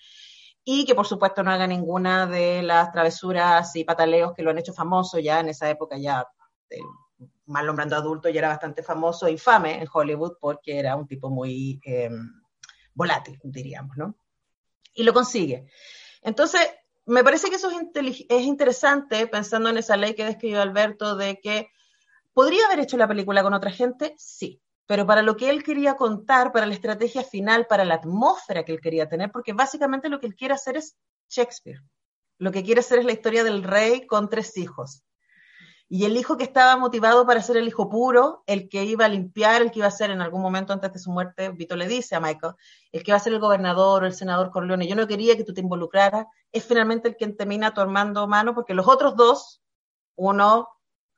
[0.65, 4.59] Y que por supuesto no haga ninguna de las travesuras y pataleos que lo han
[4.59, 6.27] hecho famoso ya en esa época, ya
[6.69, 6.79] eh,
[7.47, 11.81] Marlon Brando adulto ya era bastante famoso, infame en Hollywood, porque era un tipo muy
[11.85, 12.33] em,
[12.95, 14.17] volátil, diríamos, ¿no?
[14.95, 15.67] Y lo consigue.
[16.23, 16.61] Entonces,
[17.07, 21.69] me parece que eso es, interesante pensando en esa ley que describió Alberto de que
[22.35, 25.97] podría haber hecho la película con otra gente, sí, pero para lo que él quería
[25.97, 30.21] contar, para la estrategia final, para la atmósfera que él quería tener, porque básicamente lo
[30.21, 30.97] que él quiere hacer es
[31.31, 31.83] Shakespeare.
[32.39, 35.03] Lo que quiere hacer es la historia del rey con tres hijos.
[35.91, 39.09] Y el hijo que estaba motivado para ser el hijo puro, el que iba a
[39.09, 41.89] limpiar, el que iba a ser en algún momento antes de su muerte, Vito le
[41.89, 42.55] dice a Michael,
[42.93, 45.45] el que iba a ser el gobernador o el senador Corleone, yo no quería que
[45.45, 49.63] tú te involucraras, es finalmente el que termina tomando mano, porque los otros dos,
[50.15, 50.69] uno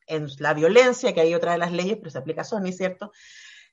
[0.07, 3.11] en la violencia, que hay otra de las leyes, pero se aplica a Sony, ¿cierto?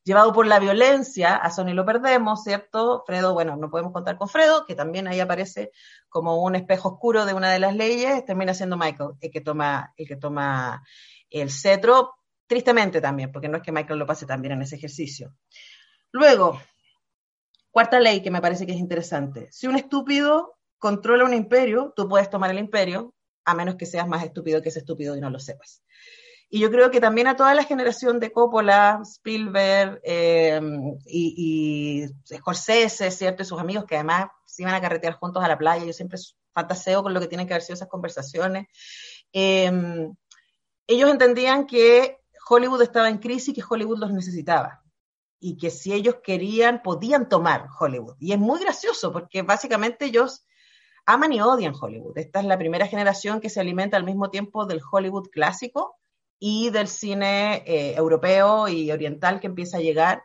[0.07, 3.03] Llevado por la violencia, a Sony lo perdemos, ¿cierto?
[3.05, 5.71] Fredo, bueno, no podemos contar con Fredo, que también ahí aparece
[6.07, 9.93] como un espejo oscuro de una de las leyes, termina siendo Michael el que toma
[9.97, 10.81] el, que toma
[11.29, 12.15] el cetro,
[12.47, 15.35] tristemente también, porque no es que Michael lo pase también en ese ejercicio.
[16.11, 16.57] Luego,
[17.69, 19.49] cuarta ley que me parece que es interesante.
[19.51, 23.13] Si un estúpido controla un imperio, tú puedes tomar el imperio,
[23.43, 25.83] a menos que seas más estúpido que ese estúpido y no lo sepas.
[26.49, 30.61] Y yo creo que también a toda la generación de Coppola, Spielberg eh,
[31.05, 33.43] y, y, Scorsese, ¿cierto?
[33.43, 35.85] Y sus amigos que además se iban a carretear juntos a la playa.
[35.85, 36.17] Yo siempre
[36.53, 38.67] fantaseo con lo que tienen que haber sido esas conversaciones.
[39.33, 39.71] Eh,
[40.87, 44.81] ellos entendían que Hollywood estaba en crisis y que Hollywood los necesitaba.
[45.39, 48.15] Y que si ellos querían, podían tomar Hollywood.
[48.19, 50.47] Y es muy gracioso porque básicamente ellos
[51.05, 52.17] aman y odian Hollywood.
[52.17, 55.97] Esta es la primera generación que se alimenta al mismo tiempo del Hollywood clásico
[56.39, 60.23] y del cine eh, europeo y oriental que empieza a llegar.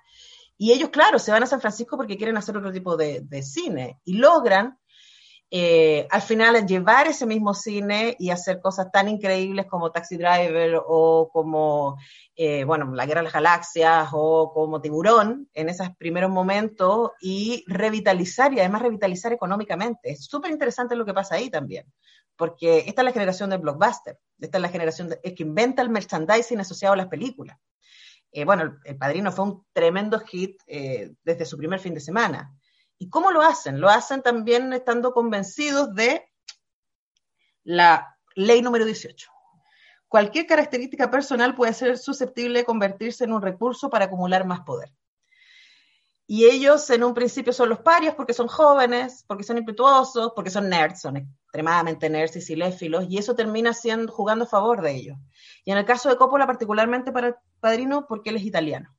[0.58, 3.98] Y ellos, claro, se van a San Francisco porque quieren hacer otro tipo de, cine
[4.04, 4.78] y logran
[5.50, 10.80] eh, al final llevar ese mismo cine y hacer cosas tan increíbles como Taxi Driver
[10.86, 11.98] o como,
[12.36, 17.64] eh, bueno, La Guerra de las Galaxias o como Tiburón en esos primeros momentos y
[17.66, 20.12] revitalizar y además revitalizar económicamente.
[20.12, 21.84] Es súper interesante lo que pasa ahí también
[22.42, 26.58] porque esta es la generación del blockbuster, esta es la generación que inventa el merchandising
[26.58, 27.56] asociado a las películas.
[28.32, 32.52] Eh, bueno, el, Padrino fue un tremendo hit eh, desde su primer fin de semana.
[32.98, 33.80] ¿Y cómo lo hacen?
[33.80, 36.32] Lo hacen también estando convencidos de
[37.62, 39.30] la ley número 18.
[40.08, 44.92] Cualquier característica personal puede ser susceptible de convertirse en un recurso para acumular más poder.
[46.34, 50.48] Y ellos en un principio son los parias porque son jóvenes, porque son impetuosos, porque
[50.48, 54.92] son nerds, son extremadamente nerds y ciléfilos, y eso termina siendo, jugando a favor de
[54.92, 55.18] ellos.
[55.66, 58.96] Y en el caso de Coppola, particularmente para el padrino, porque él es italiano.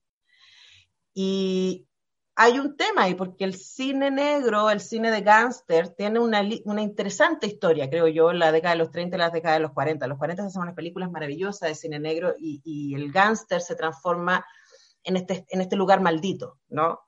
[1.16, 1.88] Y
[2.36, 6.84] hay un tema ahí, porque el cine negro, el cine de gángster, tiene una, una,
[6.84, 9.72] interesante historia, creo yo, en la década de los 30 y la década de los
[9.72, 10.06] 40.
[10.06, 13.74] Los 40 se hacen unas películas maravillosas de cine negro y, y el gángster se
[13.74, 14.46] transforma
[15.04, 17.00] en este, en este lugar maldito, ¿no?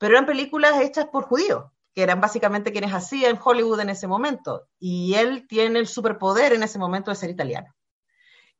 [0.00, 4.66] Pero eran películas hechas por judíos, que eran básicamente quienes hacían Hollywood en ese momento.
[4.78, 7.76] Y él tiene el superpoder en ese momento de ser italiano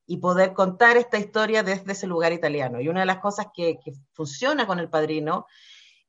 [0.05, 2.79] y poder contar esta historia desde ese lugar italiano.
[2.79, 3.79] Y una de las cosas que,
[4.13, 5.47] funciona con el padrino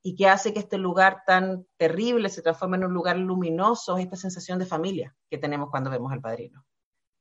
[0.03, 4.05] y que hace que este lugar tan terrible se transforme en un lugar luminoso es
[4.05, 6.63] esta sensación de familia que tenemos cuando vemos al padrino.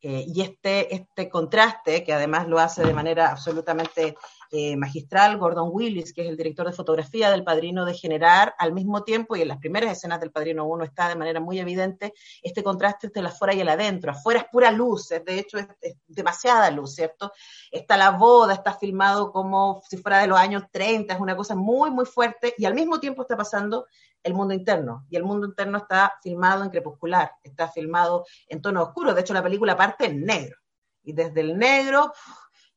[0.02, 4.18] Eh, y este, este contraste, que además lo hace de manera absolutamente
[4.54, 8.74] eh, magistral, Gordon Willis, que es el director de fotografía del Padrino, de generar al
[8.74, 12.14] mismo tiempo, y en las primeras escenas del Padrino 1 está de manera muy evidente,
[12.44, 14.12] este contraste entre el afuera y el adentro.
[14.12, 15.68] Afuera es pura luz, de hecho es,
[16.06, 17.32] demasiada luz, ¿cierto?
[17.72, 21.56] Está la boda, está filmado como si fuera de los años 30, es una cosa
[21.56, 23.88] muy, muy fuerte, y al mismo tiempo está pasando
[24.22, 25.06] el mundo interno.
[25.10, 29.14] Y el mundo interno está filmado en crepuscular, está filmado en tono oscuro.
[29.14, 30.58] De hecho, la película parte en negro.
[31.04, 32.12] Y desde el negro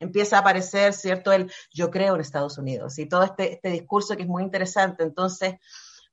[0.04, 1.32] empieza a aparecer, ¿cierto?
[1.32, 5.02] El yo creo en Estados Unidos y todo este, este discurso que es muy interesante.
[5.02, 5.56] Entonces,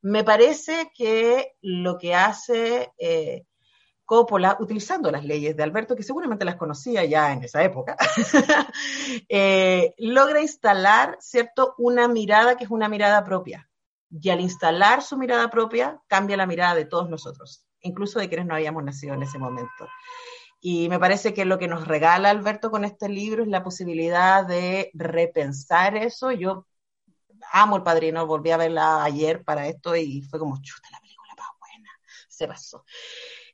[0.02, 3.46] me parece que lo que hace eh,
[4.06, 7.96] Coppola, utilizando las leyes de Alberto, que seguramente las conocía ya en esa época,
[9.30, 13.70] eh, logra instalar, ¿cierto?, una mirada que es una mirada propia
[14.12, 18.48] y al instalar su mirada propia, cambia la mirada de todos nosotros, incluso de quienes
[18.48, 19.88] no habíamos nacido en ese momento.
[20.64, 24.46] Y me parece que lo que nos regala Alberto con este libro es la posibilidad
[24.46, 26.32] de repensar eso.
[26.32, 26.68] Yo
[27.52, 31.34] amo El Padrino, volví a verla ayer para esto y fue como, chuta, la película
[31.36, 31.90] más buena,
[32.30, 32.86] se pasó.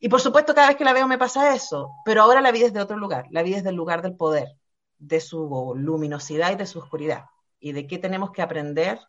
[0.02, 2.60] Y por supuesto, cada vez que la veo me pasa eso, pero ahora la vi
[2.60, 4.58] desde otro lugar, la vi desde el lugar del poder,
[4.98, 7.26] de su luminosidad y de su oscuridad,
[7.60, 9.00] y de qué tenemos que aprender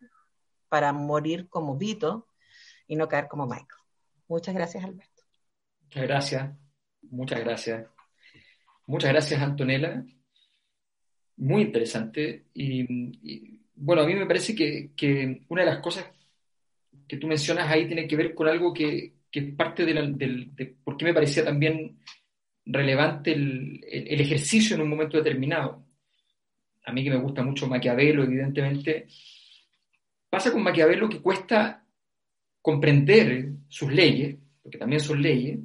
[0.69, 2.29] para morir como Vito
[2.87, 3.83] y no caer como Michael.
[4.29, 5.23] Muchas gracias, Alberto.
[5.83, 6.68] Muchas gracias,
[7.11, 7.87] muchas gracias.
[8.87, 10.03] Muchas gracias, Antonella.
[11.37, 12.47] Muy interesante.
[12.55, 16.07] Y, bueno, a mí me parece que, una de las cosas
[17.07, 20.97] que tú mencionas ahí tiene que ver con algo que, es parte del, de por
[20.97, 21.99] qué me parecía también
[22.65, 23.81] relevante el,
[24.21, 25.85] ejercicio en un momento determinado.
[26.85, 29.07] A mí que me gusta mucho Maquiavelo, evidentemente,
[30.31, 31.85] pasa con Maquiavelo que cuesta
[32.63, 35.59] comprender sus leyes, porque también son leyes,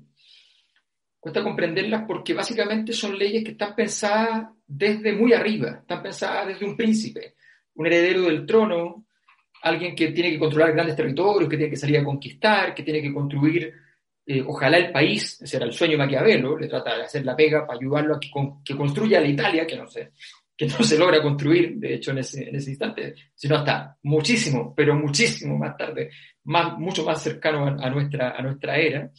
[1.24, 6.66] cuesta comprenderlas porque básicamente son leyes que están pensadas desde muy arriba, están pensadas desde
[6.66, 7.36] un príncipe,
[7.76, 9.06] un heredero del trono,
[9.62, 13.02] alguien que tiene que controlar grandes territorios, que tiene que salir a conquistar, que tiene
[13.02, 13.74] que construir
[14.26, 17.38] eh, ojalá el país, ese era el sueño de Maquiavelo, le trata de hacer la
[17.38, 20.12] pega para ayudarlo a que, construya la Italia, que no, se,
[20.58, 24.74] que no se logra construir, de hecho, en ese, en ese instante, sino hasta muchísimo,
[24.76, 26.12] pero muchísimo más tarde,
[26.44, 29.10] más, mucho más cercano a, nuestra, a nuestra era.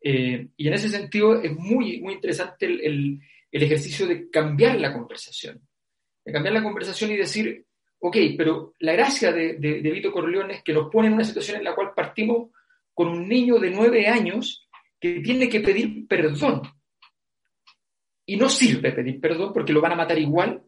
[0.00, 3.20] Eh, y en ese sentido es muy, muy interesante el,
[3.50, 5.60] el, ejercicio de cambiar la conversación,
[6.24, 7.66] de cambiar la conversación y decir,
[7.98, 11.24] ok, pero la gracia de, de, de Vito Corleone es que nos pone en una
[11.24, 12.50] situación en la cual partimos
[12.94, 14.68] con un niño de nueve años
[15.00, 16.62] que tiene que pedir perdón.
[18.26, 20.62] Y no sirve pedir perdón porque lo van a matar igual,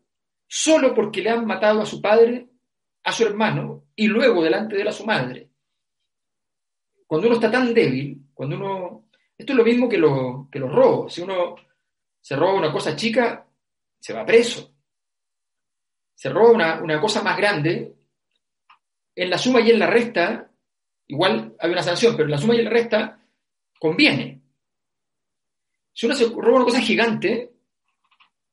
[0.46, 2.48] solo porque le han matado a su padre,
[3.04, 5.50] a su hermano y luego delante de él a su madre.
[7.06, 9.09] Cuando uno está tan débil, cuando uno...
[9.40, 11.14] Esto es lo mismo que, lo, que los robos.
[11.14, 11.56] Si uno
[12.20, 13.46] se roba una cosa chica,
[13.98, 14.70] se va preso.
[16.14, 17.94] Se roba una, una cosa más grande,
[19.14, 20.50] en la suma y en la resta
[21.06, 23.18] igual hay una sanción, pero la suma y la resta
[23.78, 24.42] conviene.
[25.90, 27.50] Si uno se roba una cosa gigante,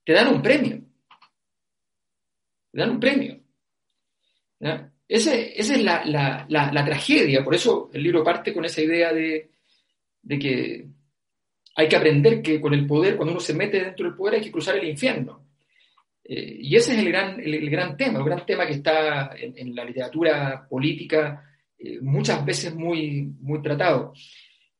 [0.05, 0.81] te dan un premio.
[2.71, 3.41] Te dan un premio.
[5.05, 9.51] esa es la, tragedia, por eso el libro parte con esa idea de,
[10.27, 10.87] que
[11.75, 14.41] hay que aprender que con el poder, cuando uno se mete dentro del poder, hay
[14.41, 15.47] que cruzar el infierno.
[16.23, 19.73] Eh, y ese es el gran, el, gran tema, el gran tema que está en
[19.73, 21.43] la literatura política
[21.79, 24.13] eh, muchas veces muy, muy tratado.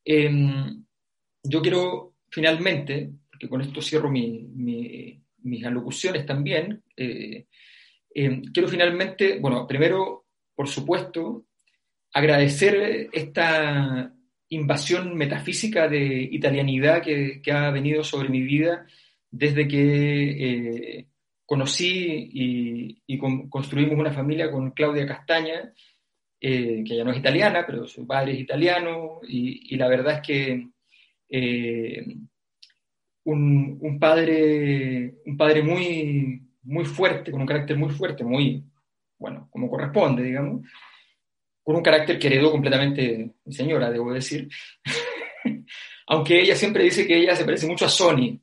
[0.03, 0.83] Em,
[1.43, 7.45] yo quiero finalmente, porque con esto cierro mis alocuciones también, eh,
[8.13, 11.45] em, quiero finalmente, bueno, primero, por supuesto,
[12.13, 14.11] agradecer esta
[14.49, 18.85] invasión metafísica de italianidad que, ha venido sobre mi vida
[19.29, 19.79] desde que
[20.99, 21.07] eh,
[21.45, 22.29] conocí
[23.07, 23.17] y,
[23.49, 25.73] construimos una familia con Claudia Castaña
[26.39, 30.21] eh, que ella no es italiana, pero su padre es italiano, y, la verdad es
[30.21, 30.67] que
[31.29, 32.05] eh,
[33.23, 38.63] un, padre, un padre muy, muy fuerte, con un carácter muy fuerte, muy,
[39.17, 40.61] bueno, como corresponde, digamos,
[41.67, 44.47] con un carácter que heredó completamente mi señora, debo decir.
[46.07, 48.39] Aunque ella siempre dice que ella se parece mucho a Sony,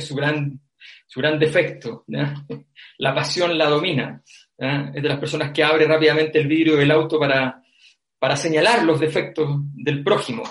[0.00, 0.58] su gran,
[1.06, 2.06] su gran defecto,
[2.98, 4.22] la pasión la domina.
[4.56, 7.62] es de las personas que abre rápidamente el vidrio del auto para,
[8.18, 10.44] para señalar los defectos del prójimo.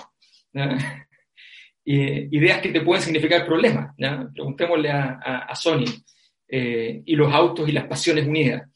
[1.84, 3.96] ideas que te pueden significar problemas.
[4.32, 5.86] Preguntémosle a, a, Sony
[6.46, 8.70] eh, y los autos y las pasiones unidas.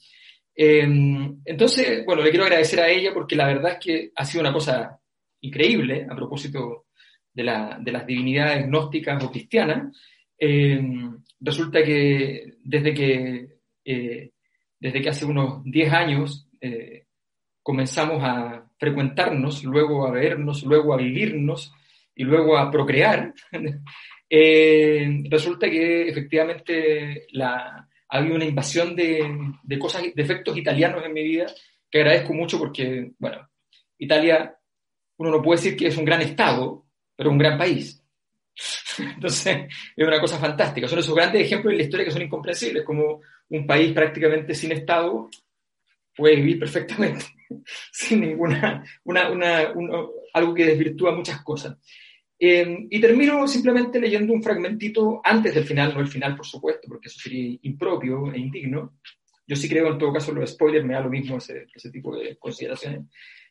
[0.61, 4.41] Em, entonces, bueno, le quiero agradecer a ella porque la verdad es que ha sido
[4.41, 4.99] una cosa
[5.41, 6.87] increíble a propósito
[7.33, 9.97] de, la, de las divinidades gnósticas o cristianas.
[10.37, 13.49] Em, resulta que desde que
[13.85, 14.33] eh,
[14.81, 17.07] desde que hace unos 10 años eh,
[17.63, 21.73] comenzamos a frecuentarnos, luego a vernos, luego a vivirnos
[22.15, 23.33] y luego a procrear,
[24.31, 31.05] eh, resulta que efectivamente la, ha habido una invasión de, de, cosas, de efectos italianos
[31.05, 31.47] en mi vida
[31.91, 33.49] que agradezco mucho porque, bueno,
[33.99, 34.55] Italia,
[35.17, 36.85] uno no puede decir que es un gran Estado,
[37.17, 38.03] pero un gran país.
[38.99, 39.67] Entonces,
[39.97, 40.89] es una cosa fantástica.
[40.89, 43.21] Son esos grandes ejemplos en la historia que son incomprensibles, como
[43.51, 45.29] un país prácticamente sin Estado
[46.15, 47.27] puede vivir perfectamente,
[47.93, 49.73] sin ninguna, una, una,
[50.35, 51.77] algo que desvirtúa muchas cosas.
[52.39, 56.87] Em, y termino simplemente leyendo un fragmentito antes del final, no el final, por supuesto,
[56.89, 58.99] porque eso sería impropio e indigno.
[59.47, 62.17] Yo sí creo, en todo caso, los spoilers me da lo mismo ese, ese tipo
[62.17, 63.07] de consideraciones.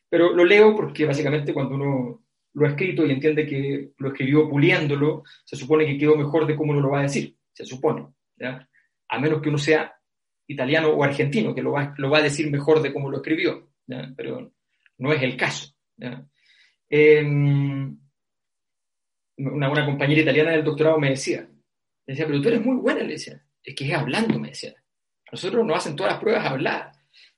[0.08, 2.24] Pero lo leo porque básicamente cuando uno
[2.54, 6.56] lo ha escrito y entiende que lo escribió puliéndolo, se supone que quedó mejor de
[6.56, 8.06] cómo uno lo va a decir, se supone,
[8.36, 8.66] ¿ya?
[9.08, 9.94] a menos que uno sea
[10.46, 13.70] italiano o argentino, que lo va, lo va a decir mejor de cómo lo escribió,
[14.16, 14.52] pero
[14.98, 15.74] no es el caso.
[16.88, 17.98] Em,
[19.38, 21.48] una, una, compañera italiana del doctorado me decía,
[22.06, 24.74] me decía, pero tú eres muy buena, le decía, es que es hablando, me decía.
[25.30, 26.92] Nosotros nos hacen todas las pruebas hablar.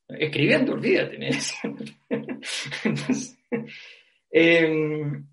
[0.08, 1.60] Escribiendo, olvídate, me decía.
[2.84, 3.38] Entonces,
[4.30, 5.26] em,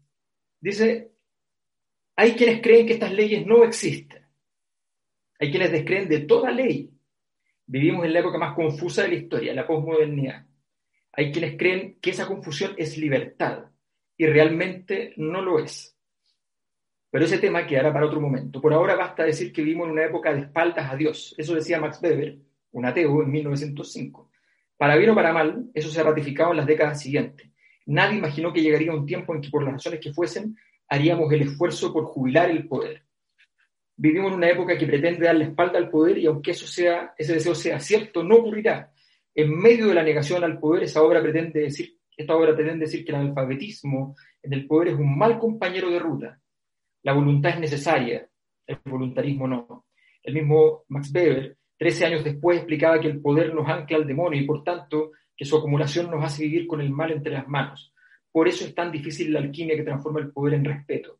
[0.60, 1.12] dice,
[2.16, 4.24] hay quienes creen que estas leyes no existen.
[5.40, 6.92] Hay quienes descreen de toda ley.
[7.66, 10.46] Vivimos en la época más confusa de la historia, la posmodernidad.
[11.12, 13.66] Hay quienes creen que esa confusión es libertad
[14.16, 15.97] y realmente no lo es.
[17.18, 18.62] Pero ese tema quedará para otro momento.
[18.62, 21.34] Por ahora basta decir que vivimos en una época de espaldas a Dios.
[21.36, 22.38] Eso decía Max Weber,
[22.74, 24.30] un ateo, en 1905.
[24.78, 27.50] Para bien o para mal, eso se ha ratificado en las décadas siguientes.
[27.88, 30.58] Nadie imaginó que llegaría un tiempo en que por las razones que fuesen
[30.90, 33.02] haríamos el esfuerzo por jubilar el poder.
[33.96, 37.16] Vivimos en una época que pretende dar la espalda al poder y aunque eso sea,
[37.18, 38.94] ese deseo sea cierto, no ocurrirá.
[39.34, 43.04] En medio de la negación al poder, esa obra pretende decir, esta obra pretende decir
[43.04, 46.40] que el analfabetismo en el poder es un mal compañero de ruta.
[47.04, 48.28] La voluntad es necesaria,
[48.66, 49.86] el voluntarismo no.
[50.24, 54.42] El mismo Max Weber, 13 años después, explicaba que el poder nos ancla al demonio
[54.42, 57.94] y por tanto que su acumulación nos hace vivir con el mal entre las manos.
[58.32, 61.20] Por eso es tan difícil la alquimia que transforma el poder en respeto.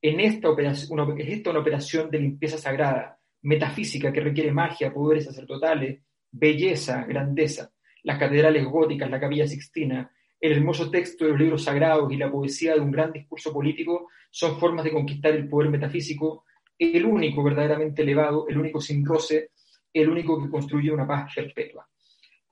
[0.00, 5.26] En esta operación, es esta una operación de limpieza sagrada, metafísica, que requiere magia, poderes
[5.26, 7.72] sacerdotales, belleza, grandeza.
[8.02, 10.10] Las catedrales góticas, la capilla sixtina,
[10.40, 14.08] el hermoso texto de los libros sagrados y la poesía de un gran discurso político
[14.30, 16.44] son formas de conquistar el poder metafísico,
[16.78, 19.50] el único verdaderamente elevado, el único sin roce,
[19.92, 21.88] el único que construye una paz perpetua.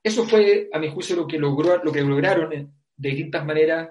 [0.03, 3.89] Eso fue, a mi juicio, lo que, logró, lo que lograron de distintas maneras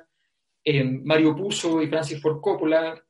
[0.64, 3.00] eh, Mario Puzo y Francis Ford Coppola,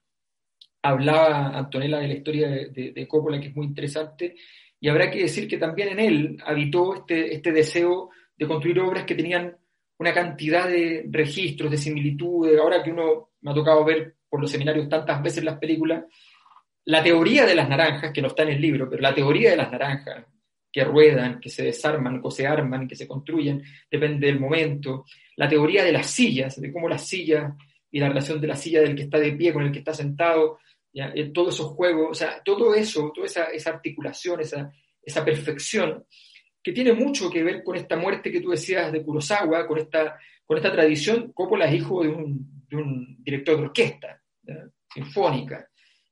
[0.82, 4.36] hablaba Antonella de la historia de, Coppola, que es muy interesante,
[4.78, 9.04] y habrá que decir que también en él habitó este, este deseo de construir obras
[9.04, 9.56] que tenían
[9.98, 14.50] una cantidad de registros, de similitudes, ahora que uno me ha tocado ver por los
[14.50, 16.04] seminarios tantas veces las películas,
[16.84, 19.56] la teoría de las naranjas, que no está en el libro, pero la teoría de
[19.56, 20.26] las naranjas,
[20.76, 25.06] que ruedan, que se desarman, que se arman, que se construyen, depende del momento.
[25.36, 27.54] La teoría de las sillas, de cómo las sillas
[27.90, 29.94] y la relación de la silla del que está de pie con el que está
[29.94, 30.58] sentado,
[30.92, 34.70] eh, todos esos juegos, o sea, todo eso, toda esa, esa articulación, esa,
[35.02, 36.04] esa perfección,
[36.66, 40.18] que tiene mucho que ver con esta muerte que tú decías de Kurosawa, con esta,
[40.44, 41.30] con esta tradición.
[41.32, 44.20] Coppola es hijo de un, de un director de orquesta
[44.92, 45.68] sinfónica,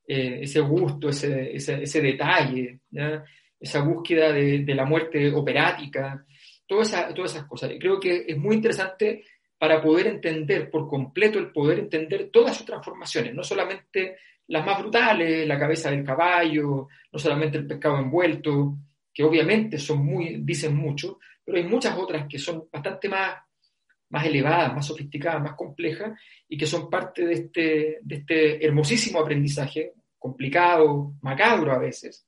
[0.07, 2.83] eh, ese gusto, ese, ese, detalle,
[3.59, 6.25] esa búsqueda de, de, la muerte operática,
[6.65, 7.73] todas esas, todas esas cosas.
[7.81, 9.25] creo que es muy interesante
[9.59, 14.79] para poder entender por completo el poder entender todas sus transformaciones, no solamente las más
[14.79, 18.77] brutales, la cabeza del caballo, no solamente el pescado envuelto,
[19.15, 23.37] que obviamente son muy, dicen mucho, pero hay muchas otras que son bastante más,
[24.11, 26.19] más elevadas, más sofisticadas, más complejas,
[26.49, 32.27] y que son parte de este, de este hermosísimo aprendizaje, complicado, macabro a veces.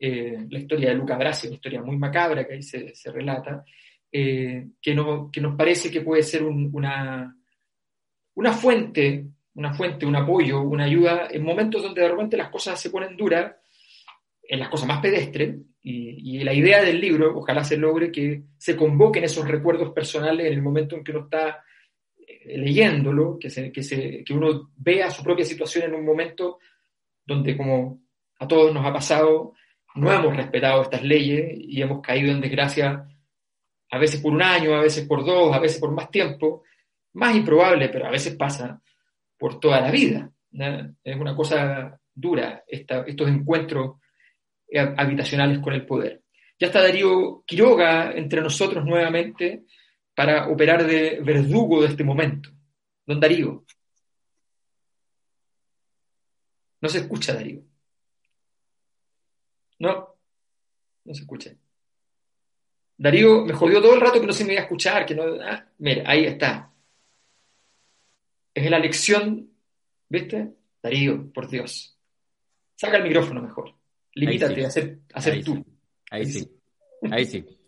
[0.00, 3.62] Eh, la historia de Luca Brasi, una historia muy macabra que ahí se, relata,
[4.10, 7.36] eh, que, no, que, nos parece que puede ser un, una,
[8.34, 12.80] una fuente una fuente, un apoyo, una ayuda en momentos donde de repente las cosas
[12.80, 13.54] se ponen duras,
[14.42, 15.56] en las cosas más pedestres,
[15.86, 20.54] y, la idea del libro, ojalá se logre que se convoquen esos recuerdos personales en
[20.54, 21.62] el momento en que uno está
[22.16, 26.58] eh, leyéndolo, que, se, que, se, que uno vea su propia situación en un momento
[27.26, 28.00] donde, como
[28.38, 29.52] a todos nos ha pasado,
[29.96, 33.06] no hemos respetado estas leyes y hemos caído en desgracia
[33.90, 36.62] a veces por un año, a veces por dos, a veces por más tiempo,
[37.12, 38.80] más improbable, pero a veces pasa
[39.36, 40.32] por toda la vida.
[41.04, 43.96] Es una cosa dura estos encuentros
[44.78, 46.22] habitacionales con el poder.
[46.58, 49.64] Ya está Darío Quiroga entre nosotros nuevamente
[50.14, 52.50] para operar de verdugo de este momento.
[53.06, 53.64] Don Darío.
[56.80, 57.62] No se escucha, Darío.
[59.78, 60.16] No,
[61.04, 61.54] no se escucha.
[62.96, 65.24] Darío me jodió todo el rato que no se me iba a escuchar, que no.
[65.42, 66.74] Ah, mira, ahí está
[68.54, 69.50] es la lección,
[70.08, 70.54] ¿viste?
[70.82, 71.98] Darío, por Dios.
[72.76, 73.74] Saca el micrófono mejor.
[74.14, 75.64] Limítate a ser, a tú.
[76.10, 76.48] Ahí, sí.
[77.10, 77.44] Ahí sí.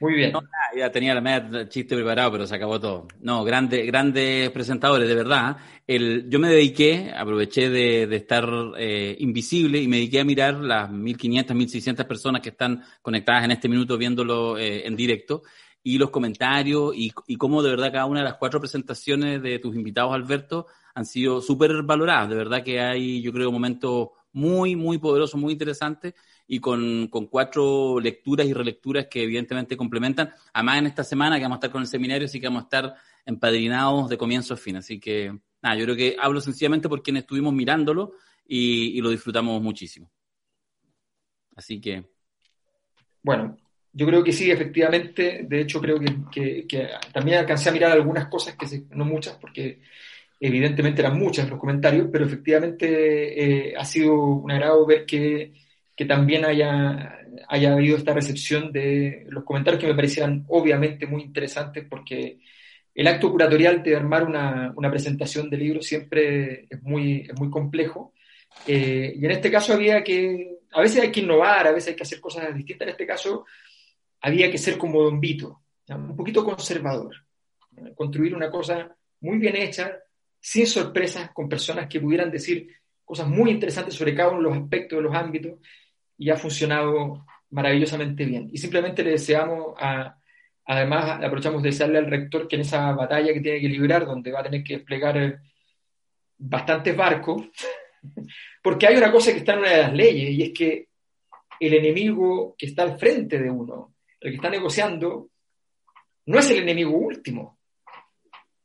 [0.00, 0.32] Muy bien.
[0.76, 3.08] ya tenía la media chiste preparado, pero se acabó todo.
[3.20, 5.56] No, grandes, grandes presentadores, de verdad.
[5.86, 8.46] El, yo me dediqué, aproveché de, estar
[8.76, 13.52] eh, invisible y me dediqué a mirar las 1.500, 1.600 personas que están conectadas en
[13.52, 15.42] este minuto viéndolo eh, en directo
[15.82, 19.58] y los comentarios y, y cómo de verdad cada una de las cuatro presentaciones de
[19.58, 22.28] tus invitados, Alberto, han sido súper valoradas.
[22.28, 26.14] De verdad que hay, yo creo, momentos muy, muy poderosos, muy interesantes
[26.46, 30.34] y con, con, cuatro lecturas y relecturas que evidentemente complementan.
[30.52, 32.64] Además, en esta semana que vamos a estar con el seminario, sí que vamos a
[32.64, 32.94] estar
[33.24, 34.76] empadrinados de comienzo a fin.
[34.76, 38.12] Así que, nada, yo creo que hablo sencillamente por quienes estuvimos mirándolo
[38.46, 40.10] y, y lo disfrutamos muchísimo.
[41.56, 42.04] Así que,
[43.24, 43.56] bueno,
[43.90, 45.46] yo creo que sí, efectivamente.
[45.48, 45.98] De hecho, creo
[46.30, 46.66] que,
[47.12, 49.80] también alcancé a mirar algunas cosas, que no muchas, porque
[50.46, 55.54] evidentemente eran muchas los comentarios, pero efectivamente eh, ha sido un agrado ver que,
[56.06, 57.18] también haya,
[57.48, 62.40] haya habido esta recepción de los comentarios que me parecían obviamente muy interesantes, porque
[62.94, 68.12] el acto curatorial de armar una, presentación de libro siempre es muy, muy complejo.
[68.66, 71.96] Eh, y en este caso había que, a veces hay que innovar, a veces hay
[71.96, 72.86] que hacer cosas distintas.
[72.86, 73.46] En este caso
[74.20, 77.14] había que ser como Don Vito, un poquito conservador,
[77.94, 80.03] construir una cosa muy bien hecha,
[80.44, 82.68] sin sorpresas, con personas que pudieran decir
[83.02, 85.58] cosas muy interesantes sobre cada uno de los aspectos de los ámbitos,
[86.18, 88.50] y ha funcionado maravillosamente bien.
[88.52, 90.18] Y simplemente le deseamos a,
[90.66, 94.32] además aprovechamos de desearle al rector que en esa batalla que tiene que librar, donde
[94.32, 95.40] va a tener que desplegar
[96.36, 97.46] bastantes barcos,
[98.62, 100.88] porque hay una cosa que está en una de las leyes, y es que
[101.58, 105.30] el enemigo que está al frente de uno, el que está negociando,
[106.26, 107.60] no es el enemigo último.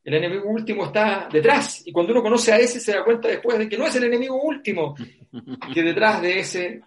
[0.09, 1.83] El enemigo último está detrás.
[1.85, 4.05] Y cuando uno conoce a ese, se da cuenta después de que no es el
[4.05, 4.95] enemigo último,
[5.73, 6.81] que detrás de ese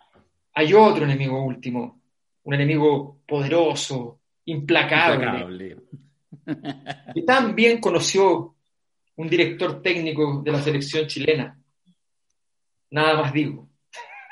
[0.52, 2.00] hay otro enemigo último.
[2.42, 5.76] Un enemigo poderoso, implacable.
[7.14, 8.56] Y también conoció
[9.14, 11.56] un director técnico de la selección chilena.
[12.90, 13.68] Nada más digo.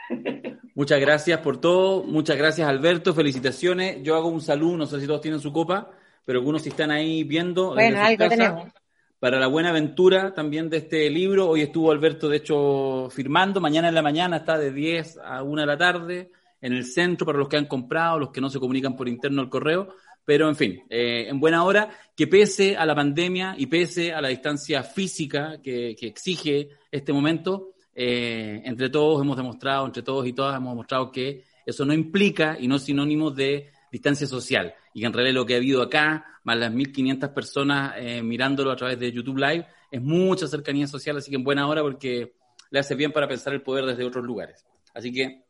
[0.74, 2.02] Muchas gracias por todo.
[2.02, 3.14] Muchas gracias, Alberto.
[3.14, 4.02] Felicitaciones.
[4.02, 4.78] Yo hago un saludo.
[4.78, 5.92] No sé si todos tienen su copa,
[6.24, 7.74] pero algunos si están ahí viendo.
[7.74, 8.79] Bueno, algo tenemos.
[9.20, 11.50] Para la buena aventura también de este libro.
[11.50, 13.60] Hoy estuvo Alberto, de hecho, firmando.
[13.60, 16.30] Mañana en la mañana está de 10 a 1 de la tarde
[16.62, 19.42] en el centro para los que han comprado, los que no se comunican por interno
[19.42, 19.88] al correo.
[20.24, 24.22] Pero, en fin, eh, en buena hora, que pese a la pandemia y pese a
[24.22, 30.32] la distancia física que, exige este momento, eh, entre todos hemos demostrado, entre todos y
[30.32, 34.74] todas hemos demostrado que eso no implica y no es sinónimo de distancia social.
[34.94, 38.70] Y que en realidad lo que ha habido acá, más las 1.500 personas eh, mirándolo
[38.70, 42.34] a través de YouTube Live, es mucha cercanía social, así que en buena hora porque
[42.70, 44.64] le hace bien para pensar el poder desde otros lugares.
[44.94, 45.44] Así que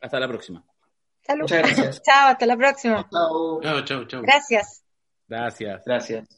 [0.00, 0.64] hasta la próxima.
[1.36, 2.02] Muchas gracias.
[2.06, 3.08] chao, hasta la próxima.
[3.10, 3.60] Chao.
[3.62, 4.22] Chao, chao, chao.
[4.22, 4.84] Gracias.
[5.26, 5.82] Gracias.
[5.84, 6.37] Gracias.